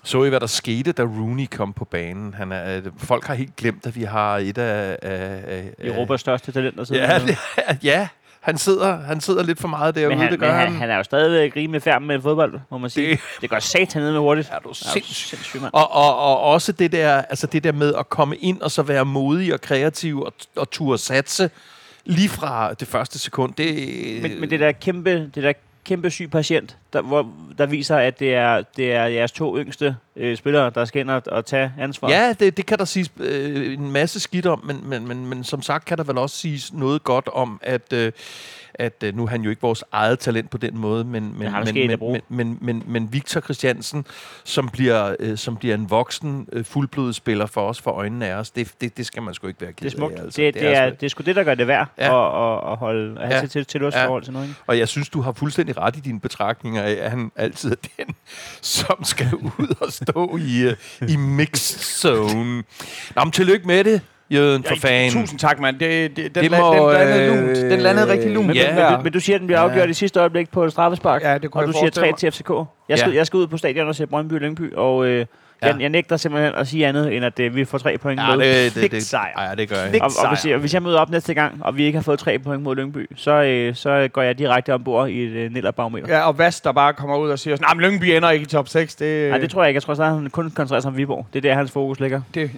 [0.05, 2.35] Så I, hvad der skete, da Rooney kom på banen?
[2.35, 4.99] Han er, øh, folk har helt glemt, at vi har et af...
[5.03, 6.77] af, af Europas største talent.
[6.77, 7.39] Der sidder Ja, det,
[7.83, 8.09] ja,
[8.41, 10.77] han sidder, han sidder lidt for meget derude, men han, det men gør han, han.
[10.77, 13.11] han er jo stadigvæk rimelig færdig med fodbold, må man sige.
[13.11, 14.51] Det- Det, går satan ned med hurtigt.
[14.53, 15.15] Er du sindssyg?
[15.29, 15.73] sindssyg mand.
[15.75, 18.83] Og, og, og også det der, altså det der med at komme ind og så
[18.83, 21.51] være modig og kreativ og, og turde satse
[22.05, 23.55] lige fra det første sekund.
[23.55, 25.53] Det, Men, men det der kæmpe, det der
[25.85, 29.97] kæmpe syg patient, der, hvor, der viser, at det er, det er jeres to yngste
[30.17, 32.11] øh, spillere, der skal ind og, og tage ansvar.
[32.11, 35.45] Ja, det, det kan der siges øh, en masse skidt om, men, men, men, men
[35.45, 38.13] som sagt kan der vel også siges noget godt om, at, øh,
[38.75, 41.53] at øh, nu er han jo ikke vores eget talent på den måde, men, men,
[41.53, 44.07] men, men, men, men, men, men Victor Christiansen,
[44.45, 48.35] som bliver, øh, som bliver en voksen, øh, fuldblodet spiller for os, for øjnene af
[48.35, 50.15] os, det, det, det skal man sgu ikke være ked Det er smukt.
[50.19, 50.23] af.
[50.23, 52.05] Altså, det, det, er, sgu- det er sgu det, der gør det værd Ja.
[52.05, 53.41] at, at, at holde, at have Ja.
[53.41, 54.47] til, til, til forhold til noget.
[54.49, 54.61] Ikke?
[54.67, 57.77] Og jeg synes, du har fuldstændig ret i dine betragtninger af, at han altid er
[58.05, 58.15] den,
[58.61, 62.63] som skal ud og stå i, uh, i mixed zone.
[63.17, 64.01] Nå, men tillykke med det,
[64.31, 65.11] Jøden, for fanden.
[65.21, 65.79] Tusind tak, mand.
[65.79, 67.57] Det, det, den, Det må, den landede øh, lunt.
[67.57, 68.47] Den landede rigtig lunt.
[68.47, 68.75] Men, Ja.
[68.75, 69.69] men, men, men du siger, at den bliver Ja.
[69.69, 72.17] afgjort i sidste øjeblik på et straffespark, Ja, det kunne og du siger forestille 3
[72.19, 72.51] til FCK.
[72.89, 73.17] Jeg skal, Ja.
[73.19, 75.27] jeg skal ud på stadion og se Brøndby og Lyngby, og øh,
[75.63, 75.67] Ja.
[75.67, 78.37] jeg, jeg nægter simpelthen at sige andet, end at øh, vi får tre point Ja,
[78.37, 78.65] med.
[78.65, 79.49] det, det, det, sejr.
[79.49, 80.03] ja, det gør jeg.
[80.03, 82.19] Og, og hvis, jeg, hvis jeg møder op næste gang, og vi ikke har fået
[82.19, 86.07] tre point mod Lyngby, så, øh, så går jeg direkte ombord i et øh, nillerbarometer.
[86.09, 86.17] Ja.
[86.17, 88.47] Ja, og Vas, der bare kommer ud og siger, nej, men Lyngby ender ikke i
[88.47, 88.95] top 6.
[88.95, 89.77] Det, Nej, det tror jeg ikke.
[89.77, 91.27] Jeg tror snart, han kun koncentrerer sig om Viborg.
[91.33, 92.21] Det er der, hans fokus ligger.
[92.35, 92.51] det,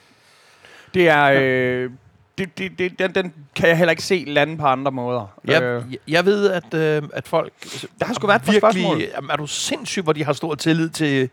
[0.95, 1.33] det er...
[1.43, 1.91] Øh,
[2.39, 5.39] det, det, det, den, den kan jeg heller ikke se lande på andre måder.
[5.45, 7.53] Jeg, Øh, jeg, ved, at, øh, at folk...
[7.99, 9.01] der har sgu været virkelig, spørgsmål.
[9.15, 11.31] Jamen, er du sindssyg, hvor de har stor tillid til,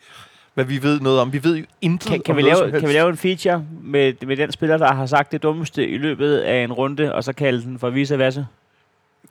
[0.53, 1.34] hvad vi ved noget om.
[1.34, 2.82] Vi ved jo intet Kan, kan, om vi noget som lave, helst.
[2.82, 5.97] kan vi lave en feature med, med den spiller, der har sagt det dummeste i
[5.97, 8.43] løbet af en runde, og så kalde den for vice versa?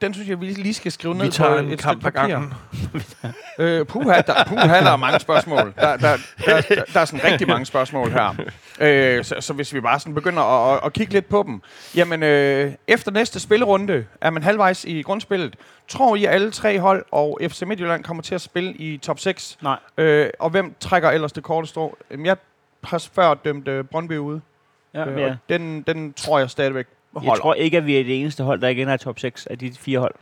[0.00, 2.18] Den synes jeg, vi lige skal skrive ned Vi tager på en et kamp stykke
[2.18, 2.38] papir.
[3.60, 5.74] Øh, puha, der, puha, der er mange spørgsmål.
[5.80, 8.34] Der, der, der, der, der er sådan rigtig mange spørgsmål her.
[8.80, 11.62] Øh, så, så hvis vi bare sådan begynder at, at, at kigge lidt på dem.
[11.96, 15.56] Jamen, øh, efter næste spillerunde er man halvvejs i grundspillet.
[15.88, 19.18] Tror I, at alle tre hold og FC Midtjylland kommer til at spille i top
[19.18, 19.58] 6?
[19.62, 19.78] Nej.
[19.98, 21.98] Øh, og hvem trækker ellers det korte strå?
[22.24, 22.36] Jeg
[22.84, 24.40] har før dømt øh, Brøndby ude.
[24.94, 25.36] Ja, Øh, ja.
[25.48, 26.86] den, den tror jeg stadigvæk.
[27.14, 29.46] Jeg tror ikke, at vi er det eneste hold, der igen er i top 6
[29.46, 30.14] af de fire hold.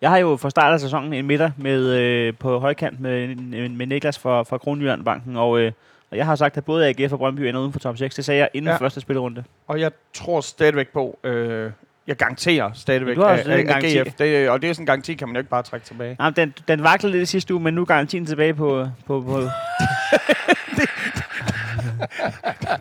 [0.00, 3.34] Jeg har jo fra start af sæsonen en midter med, øh, på højkant med,
[3.68, 5.72] med Niklas fra, fra Kronjyllandbanken, og, øh,
[6.10, 8.14] og jeg har sagt, at både AGF og Brøndby ender uden for top 6.
[8.14, 8.76] Det sagde jeg inden Ja.
[8.76, 9.44] første spillerunde.
[9.68, 11.70] Og jeg tror stadigvæk på, øh,
[12.06, 13.98] jeg garanterer stadigvæk Du har af, også af, en af garanti.
[13.98, 14.14] GF.
[14.14, 16.16] Det, og det er sådan en garanti, kan man jo ikke bare trække tilbage.
[16.18, 18.88] Nej, den, den vaklede lidt sidste uge, men nu er garantien tilbage på...
[19.06, 19.40] på, på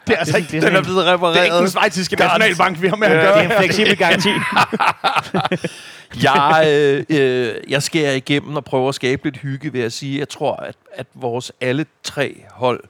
[0.07, 1.71] Det er altså ikke- det er Den er blevet Det er ikke den repareret.
[1.71, 3.43] svejtiske nationalbank, vi har med at det gøre.
[3.43, 4.29] er en fleksibel garanti.
[6.23, 10.15] Jeg, øh, øh, jeg skærer igennem og prøver at skabe lidt hygge ved at sige,
[10.15, 12.83] at jeg tror, at, at vores alle tre hold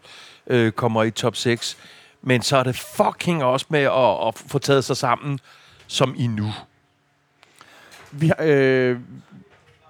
[0.47, 1.77] øh, kommer i top 6.
[2.21, 5.39] Men så er det fucking også med at, at få taget sig sammen
[5.88, 6.53] som i nu.
[8.11, 8.97] Vi, har, øh,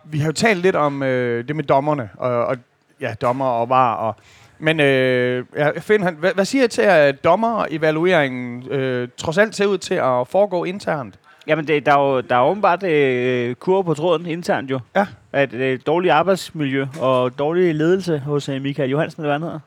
[0.03, 2.57] vi har jo talt lidt om øh, det med dommerne, og, og
[3.01, 3.93] ja, dommer og var.
[3.93, 4.15] Og,
[4.63, 9.55] men øh, ja, Finn, han, hvad, hvad siger I til, at dommer-evalueringen øh, trods alt
[9.55, 11.19] ser ud til at foregå internt?
[11.47, 14.79] Jamen, det, der, er jo, der er åbenbart øh, kurve på tråden internt jo.
[14.95, 15.07] Ja.
[15.31, 19.59] At øh, dårlig arbejdsmiljø og dårlig ledelse hos øh, Michael Johansen, eller hvad han hedder.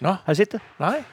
[0.00, 0.14] Nå.
[0.24, 0.60] Har I set det?
[0.78, 1.04] Nej.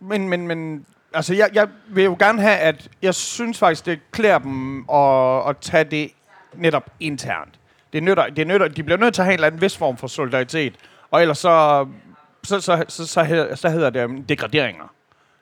[0.00, 3.98] Men, men, men altså, jeg, jeg vil jo gerne have, at jeg synes faktisk, det
[4.12, 6.10] klæder dem at, at tage det
[6.54, 7.54] netop internt.
[7.92, 9.96] Det nytter, det nytter, de bliver nødt til at have en eller anden vis form
[9.96, 10.74] for solidaritet.
[11.10, 11.86] Og ellers så,
[12.42, 14.94] så, så, så, så, hedder, så hedder det um, degraderinger.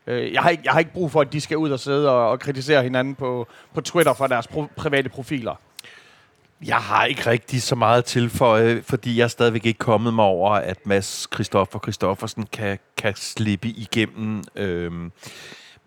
[0.07, 2.11] Øh, jeg har, ikke, jeg har ikke brug for, at de skal ud og sidde
[2.11, 5.55] og, og kritisere hinanden på, på Twitter for deres pro- private profiler.
[6.65, 10.25] Jeg har ikke rigtig så meget til for, fordi jeg er stadigvæk ikke kommet mig
[10.25, 15.11] over, at Mads Christoffer Christoffersen kan, kan slippe igennem øh,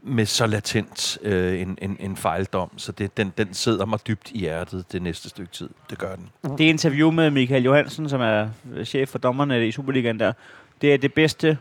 [0.04, 2.72] med så latent øh, en, en, en fejldom.
[2.78, 5.70] Så det, den, den sidder mig dybt i hjertet det næste stykke tid.
[5.90, 6.30] Det gør den.
[6.44, 6.58] Mm.
[6.58, 10.34] Det interview med Michael Johansen, som er øh, chef for dommerne i Superligaen der,
[10.82, 11.58] det er det bedste,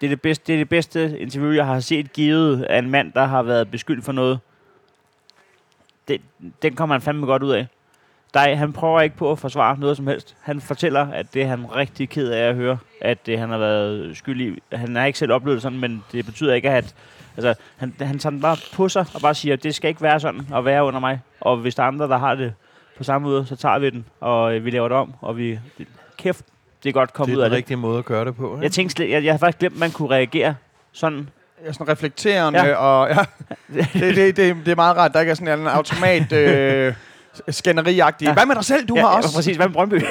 [0.00, 2.90] det er det bedste, det er det bedste interview, jeg har set givet af en
[2.90, 4.38] mand, der har været beskyldt for noget.
[6.08, 6.20] Det,
[6.62, 7.66] den kommer han fandme godt ud af.
[8.34, 10.36] Der han prøver ikke på at forsvare noget som helst.
[10.40, 13.58] Han fortæller, at det er han rigtig ked af at høre, at det, han har
[13.58, 14.58] været skyldig.
[14.72, 16.94] Han har ikke selv oplevet sådan, men det betyder ikke, at
[17.36, 20.02] altså, han, han tager den bare på sig og bare siger, at det skal ikke
[20.02, 21.20] være sådan at være under mig.
[21.40, 22.54] Og hvis der er andre, der har det
[22.98, 25.58] på samme måde, så tager vi den, og øh, vi laver det om, og vi...
[25.78, 25.86] Det,
[26.18, 26.44] kæft,
[26.82, 27.58] det er godt kommet Det ud er af den det.
[27.58, 28.58] rigtige måde at gøre det på.
[28.62, 30.54] Jeg tænkte slet, jeg, jeg har faktisk glemt, at man kunne reagere
[30.92, 31.28] sådan.
[31.62, 32.66] Jeg er sådan reflekterende, ja.
[32.68, 32.76] Ja.
[32.76, 33.24] og ja,
[33.74, 35.12] det, det, det, det er meget rart.
[35.14, 36.94] Der ikke er sådan en automat øh,
[37.48, 38.24] skænderiagtig.
[38.24, 38.30] Ja.
[38.30, 38.34] Ja.
[38.34, 38.86] Hvad med dig selv?
[38.88, 39.34] Du ja, har ja, også...
[39.36, 39.56] præcis.
[39.56, 39.94] Hvad med Brøndby?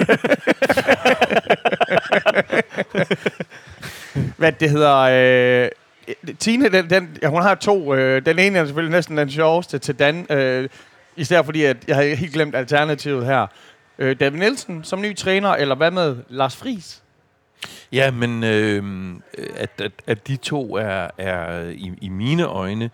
[4.37, 4.97] hvad det hedder...
[5.63, 5.69] Øh,
[6.07, 7.95] Øh, Tine, den, den, hun har to.
[7.95, 10.27] Øh, den ene er selvfølgelig næsten den sjoveste til Dan.
[10.29, 10.69] Øh,
[11.15, 13.47] især fordi, at jeg har helt glemt alternativet her.
[13.99, 17.03] Øh, David Nielsen som ny træner, eller hvad med Lars Friis?
[17.91, 19.13] Ja, men øh,
[19.55, 22.85] at, at, at de to er, er i, i mine øjne,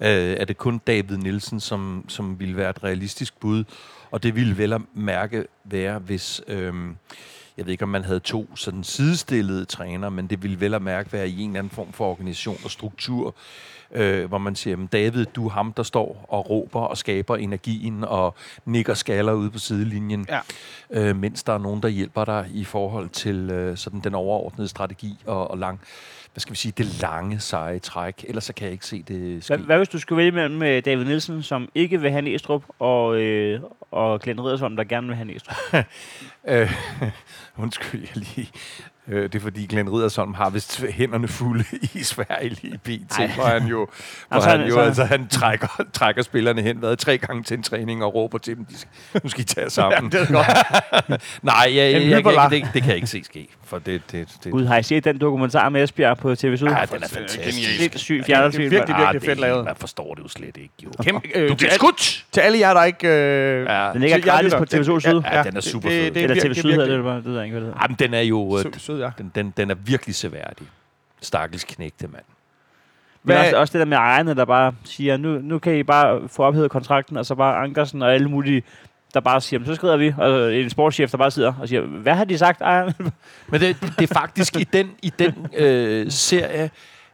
[0.00, 3.64] øh, er det kun David Nielsen, som, som ville være et realistisk bud.
[4.10, 6.40] Og det ville vel at mærke være, hvis...
[6.48, 6.74] Øh,
[7.58, 10.82] jeg ved ikke, om man havde to sådan sidestillede træner, men det ville vel at
[10.82, 13.34] mærke være i en eller anden form for organisation og struktur,
[13.92, 17.36] øh, hvor man siger, "Men David, du er ham, der står og råber og skaber
[17.36, 18.34] energien og
[18.64, 20.40] nikker skaller ude på sidelinjen, Ja.
[20.90, 24.68] øh, mens der er nogen, der hjælper dig i forhold til øh, sådan den overordnede
[24.68, 25.80] strategi og, og lang,
[26.38, 28.24] hvad skal vi sige, det lange, seje træk.
[28.28, 29.56] Ellers så kan jeg ikke se det ske.
[29.56, 32.64] hvad, hvad hvis du skulle vælge mellem øh, David Nielsen, som ikke vil have Næstrup,
[32.78, 33.60] og, øh,
[33.90, 35.56] og Glenn Riddersholm, der gerne vil have Næstrup?
[36.48, 36.72] Øh,
[37.62, 38.50] undskyld, jeg lige...
[39.10, 43.18] Øh, det er fordi Glenn Riddersholm har vist hænderne fulde i Sverige lige pt.
[43.18, 43.30] Ej.
[43.34, 46.98] Hvor han jo, hvor Altså, han jo så- altså, han trækker, trækker spillerne hen, været
[46.98, 48.90] tre gange til en træning og råber til dem, de skal,
[49.24, 50.12] nu skal I tage sammen.
[50.12, 51.22] det er godt.
[51.42, 52.48] Nej, jeg, jeg, jeg, jeg, hyperlar.
[52.48, 55.04] det, det kan jeg ikke se ske, for det, det, det, Gud, har I set
[55.04, 56.66] den dokumentar med Esbjerg på TV Syd?
[56.66, 57.38] Ja, den er fantastisk.
[58.08, 59.64] Det er Det er virkelig, virkelig Ah, fedt lavet.
[59.64, 60.90] Man forstår det jo slet ikke, jo.
[61.04, 62.24] Kæmpe, øh, Du bliver skudt!
[62.32, 63.08] til alle jer, der ikke...
[63.08, 65.20] Øh, Ja, Den ligger gratis på TV2 den- Syd.
[65.32, 66.10] ja, den er super fed.
[66.10, 67.16] det er Eller TV Syd hedder det, bare.
[67.16, 67.82] det ved jeg ikke, hvad det hedder.
[67.82, 68.58] Jamen, den er jo...
[68.98, 69.10] Syd, ja.
[69.18, 70.66] Den, den, den er virkelig seværdig.
[71.22, 72.24] Stakkels knægte, mand.
[73.22, 75.82] Men Hvad- også, også det der med ejerne, der bare siger, nu, nu kan I
[75.82, 78.62] bare få ophævet kontrakten, og så bare Ankersen og alle mulige
[79.14, 82.14] der bare siger, så skrider vi, og en sportschef, der bare sidder og siger, hvad
[82.14, 82.60] har de sagt?
[82.60, 82.92] Ej,
[83.48, 86.70] Men det, det er faktisk i den, i den øh, serie,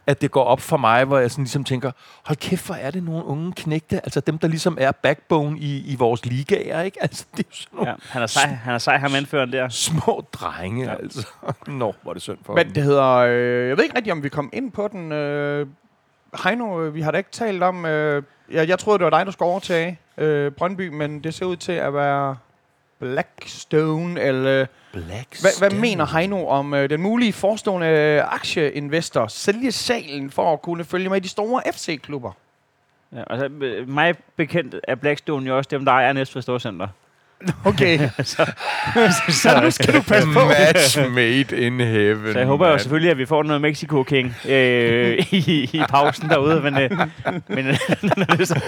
[0.07, 1.91] at det går op for mig, hvor jeg sådan ligesom tænker,
[2.25, 5.93] hold kæft, hvor er det nogle unge knægte, altså dem, der ligesom er backbone i,
[5.93, 6.99] i vores ligaer, ikke?
[7.05, 9.53] Altså, det er jo sådan nogle ja, han er sej, han er sej, ham anføreren
[9.53, 9.69] der.
[9.69, 10.95] små drenge, ja.
[10.95, 11.29] altså.
[11.67, 12.75] Nå, hvor er det synd for Men dem.
[12.75, 13.13] det hedder...
[13.13, 15.13] Øh, jeg ved ikke rigtig, om vi kom ind på den.
[15.13, 15.67] Øh,
[16.45, 17.87] Heino, øh, vi har da ikke talt om...
[17.87, 21.47] Øh, jeg, jeg troede, det var dig, der skulle overtage øh, Brøndby, men det ser
[21.47, 22.37] ud til at være
[23.05, 24.67] Blackstone, eller...
[24.93, 30.63] Black Hvad, hvad mener Heino om øh, den mulige forestående aktieinvestor sælge salen for at
[30.63, 32.33] kunne følge med i de store FC-klubber?
[33.13, 36.89] Ja, altså, øh, mig bekendt er Blackstone jo også dem, der ejer Næstved Storcenter.
[37.65, 38.53] Okay, så,
[39.29, 40.41] så nu skal du passe på.
[40.49, 42.33] Match made in heaven.
[42.33, 46.29] så jeg håber jo selvfølgelig, at vi får noget Mexico King øh, i, i pausen
[46.29, 46.91] derude, men, øh,
[47.49, 47.77] men øh,
[48.47, 48.61] så,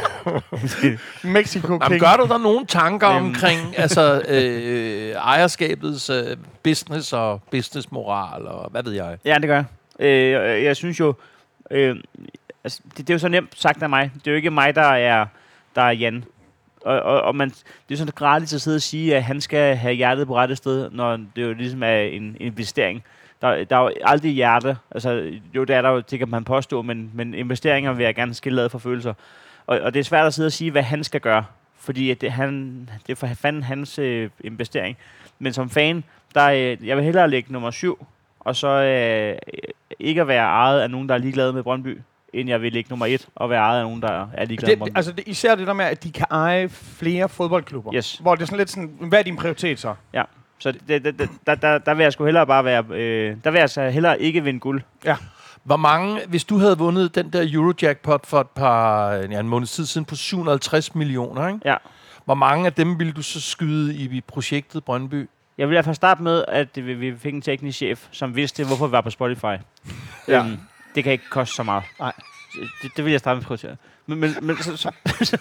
[1.25, 2.01] Mexico Jamen, King.
[2.01, 8.83] gør du der nogle tanker omkring altså, øh, ejerskabets øh, business og businessmoral, og hvad
[8.83, 9.17] ved jeg?
[9.25, 9.65] Ja, det gør jeg.
[10.07, 11.15] Øh, jeg- jeg synes jo,
[11.71, 11.97] øh,
[12.65, 14.11] altså, det, det er jo så nemt sagt af mig.
[14.15, 15.27] Det er jo ikke mig, der er,
[15.77, 16.25] der er Jan.
[16.87, 19.77] Og, og, og man, det er sådan gratis at sidde og sige, at han skal
[19.77, 23.05] have hjertet på rette sted, når det jo ligesom er en investering.
[23.43, 24.77] Der, der er jo aldrig hjerte.
[24.91, 25.11] Altså,
[25.55, 28.35] jo, det er der jo, det kan man påstå, men, men investeringer vil jeg gerne
[28.35, 29.15] skille ad for følelser.
[29.67, 31.45] Og, og det er svært at sidde og sige, hvad han skal gøre.
[31.79, 34.97] Fordi at det, han, det er for fanden hans øh, investering.
[35.39, 36.05] Men som fan,
[36.35, 38.07] der, øh, jeg vil hellere lægge nummer syv,
[38.41, 39.39] og så øh,
[39.99, 41.99] ikke at være ejet af nogen, der er ligeglade med Brøndby,
[42.41, 44.87] end jeg vil ligge nummer et og være ejet af nogen, der er ligeglade med
[44.87, 47.95] Det, altså det, især det der med, at de kan eje flere fodboldklubber.
[47.95, 48.19] Yes.
[48.23, 49.95] Hvor det er sådan lidt sådan, hvad er din prioritet så?
[50.59, 52.85] Så det, det, det, der, der, der vil jeg sgu hellere bare være...
[52.91, 54.83] Øh, der vil jeg så hellere ikke vinde guld.
[55.65, 59.67] Hvor mange, hvis du havde vundet den der Eurojackpot for et par, ja, en måned
[59.67, 61.61] tid siden på 750 millioner, ikke?
[61.65, 61.77] Ja.
[62.25, 65.29] hvor mange af dem ville du så skyde i, i projektet Brøndby?
[65.59, 68.65] Jeg vil i hvert fald starte med, at vi, fik en teknisk chef, som vidste,
[68.65, 69.45] hvorfor vi var på Spotify.
[70.29, 70.45] Ja.
[70.45, 70.59] Øhm,
[70.97, 71.83] det kan ikke koste så meget.
[72.01, 72.13] Nej.
[72.83, 73.77] Det, det vil jeg starte med at prioritere.
[74.07, 74.91] Men, men, men så, så,
[75.23, 75.39] så,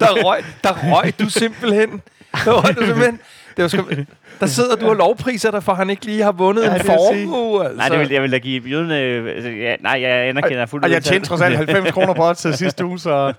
[0.00, 2.02] Der røg, der røg du simpelthen.
[2.44, 3.20] Der røg du simpelthen.
[3.56, 3.82] Det var sgu,
[4.40, 7.64] der sidder du og lovpriser dig, for han ikke lige har vundet Ja, en formue.
[7.64, 7.76] Altså.
[7.76, 8.90] nej, det vil, jeg vil da give jøden...
[8.90, 12.14] Øh, altså, ja, nej, jeg anerkender fuldt Og ud, jeg tjente trods alt 90 kroner
[12.14, 13.32] på til sidste uge, så...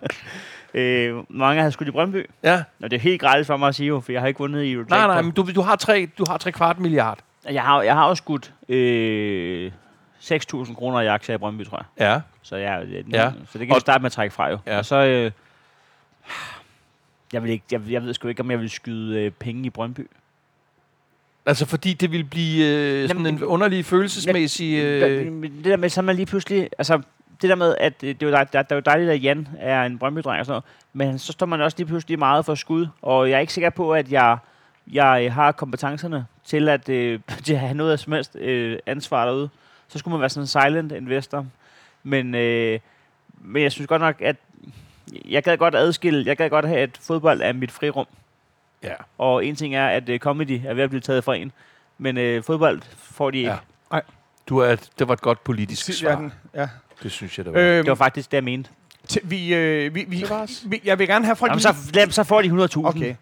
[0.73, 2.29] Øh, mange havde skudt i Brøndby.
[2.43, 2.63] Ja.
[2.83, 4.63] Og det er helt gratis for mig at sige jo, for jeg har ikke vundet
[4.63, 4.97] i Eurojackpot.
[4.97, 7.19] Nej, nej, men du, du, har tre, du har tre kvart milliard.
[7.51, 9.71] Jeg har, jeg har også skudt øh,
[10.21, 12.07] 6.000 kroner i aktier i Brøndby, tror jeg.
[12.07, 12.21] Ja.
[12.41, 13.31] Så, jeg, Ja.
[13.51, 14.57] så det kan jeg starte med at trække fra jo.
[14.65, 14.77] Ja.
[14.77, 14.95] Og så...
[14.95, 15.31] Øh,
[17.33, 19.69] jeg, vil ikke, jeg, jeg ved sgu ikke, om jeg vil skyde øh, penge i
[19.69, 20.07] Brøndby.
[21.45, 24.83] Altså, fordi det vil blive øh, sådan Jamen, en underlig følelsesmæssig...
[24.83, 25.31] Øh.
[25.41, 26.69] Det der med, så man lige pludselig...
[26.77, 27.01] Altså,
[27.41, 29.47] det der med, at øh, det er jo dejligt, der er jo dejligt, at Jan
[29.59, 30.63] er en Brøndby-dreng og sådan noget,
[30.93, 33.69] men så står man også lige pludselig meget for skud, og jeg er ikke sikker
[33.69, 34.37] på, at jeg,
[34.93, 39.25] jeg har kompetencerne til at, øh, til at have noget af som helst øh, ansvar
[39.25, 39.49] derude.
[39.89, 41.45] Så skulle man være sådan en silent investor.
[42.03, 42.79] Men, øh,
[43.41, 44.35] men jeg synes godt nok, at
[45.25, 48.05] jeg gad godt adskille, jeg gad godt have, at fodbold er mit frirum.
[48.83, 48.93] ja.
[49.17, 51.51] Og en ting er, at øh, comedy er ved at blive taget fra en,
[51.97, 53.49] men øh, fodbold får de ikke.
[53.93, 53.99] Ja.
[54.49, 56.15] Du er, det var et godt politisk Ja, svar.
[56.15, 56.67] den, ja.
[57.03, 57.59] Det synes jeg, det var.
[57.59, 58.69] Øhm, Det var faktisk det, jeg mente.
[59.09, 60.25] Til, vi, øh, vi, vi,
[60.65, 61.49] vi, jeg vil gerne have folk...
[61.49, 62.85] Jamen, så, lad, så får de 100.000.
[62.85, 63.15] Okay.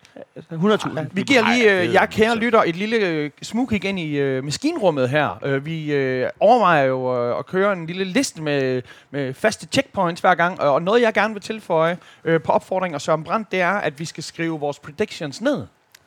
[0.51, 0.99] 100.000.
[1.11, 5.09] Vi giver lige, øh, jeg kære lytter, et lille øh, smugkig ind i øh, maskinrummet
[5.09, 5.39] her.
[5.45, 8.81] Øh, vi øh, overvejer jo øh, at køre en lille liste med,
[9.11, 13.01] med faste checkpoints hver gang, og noget jeg gerne vil tilføje øh, på opfordring af
[13.01, 15.65] Søren Brandt, det er, at vi skal skrive vores predictions ned.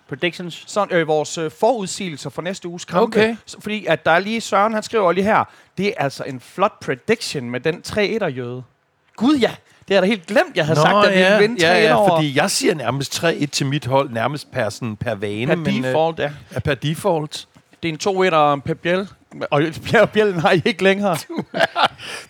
[0.09, 0.65] Predictions.
[0.67, 3.03] Sådan, øh, vores øh, forudsigelser for næste uges kampe.
[3.03, 3.37] Okay.
[3.61, 5.45] Fordi at der er lige, Søren han skriver lige her,
[5.79, 8.63] det er altså en flot prediction med den 3-1'er-jøde.
[9.17, 9.55] Gud ja,
[9.91, 11.69] det er da helt glemt, jeg havde Nå, sagt, at vi ja, ville vinde 3
[11.69, 15.15] ja, ja, over fordi jeg siger nærmest 3-1 til mit hold, nærmest per, sådan, per
[15.15, 15.47] vane.
[15.47, 16.25] per men, default, ja.
[16.25, 17.47] Øh, ja, per default.
[17.83, 19.09] Det er en 2-1'er og en Pep Biel.
[19.51, 21.17] Og Pep Biel har I ikke længere.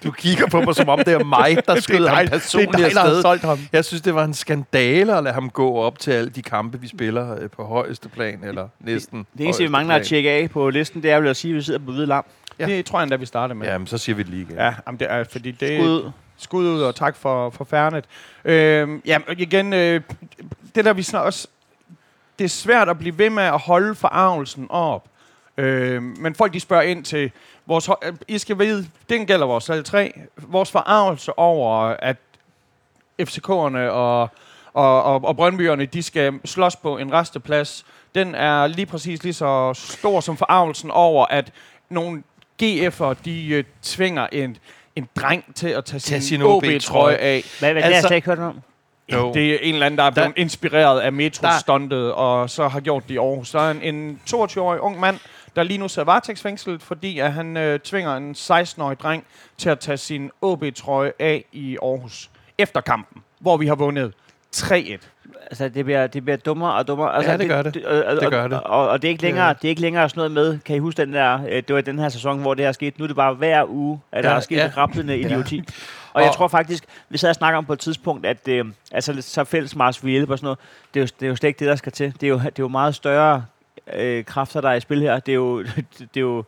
[0.04, 2.88] Du kigger på mig, som om det er mig, der skød ham personligt det er
[2.88, 3.58] dig, der har solgt ham.
[3.72, 6.80] Jeg synes, det var en skandale at lade ham gå op til alle de kampe,
[6.80, 10.08] vi spiller øh, på højeste plan, eller næsten Det eneste, vi mangler at plan.
[10.08, 12.24] tjekke af på listen, det er vel at sige, at vi sidder på hvide lam.
[12.58, 12.66] Ja.
[12.66, 13.66] Det tror jeg endda, vi starter med.
[13.66, 14.54] Jamen, så siger vi det lige igen.
[14.56, 16.10] Ja, jamen det er, fordi det Skud ud
[16.42, 18.04] skud ud, og tak for, for færnet.
[18.44, 20.00] Øh, ja, igen, øh,
[20.74, 21.48] det der vi snakker også,
[22.38, 25.08] det er svært at blive ved med at holde forarvelsen op.
[25.56, 27.30] Øh, men folk de spørger ind til,
[27.66, 27.90] vores,
[28.28, 32.16] I skal vide, den gælder vores alle tre, vores forarvelse over, at
[33.22, 34.28] FCK'erne og,
[34.72, 39.32] og, og, og Brøndbyerne, de skal slås på en resteplads, den er lige præcis lige
[39.32, 41.52] så stor som forarvelsen over, at
[41.88, 42.22] nogle
[42.62, 44.56] GF'er, de øh, tvinger en,
[44.96, 47.44] en dreng til at tage, Tage sin, sin OB-trøje af.
[47.58, 48.60] Hvad, hvad, altså, det har jeg Altså- slet ikke hørt om.
[49.12, 49.32] Jo.
[49.34, 52.80] Det er en eller anden, der er blevet Der- inspireret af metrostuntet, og så har
[52.80, 53.50] gjort det i Aarhus.
[53.50, 55.18] Der er en, en 22-årig ung mand,
[55.56, 59.24] der lige nu sidder varetægtsfængslet, fordi at han øh, tvinger en 16-årig dreng
[59.58, 64.12] til at tage sin OB-trøje af i Aarhus efter kampen, hvor vi har vundet
[64.56, 64.98] 3-1.
[65.50, 67.14] Altså, det bliver, det bliver dummere og dummere.
[67.14, 67.84] Altså, Ja, det gør det.
[67.84, 68.60] og, og, Det gør det.
[68.60, 70.78] Og, og, det er ikke længere, det er ikke længere sådan noget med, kan I
[70.78, 72.98] huske den der, øh, det var den her sæson, hvor det her skete.
[72.98, 74.64] Nu er det bare hver uge, at der Ja, er sket ja.
[74.64, 74.70] ja.
[74.76, 75.62] rablende idioti.
[76.12, 78.64] Og jeg Og- tror faktisk, vi sad og snakker om på et tidspunkt, at øh,
[78.92, 80.58] altså, så fælles Mars hjælpe og sådan noget.
[80.94, 82.12] Det er, jo, det er jo slet ikke det, der skal til.
[82.20, 83.44] Det er jo, det er jo meget større
[83.94, 85.18] øh, kræfter, der er i spil her.
[85.18, 85.62] Det er jo,
[85.98, 86.44] det er jo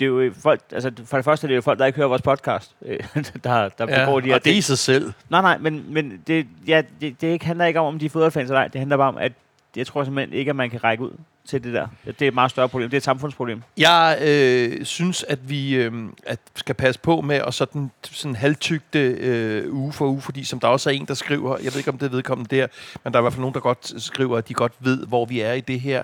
[0.00, 2.08] det er jo folk, altså for det første er det jo folk, der ikke hører
[2.08, 2.98] vores podcast, øh,
[3.44, 5.12] der, der Ja, begår de her og det er i sig selv.
[5.28, 8.10] Nej, nej, men, men det, ja, det, det ikke, handler ikke om, om de er
[8.10, 8.68] fodboldfans eller ej.
[8.68, 9.32] Det handler bare om, at
[9.76, 11.10] jeg tror simpelthen ikke, at man kan række ud
[11.46, 11.86] til det der.
[12.04, 12.90] Det er et meget større problem.
[12.90, 13.62] Det er et samfundsproblem.
[13.76, 15.92] Jeg øh, synes, at vi øh,
[16.26, 20.60] at skal passe på med at sådan, sådan halvtygte øh, uge for uge, fordi som
[20.60, 22.66] der også er en, der skriver, jeg ved ikke, om det er vedkommende der,
[23.04, 25.24] men der er i hvert fald nogen, der godt skriver, at de godt ved, hvor
[25.24, 26.02] vi er i det her.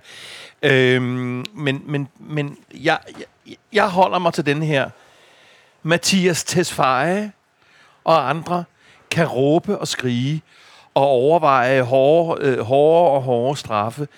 [0.63, 2.99] Øh, men men, men jeg,
[3.73, 4.91] jeg, holder mig til den her.
[5.83, 7.33] Mathias Tesfaye
[8.05, 8.65] og andre
[9.11, 10.43] kan råbe og skrige
[10.95, 14.09] og overveje hårde, øh, hårde og hårde straffe.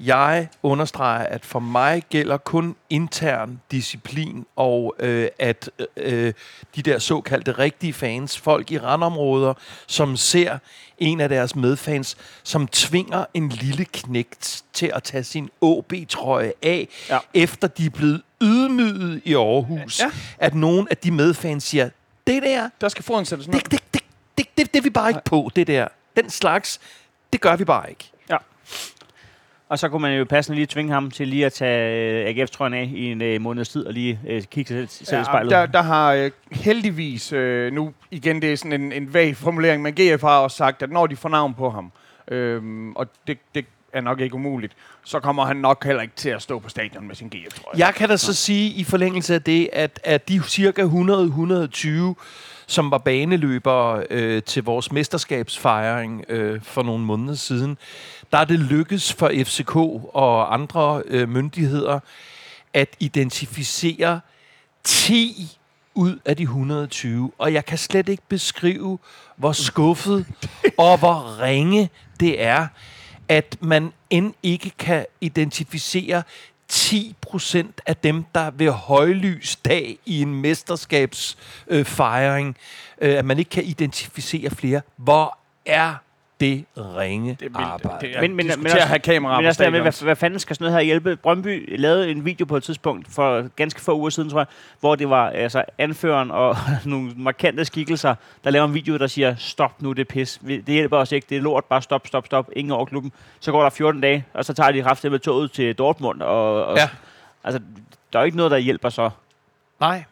[0.00, 6.32] Jeg understreger, at for mig gælder kun intern disciplin, og øh, at øh,
[6.76, 9.54] de der såkaldte rigtige fans, folk i randområder,
[9.86, 10.58] som ser
[10.98, 16.88] en af deres medfans, som tvinger en lille knægt til at tage sin OB-trøje af,
[17.08, 17.18] ja.
[17.34, 20.00] efter de er blevet ydmyget i Aarhus.
[20.00, 20.04] Ja.
[20.04, 20.10] Ja.
[20.38, 21.88] At nogen af de medfans siger,
[22.26, 23.60] det der, Der skal foden sættes ned.
[23.60, 24.02] det, det, det,
[24.38, 25.88] det, det, det er vi bare ikke på, det der.
[26.16, 26.80] Den slags,
[27.32, 28.08] det gør vi bare ikke.
[29.68, 32.74] Og så kunne man jo passende lige tvinge ham til lige at tage øh, AGF-trøjen
[32.74, 35.24] af i en øh, måneds tid og lige øh, kigge sig selv, selv i Ja,
[35.24, 35.50] spejlet.
[35.50, 39.82] der, der har øh, heldigvis, øh, nu igen det er sådan en, en vag formulering,
[39.82, 41.92] men GF har også sagt, at når de får navn på ham,
[42.28, 42.62] øh,
[42.96, 44.72] og det, det er nok ikke umuligt,
[45.04, 47.78] så kommer han nok heller ikke til at stå på stadion med sin GF-trøje.
[47.78, 52.14] Jeg kan da så sige i forlængelse af det, at, at de cirka 100-120,
[52.66, 57.78] som var baneløbere øh, til vores mesterskabsfejring øh, for nogle måneder siden,
[58.32, 59.76] der er det lykkes for FCK
[60.14, 62.00] og andre øh, myndigheder
[62.72, 64.20] at identificere
[64.84, 65.58] 10
[65.94, 67.32] ud af de 120.
[67.38, 68.98] Og jeg kan slet ikke beskrive,
[69.36, 70.26] hvor skuffet
[70.78, 71.90] og hvor ringe
[72.20, 72.66] det er,
[73.32, 76.22] at man end ikke kan identificere
[76.72, 82.56] 10% af dem, der ved højlys dag i en mesterskabsfejring,
[83.00, 84.80] øh, øh, at man ikke kan identificere flere.
[84.96, 85.94] Hvor er
[86.42, 87.56] det ringe det er vildt.
[87.56, 88.06] arbejde?
[88.06, 90.16] Det er, Men- men, men- også- at have kameraer Men altså, der med, hvad, hvad
[90.16, 91.16] fanden skal sådan noget her hjælpe?
[91.16, 94.46] Brøndby lavede en video på et tidspunkt for ganske få uger siden, tror jeg,
[94.80, 98.14] hvor det var altså, anføreren og nogle markante skikkelser,
[98.44, 100.40] der laver en video, der siger, stop nu, det er pis.
[100.46, 103.12] Det hjælper os ikke, det er lort, bare stop, stop, stop, ingen over klubben.
[103.40, 106.22] Så går der 14 dage, og så tager de kraftigt med toget til Dortmund.
[106.22, 106.88] Og, og Ja.
[107.44, 107.60] Altså,
[108.12, 109.10] der er jo ikke noget, der hjælper så.
[109.80, 110.04] Nej.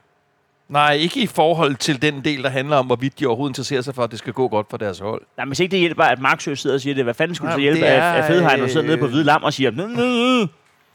[0.70, 3.94] Nej, ikke i forhold til den del, der handler om, hvorvidt de overhovedet interesserer sig
[3.94, 5.22] for, at det skal gå godt for deres hold.
[5.36, 7.50] Nej, men hvis ikke det hjælper, at Marksø sidder og siger det, hvad fanden skulle
[7.50, 9.70] Nej, hjælpe, det at, er, at Fedhegn sidder øh, nede på Hvide Lam og siger.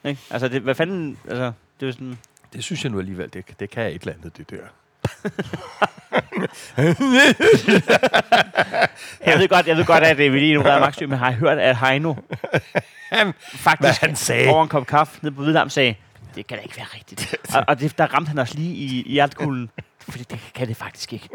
[0.05, 0.21] Ikke?
[0.31, 2.17] Altså, det, hvad fanden, altså, det er sådan...
[2.53, 4.55] Det synes jeg nu alligevel, det, det kan et eller andet, det der.
[9.25, 11.29] Jeg ved godt, jeg ved godt at det er vi lige ignorerer Maxø, men har
[11.29, 12.13] jeg hørt, at Heino
[13.53, 14.49] faktisk Hvad han sagde.
[14.49, 15.95] over en kop kaffe nede på Hvidlam sagde,
[16.35, 17.35] det kan da ikke være rigtigt.
[17.55, 19.69] og, og det, der ramte han os lige i, i hjertekuglen.
[20.09, 21.29] Fordi det kan det faktisk ikke.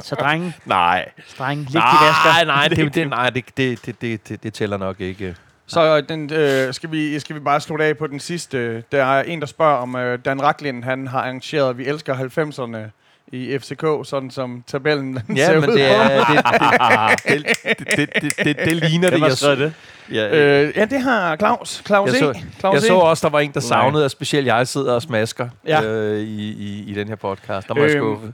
[0.00, 1.08] Så drenge, Nej.
[1.38, 2.24] drenge, læg de vasker.
[2.24, 5.36] Nej, nej, det, det, nej det, det, det, det, det, det tæller nok ikke.
[5.66, 8.80] Så den, øh, skal, vi, skal vi bare slutte af på den sidste.
[8.92, 12.90] Der er en, der spørger om øh, Dan Raklin, han har arrangeret Vi elsker 90'erne
[13.32, 16.24] i FCK, sådan som tabellen den ser Ja, men ud det, er,
[17.28, 17.46] det,
[17.78, 19.20] det, det, det, det, det, det ligner det.
[19.20, 19.72] har skrevet det?
[20.12, 21.82] Ja, Øh, ja, det har Claus.
[21.86, 22.18] Claus jeg, E.
[22.34, 22.86] så, Claus jeg E.
[22.86, 25.82] så også, der var en, der savnede, at specielt jeg sidder og smasker Ja.
[25.84, 27.68] øh, i, i, i den her podcast.
[27.68, 28.32] Der må jeg Øhm, skuffe.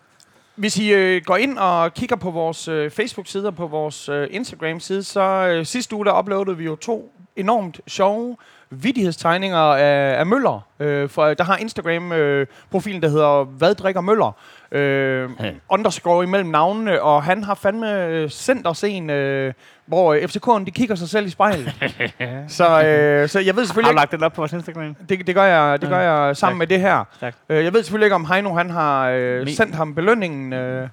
[0.57, 4.29] Hvis I øh, går ind og kigger på vores øh, Facebook-side og på vores øh,
[4.31, 8.37] Instagram-side, så øh, sidste uge der uploadede vi jo to enormt sjove
[8.71, 10.67] vidighedstegninger af, af Møller.
[10.81, 14.33] Øh, for der har Instagram-profilen, der hedder Hvad drikker Møller?
[14.73, 15.51] Øh, Ja.
[15.69, 19.53] underscore imellem navnene, og han har fandme øh, sendt os en, øh,
[19.87, 21.73] hvor øh, FCK'en de kigger sig selv i spejlet.
[22.49, 24.95] så, øh, så jeg ved Har selvfølgelig du ikke, lagt den op på vores Instagram?
[25.09, 26.59] det, det gør jeg, det gør jeg sammen Tak.
[26.59, 27.05] med det her.
[27.21, 27.35] Tak.
[27.49, 30.53] Øh, jeg ved selvfølgelig ikke, om Heino han har øh, sendt ham belønningen.
[30.53, 30.89] Øh,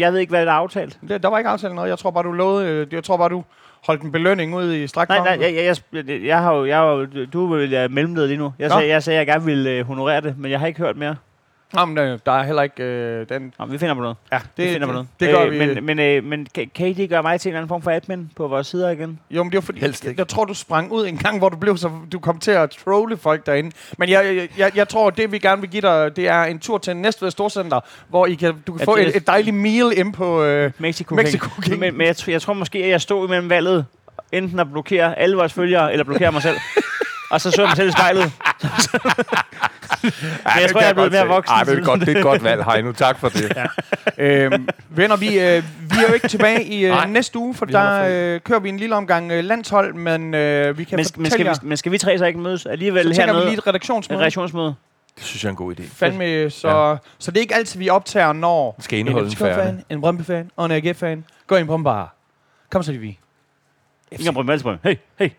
[0.00, 0.98] Jeg ved ikke, hvad der er aftalt.
[1.08, 1.88] det, der var ikke aftalt noget.
[1.88, 3.44] Jeg tror bare, du lovede, øh, jeg tror bare, du
[3.86, 5.08] holdt en belønning ud i stræk.
[5.08, 7.90] Nej, nej, jeg, jeg, jeg, jeg, har jo, jeg har jo, du er vel øh,
[7.90, 8.54] mellemleder lige nu.
[8.58, 8.74] Jeg Nå.
[8.74, 10.96] sagde, jeg sagde, at jeg gerne ville øh, honorere det, men jeg har ikke hørt
[10.96, 11.16] mere.
[11.78, 13.54] Jamen, øh, der er heller ikke øh, den...
[13.58, 14.16] Nå, vi finder på noget.
[14.32, 15.08] Ja, Det, vi finder på det, noget.
[15.20, 15.58] det gør øh, vi.
[15.74, 17.82] Men, men, øh, men kan, kan I ikke gøre mig til en eller anden form
[17.82, 19.18] for admin på vores sider igen?
[19.30, 20.18] Jo, men det var fordi, Helst ikke.
[20.20, 22.70] jeg tror, du sprang ud en gang, hvor du blev så, du kom til at
[22.70, 23.70] trolle folk derinde.
[23.98, 26.58] Men jeg, jeg, jeg, jeg tror, det vi gerne vil give dig, det er en
[26.58, 29.56] tur til Næstved Storcenter, hvor I kan, du kan Ja, få det- et, et dejligt
[29.56, 30.42] meal ind på...
[30.42, 31.64] Øh, Mexico, Mexico King.
[31.64, 31.78] King.
[31.78, 33.86] Men, men jeg, jeg tror måske, at jeg stod imellem valget,
[34.32, 36.56] enten at blokere alle vores følgere, eller blokere mig selv.
[37.30, 38.32] og så så jeg mig selv i spejlet.
[40.46, 42.22] Ja, jeg tror, jeg er blevet mere voksen Ej, det er, godt, det er et
[42.22, 42.92] godt valg, Heino.
[43.02, 43.52] Tak for det.
[43.56, 43.64] ja.
[44.24, 47.72] øhm, venner, vi, øh, vi er jo ikke tilbage i øh, næste uge, for vi
[47.72, 51.22] der øh, kører vi en lille omgang øh, landshold, men øh, vi kan Men, fortælle
[51.22, 53.26] men, skal jer, vi, men skal vi tre så ikke mødes alligevel så tænker vi
[53.26, 53.44] hernede?
[53.44, 54.18] lige et redaktionsmøde.
[54.18, 54.74] Et reaktionsmøde.
[55.16, 55.82] Det synes jeg er en god idé.
[55.94, 56.96] Fandme, så, ja.
[57.18, 59.56] så det er ikke altid, vi optager, når skal indeholde en færdig.
[59.56, 62.14] FCK-fan, en Brøndby-fan og en AGF-fan går ind på en bar.
[62.70, 63.18] Kom så, vi.
[64.12, 65.30] Ingen Brøndby Hey, hey.